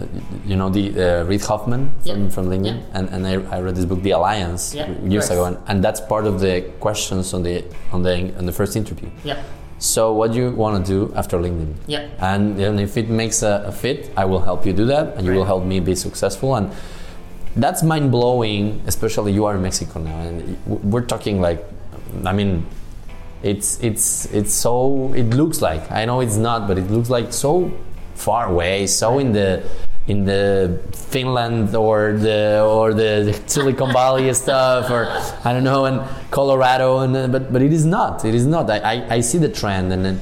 you 0.46 0.56
know 0.56 0.70
the 0.70 0.86
uh, 1.22 1.24
Reid 1.26 1.42
Hoffman 1.42 1.92
from, 2.04 2.24
Yeah. 2.24 2.30
from 2.30 2.46
LinkedIn, 2.50 2.66
Yeah. 2.80 2.98
and, 3.00 3.10
and 3.10 3.28
I, 3.28 3.34
I 3.58 3.62
read 3.62 3.76
this 3.76 3.86
book, 3.86 4.02
The 4.02 4.12
Alliance, 4.12 4.74
Yeah, 4.74 4.90
years 5.04 5.30
ago, 5.30 5.46
and, 5.46 5.58
and 5.68 5.84
that's 5.84 6.02
part 6.02 6.26
of 6.26 6.40
the 6.40 6.62
questions 6.80 7.34
on 7.34 7.44
the 7.44 7.64
on 7.92 8.02
the 8.02 8.34
on 8.40 8.46
the 8.48 8.52
first 8.52 8.76
interview. 8.76 9.10
Yep. 9.24 9.38
So 9.78 10.14
what 10.14 10.32
do 10.32 10.38
you 10.40 10.50
want 10.52 10.84
to 10.86 10.92
do 10.92 11.14
after 11.16 11.38
LinkedIn? 11.38 11.76
Yeah. 11.86 12.08
And, 12.20 12.58
and 12.60 12.80
if 12.80 12.96
it 12.98 13.10
makes 13.10 13.44
a, 13.44 13.66
a 13.68 13.72
fit, 13.72 14.10
I 14.18 14.24
will 14.26 14.40
help 14.40 14.66
you 14.66 14.74
do 14.74 14.86
that, 14.86 15.16
and 15.18 15.28
you 15.28 15.34
will 15.34 15.46
help 15.46 15.64
me 15.66 15.80
be 15.80 15.96
successful. 15.96 16.56
And 16.56 16.72
that's 17.58 17.84
mind 17.84 18.10
blowing, 18.10 18.82
especially 18.88 19.34
you 19.34 19.46
are 19.46 19.56
in 19.56 19.62
Mexico 19.62 20.00
now, 20.00 20.18
and 20.22 20.58
we're 20.66 21.06
talking 21.06 21.40
like, 21.40 21.64
I 22.26 22.34
mean, 22.34 22.66
it's 23.44 23.78
it's 23.84 24.26
it's 24.34 24.54
so 24.54 25.14
it 25.14 25.30
looks 25.36 25.62
like 25.62 25.92
I 25.92 26.06
know 26.06 26.22
it's 26.22 26.38
not, 26.38 26.68
but 26.68 26.78
it 26.80 26.90
looks 26.90 27.10
like 27.12 27.32
so 27.32 27.70
far 28.16 28.48
away, 28.48 28.88
so 28.88 29.20
in 29.20 29.32
the 29.32 29.64
in 30.08 30.24
the 30.24 30.80
Finland 30.94 31.76
or 31.76 32.14
the 32.14 32.64
or 32.64 32.94
the 32.94 33.40
Silicon 33.48 33.92
Valley 33.92 34.32
stuff 34.34 34.90
or 34.92 35.08
I 35.44 35.52
don't 35.52 35.64
know 35.64 35.86
and 35.86 36.02
Colorado 36.30 37.00
and 37.00 37.16
uh, 37.16 37.28
but 37.28 37.52
but 37.52 37.62
it 37.62 37.74
is 37.74 37.86
not 37.86 38.24
it 38.24 38.36
is 38.36 38.46
not. 38.46 38.70
I, 38.70 38.80
I, 38.80 39.16
I 39.16 39.20
see 39.22 39.40
the 39.40 39.50
trend 39.50 39.92
and 39.92 40.06
then 40.06 40.20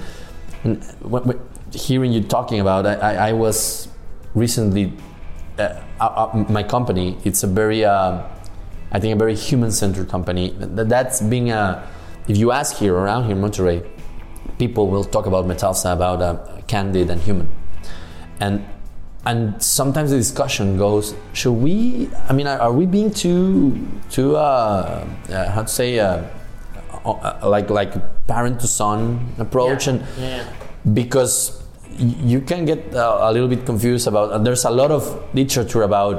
and 0.64 1.40
hearing 1.74 2.14
you 2.14 2.22
talking 2.22 2.62
about 2.62 2.86
I, 2.86 3.30
I, 3.30 3.34
was 3.34 3.90
recently 4.36 4.94
uh, 5.60 5.82
uh, 6.00 6.30
uh, 6.34 6.46
my 6.50 6.64
company 6.64 7.18
it's 7.26 7.44
a 7.44 7.48
very 7.48 7.84
uh, 7.84 8.22
I 8.92 9.00
think 9.00 9.16
a 9.16 9.18
very 9.18 9.36
human-centered 9.36 10.08
company. 10.08 10.52
Th- 10.52 10.88
that's 10.88 11.20
being 11.20 11.52
a 11.52 11.86
if 12.30 12.38
you 12.38 12.52
ask 12.52 12.78
here 12.78 12.96
around 12.96 13.26
here 13.26 13.36
in 13.36 13.42
Monterrey 13.42 13.86
people 14.58 14.88
will 14.88 15.04
talk 15.04 15.26
about 15.26 15.46
Metalsa 15.46 15.92
about 15.92 16.22
uh, 16.22 16.62
candid 16.68 17.10
and 17.10 17.20
human 17.20 17.50
and 18.44 18.60
and 19.26 19.40
sometimes 19.64 20.12
the 20.12 20.18
discussion 20.26 20.78
goes 20.78 21.16
should 21.40 21.54
we 21.66 22.10
I 22.30 22.34
mean 22.38 22.48
are, 22.48 22.74
we 22.80 22.86
being 22.86 23.10
too 23.24 23.80
too 24.16 24.36
uh, 24.36 24.42
uh, 24.42 25.50
how 25.56 25.62
to 25.64 25.72
say 25.80 25.90
uh, 26.00 26.22
uh, 27.06 27.40
like 27.56 27.70
like 27.80 27.94
parent 28.28 28.60
to 28.64 28.68
son 28.68 29.00
approach 29.40 29.88
and 29.88 30.00
Yeah. 30.20 30.44
because 31.02 31.36
you 32.34 32.42
can 32.42 32.66
get 32.66 32.82
uh, 32.96 33.30
a 33.30 33.32
little 33.32 33.48
bit 33.56 33.66
confused 33.66 34.08
about 34.12 34.28
uh, 34.32 34.38
there's 34.46 34.66
a 34.66 34.74
lot 34.82 34.92
of 34.92 35.04
literature 35.34 35.84
about 35.84 36.16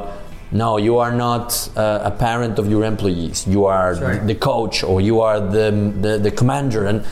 no 0.52 0.78
you 0.78 0.94
are 1.04 1.12
not 1.26 1.46
uh, 1.76 2.10
a 2.10 2.12
parent 2.26 2.58
of 2.62 2.66
your 2.72 2.84
employees 2.92 3.44
you 3.54 3.62
are 3.66 3.96
Sure. 3.96 4.16
the 4.32 4.36
coach 4.50 4.76
or 4.84 5.00
you 5.08 5.20
are 5.20 5.40
the, 5.40 5.66
the, 6.04 6.12
the 6.26 6.30
commander 6.30 6.86
and 6.86 7.04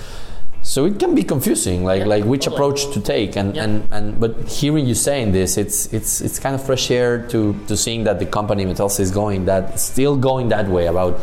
so 0.62 0.84
it 0.84 0.98
can 0.98 1.14
be 1.14 1.22
confusing 1.24 1.84
like 1.84 2.00
Yeah, 2.00 2.06
like 2.14 2.24
which 2.24 2.44
totally. 2.44 2.56
approach 2.56 2.80
to 2.94 3.00
take 3.00 3.36
and, 3.36 3.54
Yeah. 3.56 3.64
and 3.64 3.74
and 3.90 4.20
but 4.20 4.32
hearing 4.48 4.86
you 4.86 4.94
saying 4.94 5.32
this 5.32 5.56
it's 5.58 5.78
it's 5.92 6.20
it's 6.20 6.38
kind 6.38 6.54
of 6.54 6.62
fresh 6.64 6.90
air 6.90 7.26
to 7.32 7.54
to 7.68 7.76
seeing 7.76 8.04
that 8.04 8.18
the 8.18 8.26
company 8.26 8.64
Metalsa 8.64 9.00
is 9.00 9.10
going 9.10 9.46
that 9.46 9.78
still 9.80 10.16
going 10.16 10.48
that 10.50 10.68
way 10.68 10.86
about 10.86 11.14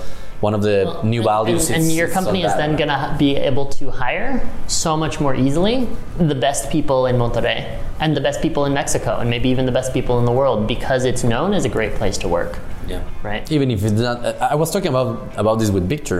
one 0.41 0.53
of 0.53 0.61
the 0.61 0.77
new 1.03 1.21
values 1.21 1.67
And, 1.67 1.75
and 1.77 1.83
it's- 1.85 1.97
your 1.97 2.07
company 2.07 2.43
is 2.43 2.53
then 2.55 2.71
going 2.77 2.87
to 2.87 3.15
be 3.19 3.35
able 3.35 3.65
to 3.79 3.91
hire 3.91 4.39
so 4.67 4.95
much 4.95 5.19
more 5.19 5.35
easily 5.35 5.75
the 6.17 6.35
best 6.47 6.69
people 6.75 6.99
in 7.09 7.15
Monterrey 7.17 7.59
and 7.99 8.15
the 8.15 8.21
best 8.21 8.41
people 8.41 8.63
in 8.65 8.73
Mexico 8.73 9.17
and 9.19 9.29
maybe 9.29 9.49
even 9.49 9.65
the 9.65 9.75
best 9.79 9.93
people 9.93 10.15
in 10.19 10.25
the 10.25 10.31
world 10.41 10.65
because 10.75 11.03
it's 11.03 11.23
known 11.25 11.53
as 11.53 11.65
a 11.65 11.69
great 11.77 11.93
place 11.99 12.17
to 12.23 12.27
work, 12.29 12.57
yeah 12.87 13.01
right? 13.29 13.43
even 13.51 13.69
if 13.75 13.79
it's 13.83 14.01
not 14.07 14.17
i 14.53 14.55
was 14.63 14.69
talking 14.71 14.91
about 14.95 15.11
about 15.43 15.55
this 15.61 15.69
with 15.75 15.85
victor 15.95 16.19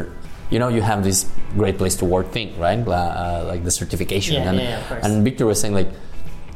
you 0.50 0.60
know 0.60 0.68
you 0.68 0.82
have 0.82 1.04
this 1.04 1.26
great 1.56 1.78
place 1.78 1.96
to 1.96 2.06
work 2.06 2.32
thing 2.32 2.58
right 2.60 2.80
uh, 2.88 3.44
like 3.48 3.64
the 3.64 3.72
certification 3.72 4.36
Yeah, 4.36 4.50
and, 4.50 4.58
yeah, 4.58 4.70
yeah, 4.70 4.80
of 4.82 4.88
course. 4.88 5.06
and 5.06 5.24
victor 5.24 5.46
was 5.46 5.60
saying 5.62 5.74
like 5.74 5.90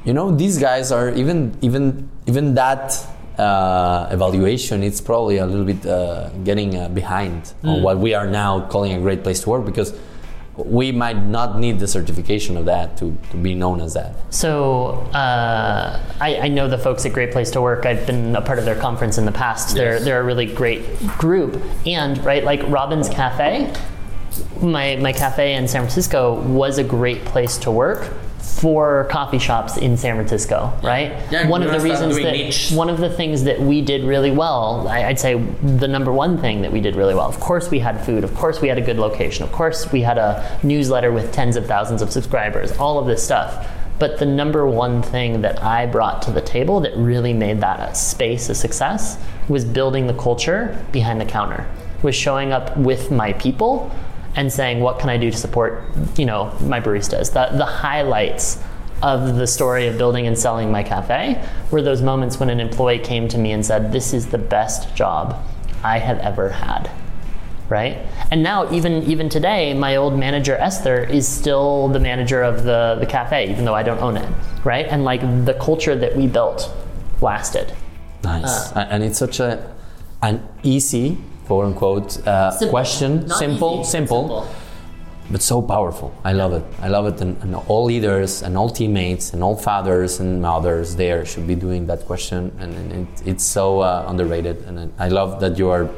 you 0.06 0.14
know 0.14 0.32
these 0.36 0.58
guys 0.58 0.92
are 0.92 1.10
even 1.12 1.56
even 1.62 2.10
even 2.26 2.56
that 2.56 2.98
uh, 3.38 4.08
evaluation 4.12 4.84
it's 4.84 5.02
probably 5.02 5.38
a 5.38 5.46
little 5.46 5.66
bit 5.66 5.86
uh, 5.86 6.30
getting 6.44 6.78
uh, 6.78 6.90
behind 6.90 7.54
on 7.64 7.80
Mm. 7.80 7.82
what 7.82 7.98
we 7.98 8.14
are 8.14 8.28
now 8.28 8.62
calling 8.68 8.94
a 8.94 9.00
great 9.00 9.24
place 9.24 9.40
to 9.42 9.50
work 9.50 9.66
because 9.66 9.94
we 10.56 10.92
might 10.92 11.18
not 11.18 11.58
need 11.58 11.80
the 11.80 11.88
certification 11.88 12.58
of 12.58 12.66
that 12.66 12.96
to, 12.98 13.18
to 13.32 13.38
be 13.38 13.56
known 13.56 13.82
as 13.82 13.96
that 13.96 14.16
So 14.30 14.90
uh, 15.14 16.00
I, 16.20 16.38
I 16.38 16.48
know 16.48 16.68
the 16.68 16.78
folks 16.78 17.06
at 17.06 17.14
Great 17.14 17.32
Place 17.32 17.50
to 17.52 17.62
Work. 17.62 17.86
I've 17.86 18.06
been 18.06 18.36
a 18.36 18.42
part 18.42 18.60
of 18.60 18.66
their 18.66 18.80
conference 18.80 19.18
in 19.18 19.26
the 19.26 19.32
past. 19.32 19.76
They're 19.76 20.00
they're 20.00 20.22
a 20.22 20.24
really 20.24 20.46
great 20.46 21.00
group, 21.18 21.62
and 21.86 22.24
right 22.24 22.44
like 22.44 22.62
Robin's 22.68 23.10
Cafe, 23.10 23.74
my 24.62 24.96
my 24.98 25.14
cafe 25.14 25.56
in 25.56 25.68
San 25.68 25.82
Francisco 25.82 26.40
was 26.42 26.78
a 26.78 26.84
great 26.84 27.26
place 27.26 27.58
to 27.60 27.72
work 27.72 28.14
for 28.44 29.08
coffee 29.10 29.40
shops 29.40 29.78
in 29.78 29.96
San 29.96 30.16
Francisco, 30.16 30.78
right? 30.84 31.12
Yeah, 31.32 31.48
one 31.48 31.64
of 31.64 31.72
the 31.72 31.80
reasons 31.80 32.18
that 32.18 32.34
niche. 32.34 32.72
one 32.72 32.90
of 32.90 32.98
the 32.98 33.10
things 33.10 33.44
that 33.44 33.60
we 33.60 33.82
did 33.82 34.04
really 34.04 34.32
well, 34.32 34.86
I, 34.88 35.06
I'd 35.06 35.20
say 35.20 35.36
the 35.36 35.88
number 35.88 36.12
one 36.12 36.38
thing 36.38 36.62
that 36.62 36.72
we 36.72 36.82
did 36.82 36.98
really 36.98 37.16
well. 37.16 37.28
Of 37.28 37.40
course, 37.40 37.72
we 37.72 37.80
had 37.80 38.06
food. 38.06 38.24
Of 38.24 38.36
course, 38.36 38.60
we 38.60 38.68
had 38.68 38.78
a 38.78 38.82
good 38.82 38.98
location. 38.98 39.44
Of 39.44 39.52
course, 39.54 39.92
we 39.94 40.02
had 40.02 40.18
a 40.18 40.60
newsletter 40.62 41.12
with 41.12 41.32
tens 41.32 41.56
of 41.56 41.66
thousands 41.68 42.02
of 42.02 42.12
subscribers. 42.12 42.74
All 42.78 43.00
of 43.00 43.08
this 43.08 43.24
stuff. 43.24 43.66
But 43.98 44.20
the 44.20 44.26
number 44.26 44.68
one 44.68 45.02
thing 45.02 45.42
that 45.42 45.64
I 45.64 45.86
brought 45.86 46.22
to 46.24 46.32
the 46.32 46.42
table 46.42 46.82
that 46.82 46.96
really 46.98 47.32
made 47.32 47.62
that 47.62 47.80
a 47.80 47.96
space 47.96 48.50
a 48.50 48.56
success 48.56 49.18
was 49.48 49.64
building 49.64 50.08
the 50.08 50.14
culture 50.16 50.84
behind 50.92 51.22
the 51.22 51.26
counter. 51.26 51.66
Was 52.02 52.16
showing 52.16 52.52
up 52.52 52.76
with 52.76 53.12
my 53.12 53.32
people 53.34 53.90
and 54.36 54.52
saying, 54.52 54.80
"What 54.80 55.00
can 55.00 55.10
I 55.10 55.18
do 55.18 55.30
to 55.32 55.38
support, 55.38 55.84
you 56.18 56.26
know, 56.26 56.52
my 56.62 56.80
baristas?" 56.80 57.34
The 57.34 57.56
the 57.58 57.66
highlights 57.66 58.60
of 59.02 59.36
the 59.36 59.48
story 59.48 59.88
of 59.88 59.98
building 59.98 60.28
and 60.28 60.38
selling 60.38 60.72
my 60.72 60.82
cafe 60.82 61.42
were 61.72 61.82
those 61.82 62.02
moments 62.02 62.40
when 62.40 62.50
an 62.50 62.60
employee 62.60 63.00
came 63.00 63.28
to 63.30 63.38
me 63.38 63.52
and 63.52 63.66
said, 63.66 63.92
"This 63.92 64.14
is 64.14 64.28
the 64.28 64.38
best 64.38 64.96
job 64.96 65.36
I 65.84 66.00
have 66.00 66.20
ever 66.20 66.50
had." 66.50 66.90
Right? 67.70 67.98
And 68.32 68.44
now 68.44 68.72
even 68.72 69.04
even 69.04 69.30
today, 69.30 69.74
my 69.74 69.96
old 69.96 70.18
manager 70.18 70.56
Esther 70.56 71.04
is 71.04 71.28
still 71.28 71.88
the 71.90 72.00
manager 72.00 72.44
of 72.44 72.64
the, 72.64 72.98
the 73.00 73.06
cafe, 73.06 73.50
even 73.50 73.66
though 73.66 73.74
I 73.74 73.84
don't 73.84 74.00
own 74.02 74.18
it. 74.18 74.30
Right? 74.64 74.86
And 74.86 75.04
like 75.04 75.22
the 75.46 75.54
culture 75.56 75.96
that 75.96 76.16
we 76.16 76.28
built 76.28 76.72
lasted. 77.22 77.74
Nice, 78.24 78.72
uh. 78.72 78.80
A- 78.80 78.94
and 78.94 79.04
it's 79.04 79.18
such 79.18 79.40
a 79.40 79.64
an 80.22 80.48
easy 80.64 81.18
quote 81.46 81.66
unquote 81.66 82.28
uh, 82.28 82.52
Simple. 82.52 82.70
question, 82.70 83.30
simple, 83.30 83.80
easy, 83.82 83.90
simple, 83.90 84.48
but 85.32 85.42
so 85.42 85.62
powerful. 85.62 86.14
I 86.24 86.34
love 86.34 86.54
it. 86.54 86.64
I 86.82 86.88
love 86.90 87.06
it, 87.08 87.22
and, 87.22 87.42
and 87.44 87.56
all 87.56 87.86
leaders 87.86 88.42
and 88.44 88.58
all 88.58 88.70
teammates 88.70 89.34
and 89.34 89.42
all 89.44 89.56
fathers 89.56 90.20
and 90.20 90.42
mothers 90.42 90.96
there 90.96 91.26
should 91.26 91.48
be 91.48 91.56
doing 91.56 91.88
that 91.88 92.06
question, 92.06 92.52
and, 92.60 92.74
and 92.76 93.08
it, 93.08 93.28
it's 93.28 93.44
so 93.44 93.80
uh, 93.82 94.06
underrated. 94.08 94.58
And 94.68 94.92
I 95.00 95.08
love 95.10 95.40
that 95.42 95.58
you 95.58 95.70
are 95.70 95.90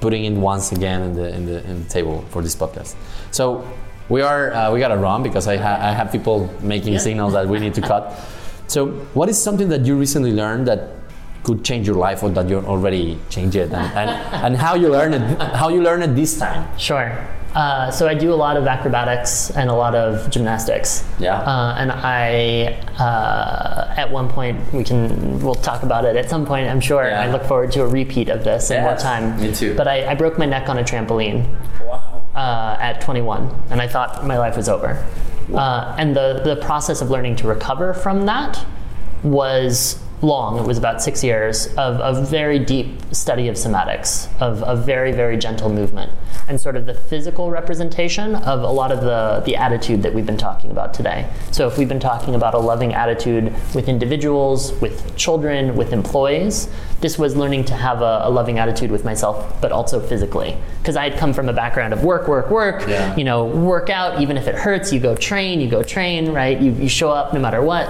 putting 0.00 0.24
it 0.24 0.32
once 0.32 0.72
again 0.72 1.02
in 1.02 1.14
the 1.14 1.28
in 1.34 1.46
the 1.46 1.64
in 1.70 1.82
the 1.84 1.88
table 1.90 2.24
for 2.30 2.42
this 2.42 2.54
podcast. 2.56 2.94
So. 3.30 3.64
We 4.10 4.22
are. 4.22 4.52
Uh, 4.52 4.72
we 4.72 4.80
gotta 4.80 4.96
run 4.96 5.22
because 5.22 5.46
I, 5.46 5.56
ha- 5.56 5.78
I 5.80 5.92
have 5.92 6.10
people 6.10 6.50
making 6.62 6.94
Yeah. 6.94 6.98
signals 6.98 7.32
that 7.34 7.46
we 7.46 7.60
need 7.60 7.74
to 7.74 7.80
cut. 7.80 8.12
So, 8.66 8.88
what 9.14 9.28
is 9.28 9.40
something 9.40 9.68
that 9.68 9.86
you 9.86 9.94
recently 9.96 10.32
learned 10.32 10.66
that 10.66 10.80
could 11.42 11.64
change 11.64 11.86
your 11.86 11.96
life, 11.96 12.22
or 12.22 12.30
that 12.30 12.48
you 12.48 12.58
already 12.60 13.18
changed 13.30 13.56
it, 13.56 13.72
and, 13.72 13.92
and, 13.96 14.10
and 14.44 14.56
how 14.56 14.74
you 14.74 14.88
learn 14.88 15.14
it? 15.14 15.40
How 15.56 15.68
you 15.68 15.82
learn 15.82 16.02
it 16.02 16.14
this 16.14 16.38
time? 16.38 16.68
Sure. 16.78 17.16
Uh, 17.54 17.90
so 17.90 18.06
I 18.06 18.14
do 18.14 18.32
a 18.32 18.36
lot 18.36 18.56
of 18.56 18.66
acrobatics 18.68 19.50
and 19.50 19.68
a 19.68 19.72
lot 19.74 19.96
of 19.96 20.30
gymnastics. 20.30 21.02
Yeah. 21.18 21.34
Uh, 21.40 21.74
and 21.78 21.90
I, 21.90 22.78
uh, 22.96 23.92
at 23.96 24.08
one 24.08 24.28
point, 24.28 24.72
we 24.72 24.84
can 24.84 25.40
we'll 25.40 25.56
talk 25.56 25.82
about 25.82 26.04
it 26.04 26.14
at 26.14 26.30
some 26.30 26.46
point. 26.46 26.68
I'm 26.68 26.80
sure. 26.80 27.08
Yeah. 27.08 27.22
I 27.22 27.26
look 27.32 27.42
forward 27.44 27.72
to 27.72 27.82
a 27.82 27.88
repeat 27.88 28.28
of 28.28 28.44
this 28.44 28.70
in 28.70 28.82
more 28.84 28.94
time. 28.96 29.40
me 29.40 29.52
too. 29.52 29.74
But 29.74 29.88
I, 29.88 30.12
I 30.12 30.14
broke 30.14 30.38
my 30.38 30.46
neck 30.46 30.68
on 30.68 30.78
a 30.78 30.84
trampoline 30.84 31.48
Wow. 31.84 32.22
uh, 32.36 32.76
at 32.80 33.00
21, 33.00 33.50
and 33.70 33.80
I 33.80 33.88
thought 33.88 34.24
my 34.24 34.38
life 34.38 34.56
was 34.56 34.68
over. 34.68 35.04
Uh, 35.52 35.96
and 35.98 36.14
the 36.14 36.42
the 36.44 36.54
process 36.64 37.00
of 37.02 37.10
learning 37.10 37.34
to 37.36 37.48
recover 37.48 37.92
from 37.94 38.26
that 38.26 38.64
was 39.24 39.98
long, 40.22 40.58
it 40.58 40.66
was 40.66 40.76
about 40.78 41.00
six 41.02 41.24
years, 41.24 41.66
of 41.76 41.98
a 42.00 42.20
very 42.24 42.58
deep 42.58 42.88
study 43.12 43.48
of 43.48 43.56
somatics, 43.56 44.28
of 44.40 44.62
a 44.66 44.76
very, 44.76 45.12
very 45.12 45.36
gentle 45.38 45.70
movement, 45.70 46.12
and 46.48 46.60
sort 46.60 46.76
of 46.76 46.86
the 46.86 46.94
physical 46.94 47.50
representation 47.50 48.34
of 48.34 48.62
a 48.62 48.68
lot 48.70 48.92
of 48.92 49.00
the, 49.00 49.42
the 49.46 49.56
attitude 49.56 50.02
that 50.02 50.12
we've 50.12 50.26
been 50.26 50.36
talking 50.36 50.70
about 50.70 50.92
today. 50.92 51.26
So, 51.52 51.66
if 51.66 51.78
we've 51.78 51.88
been 51.88 52.00
talking 52.00 52.34
about 52.34 52.54
a 52.54 52.58
loving 52.58 52.92
attitude 52.92 53.52
with 53.74 53.88
individuals, 53.88 54.72
with 54.80 55.16
children, 55.16 55.74
with 55.76 55.92
employees, 55.92 56.68
this 57.00 57.18
was 57.18 57.34
learning 57.36 57.64
to 57.66 57.74
have 57.74 58.02
a, 58.02 58.20
a 58.24 58.30
loving 58.30 58.58
attitude 58.58 58.90
with 58.90 59.04
myself, 59.04 59.58
but 59.62 59.72
also 59.72 60.00
physically. 60.00 60.56
Because 60.82 60.96
I 60.96 61.08
had 61.08 61.18
come 61.18 61.32
from 61.32 61.48
a 61.48 61.52
background 61.52 61.92
of 61.94 62.04
work, 62.04 62.28
work, 62.28 62.50
work, 62.50 62.86
Yeah. 62.86 63.16
you 63.16 63.24
know, 63.24 63.44
work 63.46 63.88
out, 63.88 64.20
even 64.20 64.36
if 64.36 64.46
it 64.46 64.54
hurts, 64.54 64.92
you 64.92 65.00
go 65.00 65.14
train, 65.14 65.60
you 65.60 65.68
go 65.68 65.82
train, 65.82 66.32
right? 66.32 66.60
You, 66.60 66.72
you 66.72 66.88
show 66.88 67.10
up 67.10 67.32
no 67.32 67.40
matter 67.40 67.62
what. 67.62 67.88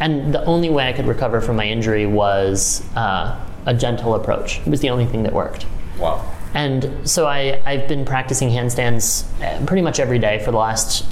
And 0.00 0.32
the 0.32 0.44
only 0.44 0.70
way 0.70 0.88
I 0.88 0.92
could 0.92 1.06
recover 1.06 1.40
from 1.40 1.56
my 1.56 1.66
injury 1.66 2.06
was 2.06 2.84
uh, 2.94 3.38
a 3.66 3.74
gentle 3.74 4.14
approach. 4.14 4.60
It 4.60 4.68
was 4.68 4.80
the 4.80 4.90
only 4.90 5.06
thing 5.06 5.24
that 5.24 5.32
worked. 5.32 5.66
Wow. 5.98 6.24
And 6.54 7.08
so 7.08 7.26
I, 7.26 7.60
I've 7.66 7.88
been 7.88 8.04
practicing 8.04 8.48
handstands 8.48 9.24
uh, 9.42 9.64
pretty 9.66 9.82
much 9.82 10.00
every 10.00 10.18
day 10.18 10.38
for 10.44 10.50
the 10.50 10.56
last 10.56 11.04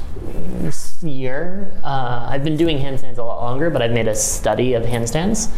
year. 1.02 1.72
Uh, 1.84 2.26
I've 2.30 2.44
been 2.44 2.56
doing 2.56 2.78
handstands 2.78 3.18
a 3.18 3.22
lot 3.22 3.42
longer, 3.42 3.70
but 3.70 3.82
I've 3.82 3.92
made 3.92 4.08
a 4.08 4.14
study 4.14 4.74
of 4.74 4.84
handstands. 4.84 5.50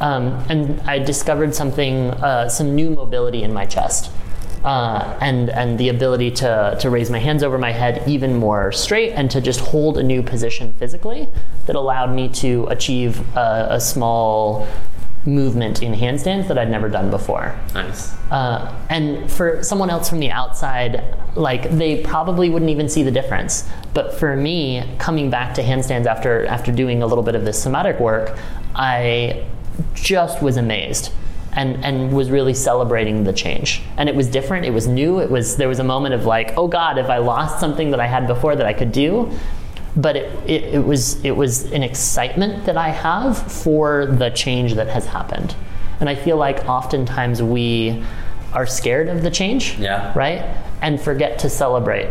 Um, 0.00 0.44
and 0.48 0.80
I 0.82 0.98
discovered 0.98 1.54
something, 1.54 2.10
uh, 2.10 2.48
some 2.48 2.74
new 2.74 2.90
mobility 2.90 3.42
in 3.42 3.52
my 3.52 3.66
chest. 3.66 4.10
Uh, 4.64 5.18
and 5.20 5.50
and 5.50 5.76
the 5.76 5.88
ability 5.88 6.30
to 6.30 6.76
to 6.78 6.88
raise 6.88 7.10
my 7.10 7.18
hands 7.18 7.42
over 7.42 7.58
my 7.58 7.72
head 7.72 8.00
even 8.06 8.36
more 8.36 8.70
straight 8.70 9.10
and 9.10 9.28
to 9.28 9.40
just 9.40 9.58
hold 9.58 9.98
a 9.98 10.02
new 10.02 10.22
position 10.22 10.72
physically 10.74 11.28
that 11.66 11.74
allowed 11.74 12.14
me 12.14 12.28
to 12.28 12.64
achieve 12.70 13.18
a, 13.36 13.66
a 13.70 13.80
small 13.80 14.68
movement 15.24 15.82
in 15.82 15.92
handstands 15.92 16.48
that 16.48 16.58
I'd 16.58 16.70
never 16.70 16.88
done 16.88 17.10
before. 17.10 17.58
Nice. 17.74 18.12
Uh, 18.30 18.74
and 18.88 19.30
for 19.30 19.62
someone 19.62 19.90
else 19.90 20.08
from 20.08 20.18
the 20.18 20.30
outside, 20.30 21.16
like 21.36 21.70
they 21.70 22.02
probably 22.02 22.48
wouldn't 22.48 22.70
even 22.70 22.88
see 22.88 23.02
the 23.02 23.10
difference. 23.10 23.68
But 23.94 24.14
for 24.14 24.36
me, 24.36 24.96
coming 24.98 25.30
back 25.30 25.54
to 25.54 25.62
handstands 25.62 26.06
after 26.06 26.46
after 26.46 26.72
doing 26.72 27.02
a 27.02 27.06
little 27.06 27.24
bit 27.24 27.34
of 27.34 27.44
this 27.44 27.62
somatic 27.62 28.00
work, 28.00 28.36
I 28.74 29.44
just 29.94 30.42
was 30.42 30.56
amazed 30.56 31.12
and 31.54 31.84
and 31.84 32.12
was 32.12 32.30
really 32.30 32.54
celebrating 32.54 33.24
the 33.24 33.32
change. 33.32 33.82
And 33.96 34.08
it 34.08 34.14
was 34.14 34.26
different. 34.28 34.64
It 34.66 34.70
was 34.72 34.86
new. 34.86 35.20
It 35.20 35.30
was 35.30 35.56
there 35.56 35.68
was 35.68 35.78
a 35.78 35.84
moment 35.84 36.14
of 36.14 36.24
like, 36.24 36.54
oh 36.56 36.68
God, 36.68 36.98
if 36.98 37.08
I 37.10 37.18
lost 37.18 37.60
something 37.60 37.90
that 37.90 38.00
I 38.00 38.06
had 38.06 38.26
before 38.26 38.56
that 38.56 38.66
I 38.66 38.72
could 38.72 38.92
do. 38.92 39.30
But 39.94 40.16
it, 40.16 40.50
it, 40.50 40.62
it 40.74 40.84
was 40.84 41.22
it 41.24 41.32
was 41.36 41.70
an 41.72 41.82
excitement 41.82 42.64
that 42.64 42.76
I 42.78 42.88
have 42.88 43.36
for 43.52 44.06
the 44.06 44.30
change 44.30 44.74
that 44.74 44.88
has 44.88 45.04
happened. 45.06 45.54
And 46.00 46.08
I 46.08 46.14
feel 46.14 46.36
like 46.36 46.64
oftentimes 46.68 47.42
we 47.42 48.02
are 48.54 48.66
scared 48.66 49.08
of 49.08 49.22
the 49.22 49.30
change, 49.30 49.78
Yeah. 49.78 50.12
right? 50.16 50.42
And 50.80 51.00
forget 51.00 51.38
to 51.40 51.48
celebrate. 51.48 52.08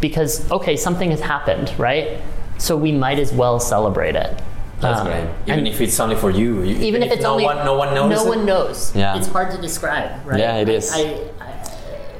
Because, 0.00 0.50
okay, 0.50 0.76
something 0.76 1.10
has 1.10 1.20
happened, 1.20 1.72
right? 1.78 2.20
So 2.58 2.76
we 2.76 2.92
might 2.92 3.18
as 3.18 3.32
well 3.32 3.58
celebrate 3.60 4.14
it. 4.16 4.40
That's 4.82 5.00
Um, 5.00 5.06
great. 5.06 5.26
Even 5.46 5.66
if 5.66 5.80
it's 5.80 5.98
only 6.00 6.16
for 6.16 6.30
you. 6.30 6.50
you- 6.62 6.76
even 6.88 7.00
if 7.02 7.10
it's 7.12 7.22
no 7.22 7.32
only 7.32 7.44
one, 7.44 7.58
no 7.64 7.74
one 7.82 7.94
knows. 7.94 8.10
No 8.16 8.22
it. 8.24 8.28
one 8.36 8.42
knows. 8.44 8.92
Yeah. 8.94 9.16
It's 9.16 9.28
hard 9.28 9.48
to 9.54 9.58
describe, 9.68 10.10
right? 10.26 10.38
Yeah, 10.42 10.56
it 10.62 10.68
is. 10.68 10.92
I, 10.92 10.98
I, 11.40 11.48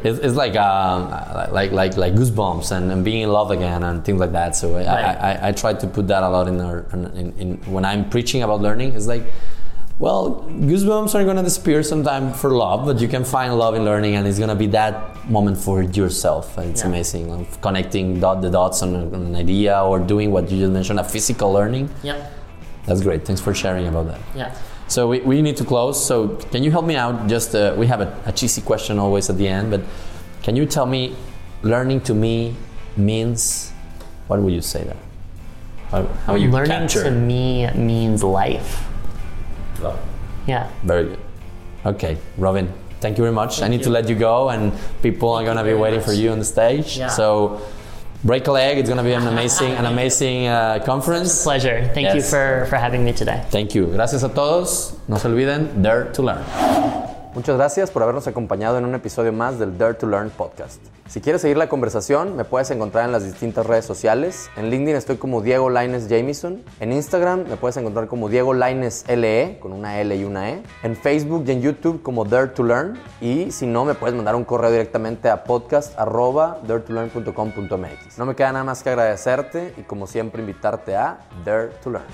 It's, 0.05 0.19
it's 0.27 0.35
like 0.45 0.57
um, 0.57 1.11
like 1.59 1.71
like 1.81 1.93
like 2.05 2.15
goosebumps 2.19 2.69
and, 2.77 2.85
and 2.93 3.01
being 3.09 3.21
in 3.27 3.31
love 3.39 3.51
again 3.59 3.81
and 3.89 3.97
things 4.05 4.19
like 4.25 4.33
that. 4.41 4.51
So 4.61 4.67
I, 4.75 4.83
Right. 4.83 4.89
I, 4.89 5.13
I, 5.31 5.49
I 5.49 5.51
try 5.63 5.73
to 5.83 5.87
put 5.97 6.05
that 6.13 6.23
a 6.29 6.31
lot 6.37 6.47
in 6.53 6.59
our 6.69 6.79
in, 6.93 7.33
in 7.43 7.49
when 7.75 7.85
I'm 7.91 8.03
preaching 8.15 8.41
about 8.47 8.61
learning. 8.67 8.95
It's 8.99 9.07
like, 9.15 9.25
well, 10.01 10.23
goosebumps 10.71 11.15
are 11.15 11.25
gonna 11.25 11.45
disappear 11.51 11.81
sometime 11.85 12.33
for 12.41 12.51
love, 12.51 12.81
but 12.89 12.97
you 13.03 13.07
can 13.15 13.23
find 13.25 13.49
love 13.65 13.75
in 13.79 13.85
learning, 13.85 14.17
and 14.17 14.27
it's 14.27 14.41
gonna 14.43 14.57
be 14.67 14.67
that 14.79 14.95
moment 15.31 15.57
for 15.67 15.83
yourself. 15.83 16.59
And 16.59 16.71
it's 16.71 16.83
Yeah. 16.83 16.89
amazing, 16.91 17.25
of 17.31 17.61
connecting 17.61 18.19
dot 18.19 18.43
the 18.43 18.51
dots 18.51 18.83
on, 18.83 18.91
on 19.15 19.23
an 19.31 19.37
idea 19.37 19.75
or 19.89 20.01
doing 20.01 20.33
what 20.35 20.51
you 20.51 20.59
just 20.59 20.73
mentioned, 20.73 20.99
a 20.99 21.05
physical 21.05 21.53
learning. 21.53 21.87
yeah, 22.03 22.17
That's 22.87 23.01
great. 23.03 23.25
Thanks 23.25 23.41
for 23.41 23.55
sharing 23.55 23.87
about 23.87 24.07
that. 24.09 24.21
yeah. 24.35 24.55
So 24.89 25.09
we, 25.09 25.21
we 25.21 25.41
need 25.41 25.57
to 25.57 25.65
close. 25.65 26.05
So 26.05 26.37
can 26.51 26.63
you 26.63 26.71
help 26.71 26.85
me 26.85 26.97
out? 26.97 27.27
Just 27.27 27.55
uh, 27.55 27.75
we 27.79 27.87
have 27.87 28.01
a, 28.03 28.15
a 28.27 28.33
cheesy 28.33 28.61
question 28.61 28.99
always 28.99 29.31
at 29.31 29.39
the 29.39 29.49
end, 29.49 29.71
but 29.71 29.81
can 30.43 30.55
you 30.57 30.67
tell 30.67 30.85
me, 30.87 31.17
learning 31.63 32.01
to 32.03 32.15
me 32.15 32.57
means, 32.97 33.73
what 34.27 34.41
would 34.41 34.53
you 34.53 34.61
say 34.61 34.83
that? 34.85 34.97
How, 35.91 36.03
how 36.27 36.35
you 36.35 36.51
Learning 36.51 36.71
capture? 36.71 37.05
to 37.05 37.11
me 37.11 37.71
means 37.73 38.23
life. 38.25 38.85
Love. 39.81 39.99
Yeah. 40.47 40.69
Very 40.83 41.05
good. 41.05 41.19
Okay, 41.87 42.19
Robin. 42.37 42.71
Thank 43.01 43.17
you 43.19 43.25
very 43.25 43.35
much. 43.35 43.63
I 43.63 43.69
need 43.69 43.83
to 43.85 43.91
let 43.91 44.09
you 44.09 44.15
go, 44.15 44.51
and 44.51 44.73
people 45.03 45.31
are 45.33 45.45
gonna 45.45 45.65
be 45.65 45.75
waiting 45.75 46.01
much. 46.01 46.07
for 46.09 46.13
you 46.13 46.31
on 46.33 46.39
the 46.39 46.45
stage. 46.45 46.99
Yeah. 46.99 47.09
So 47.09 47.61
break 48.25 48.47
a 48.47 48.53
leg. 48.53 48.79
It's 48.79 48.89
gonna 48.89 49.03
be 49.03 49.13
an 49.13 49.27
amazing, 49.27 49.73
an 49.73 49.87
amazing 49.87 50.47
uh, 50.47 50.83
conference. 50.85 51.43
Pleasure. 51.43 51.91
Thank 51.95 52.15
you 52.15 52.23
for, 52.23 52.67
for 52.69 52.77
having 52.77 53.05
me 53.05 53.13
today. 53.13 53.45
Thank 53.51 53.75
you. 53.75 53.87
Gracias 53.87 54.23
a 54.23 54.29
todos. 54.29 54.95
No 55.09 55.17
se 55.19 55.29
olviden, 55.29 55.83
Dare 55.83 56.13
to 56.13 56.23
Learn. 56.23 57.12
Muchas 57.35 57.57
gracias 57.57 57.91
por 57.91 58.03
habernos 58.03 58.27
acompañado 58.27 58.77
en 58.77 58.85
un 58.85 58.95
episodio 58.95 59.33
más 59.33 59.59
del 59.59 59.79
Dare 59.79 59.95
to 59.95 60.07
Learn 60.07 60.29
podcast. 60.29 60.83
Si 61.09 61.23
quieres 61.23 61.41
seguir 61.41 61.57
la 61.57 61.67
conversación, 61.67 62.37
me 62.37 62.45
puedes 62.45 62.71
encontrar 62.71 63.07
en 63.07 63.13
las 63.13 63.25
distintas 63.25 63.65
redes 63.65 63.87
sociales. 63.87 64.51
En 64.55 64.69
LinkedIn 64.69 64.97
estoy 64.97 65.17
como 65.17 65.41
Diego 65.41 65.71
Laines 65.71 66.09
Jamison. 66.11 66.63
En 66.79 66.93
Instagram 66.93 67.49
me 67.49 67.57
puedes 67.57 67.79
encontrar 67.79 68.07
como 68.07 68.29
Diego 68.29 68.53
Laines 68.53 69.07
LE, 69.09 69.57
con 69.61 69.73
una 69.73 69.99
L 69.99 70.15
y 70.15 70.25
una 70.25 70.51
E. 70.51 70.63
En 70.83 70.95
Facebook 70.95 71.45
y 71.47 71.53
en 71.53 71.63
YouTube 71.63 72.03
como 72.03 72.27
Dare 72.27 72.49
to 72.49 72.65
Learn. 72.65 72.99
Y 73.23 73.51
si 73.51 73.67
no, 73.67 73.87
me 73.87 73.95
puedes 73.95 74.15
mandar 74.15 74.35
un 74.35 74.45
correo 74.45 74.71
directamente 74.71 75.31
a 75.31 75.43
podcast.daretolearn.com.mx. 75.43 78.19
No 78.19 78.27
me 78.27 78.37
queda 78.37 78.53
nada 78.53 78.65
más 78.65 78.83
que 78.83 78.91
agradecerte 78.91 79.73
y 79.79 79.85
como 79.85 80.07
siempre 80.07 80.43
invitarte 80.43 80.97
a 80.97 81.21
Dare 81.47 81.69
to 81.83 81.93
Learn. 81.93 82.05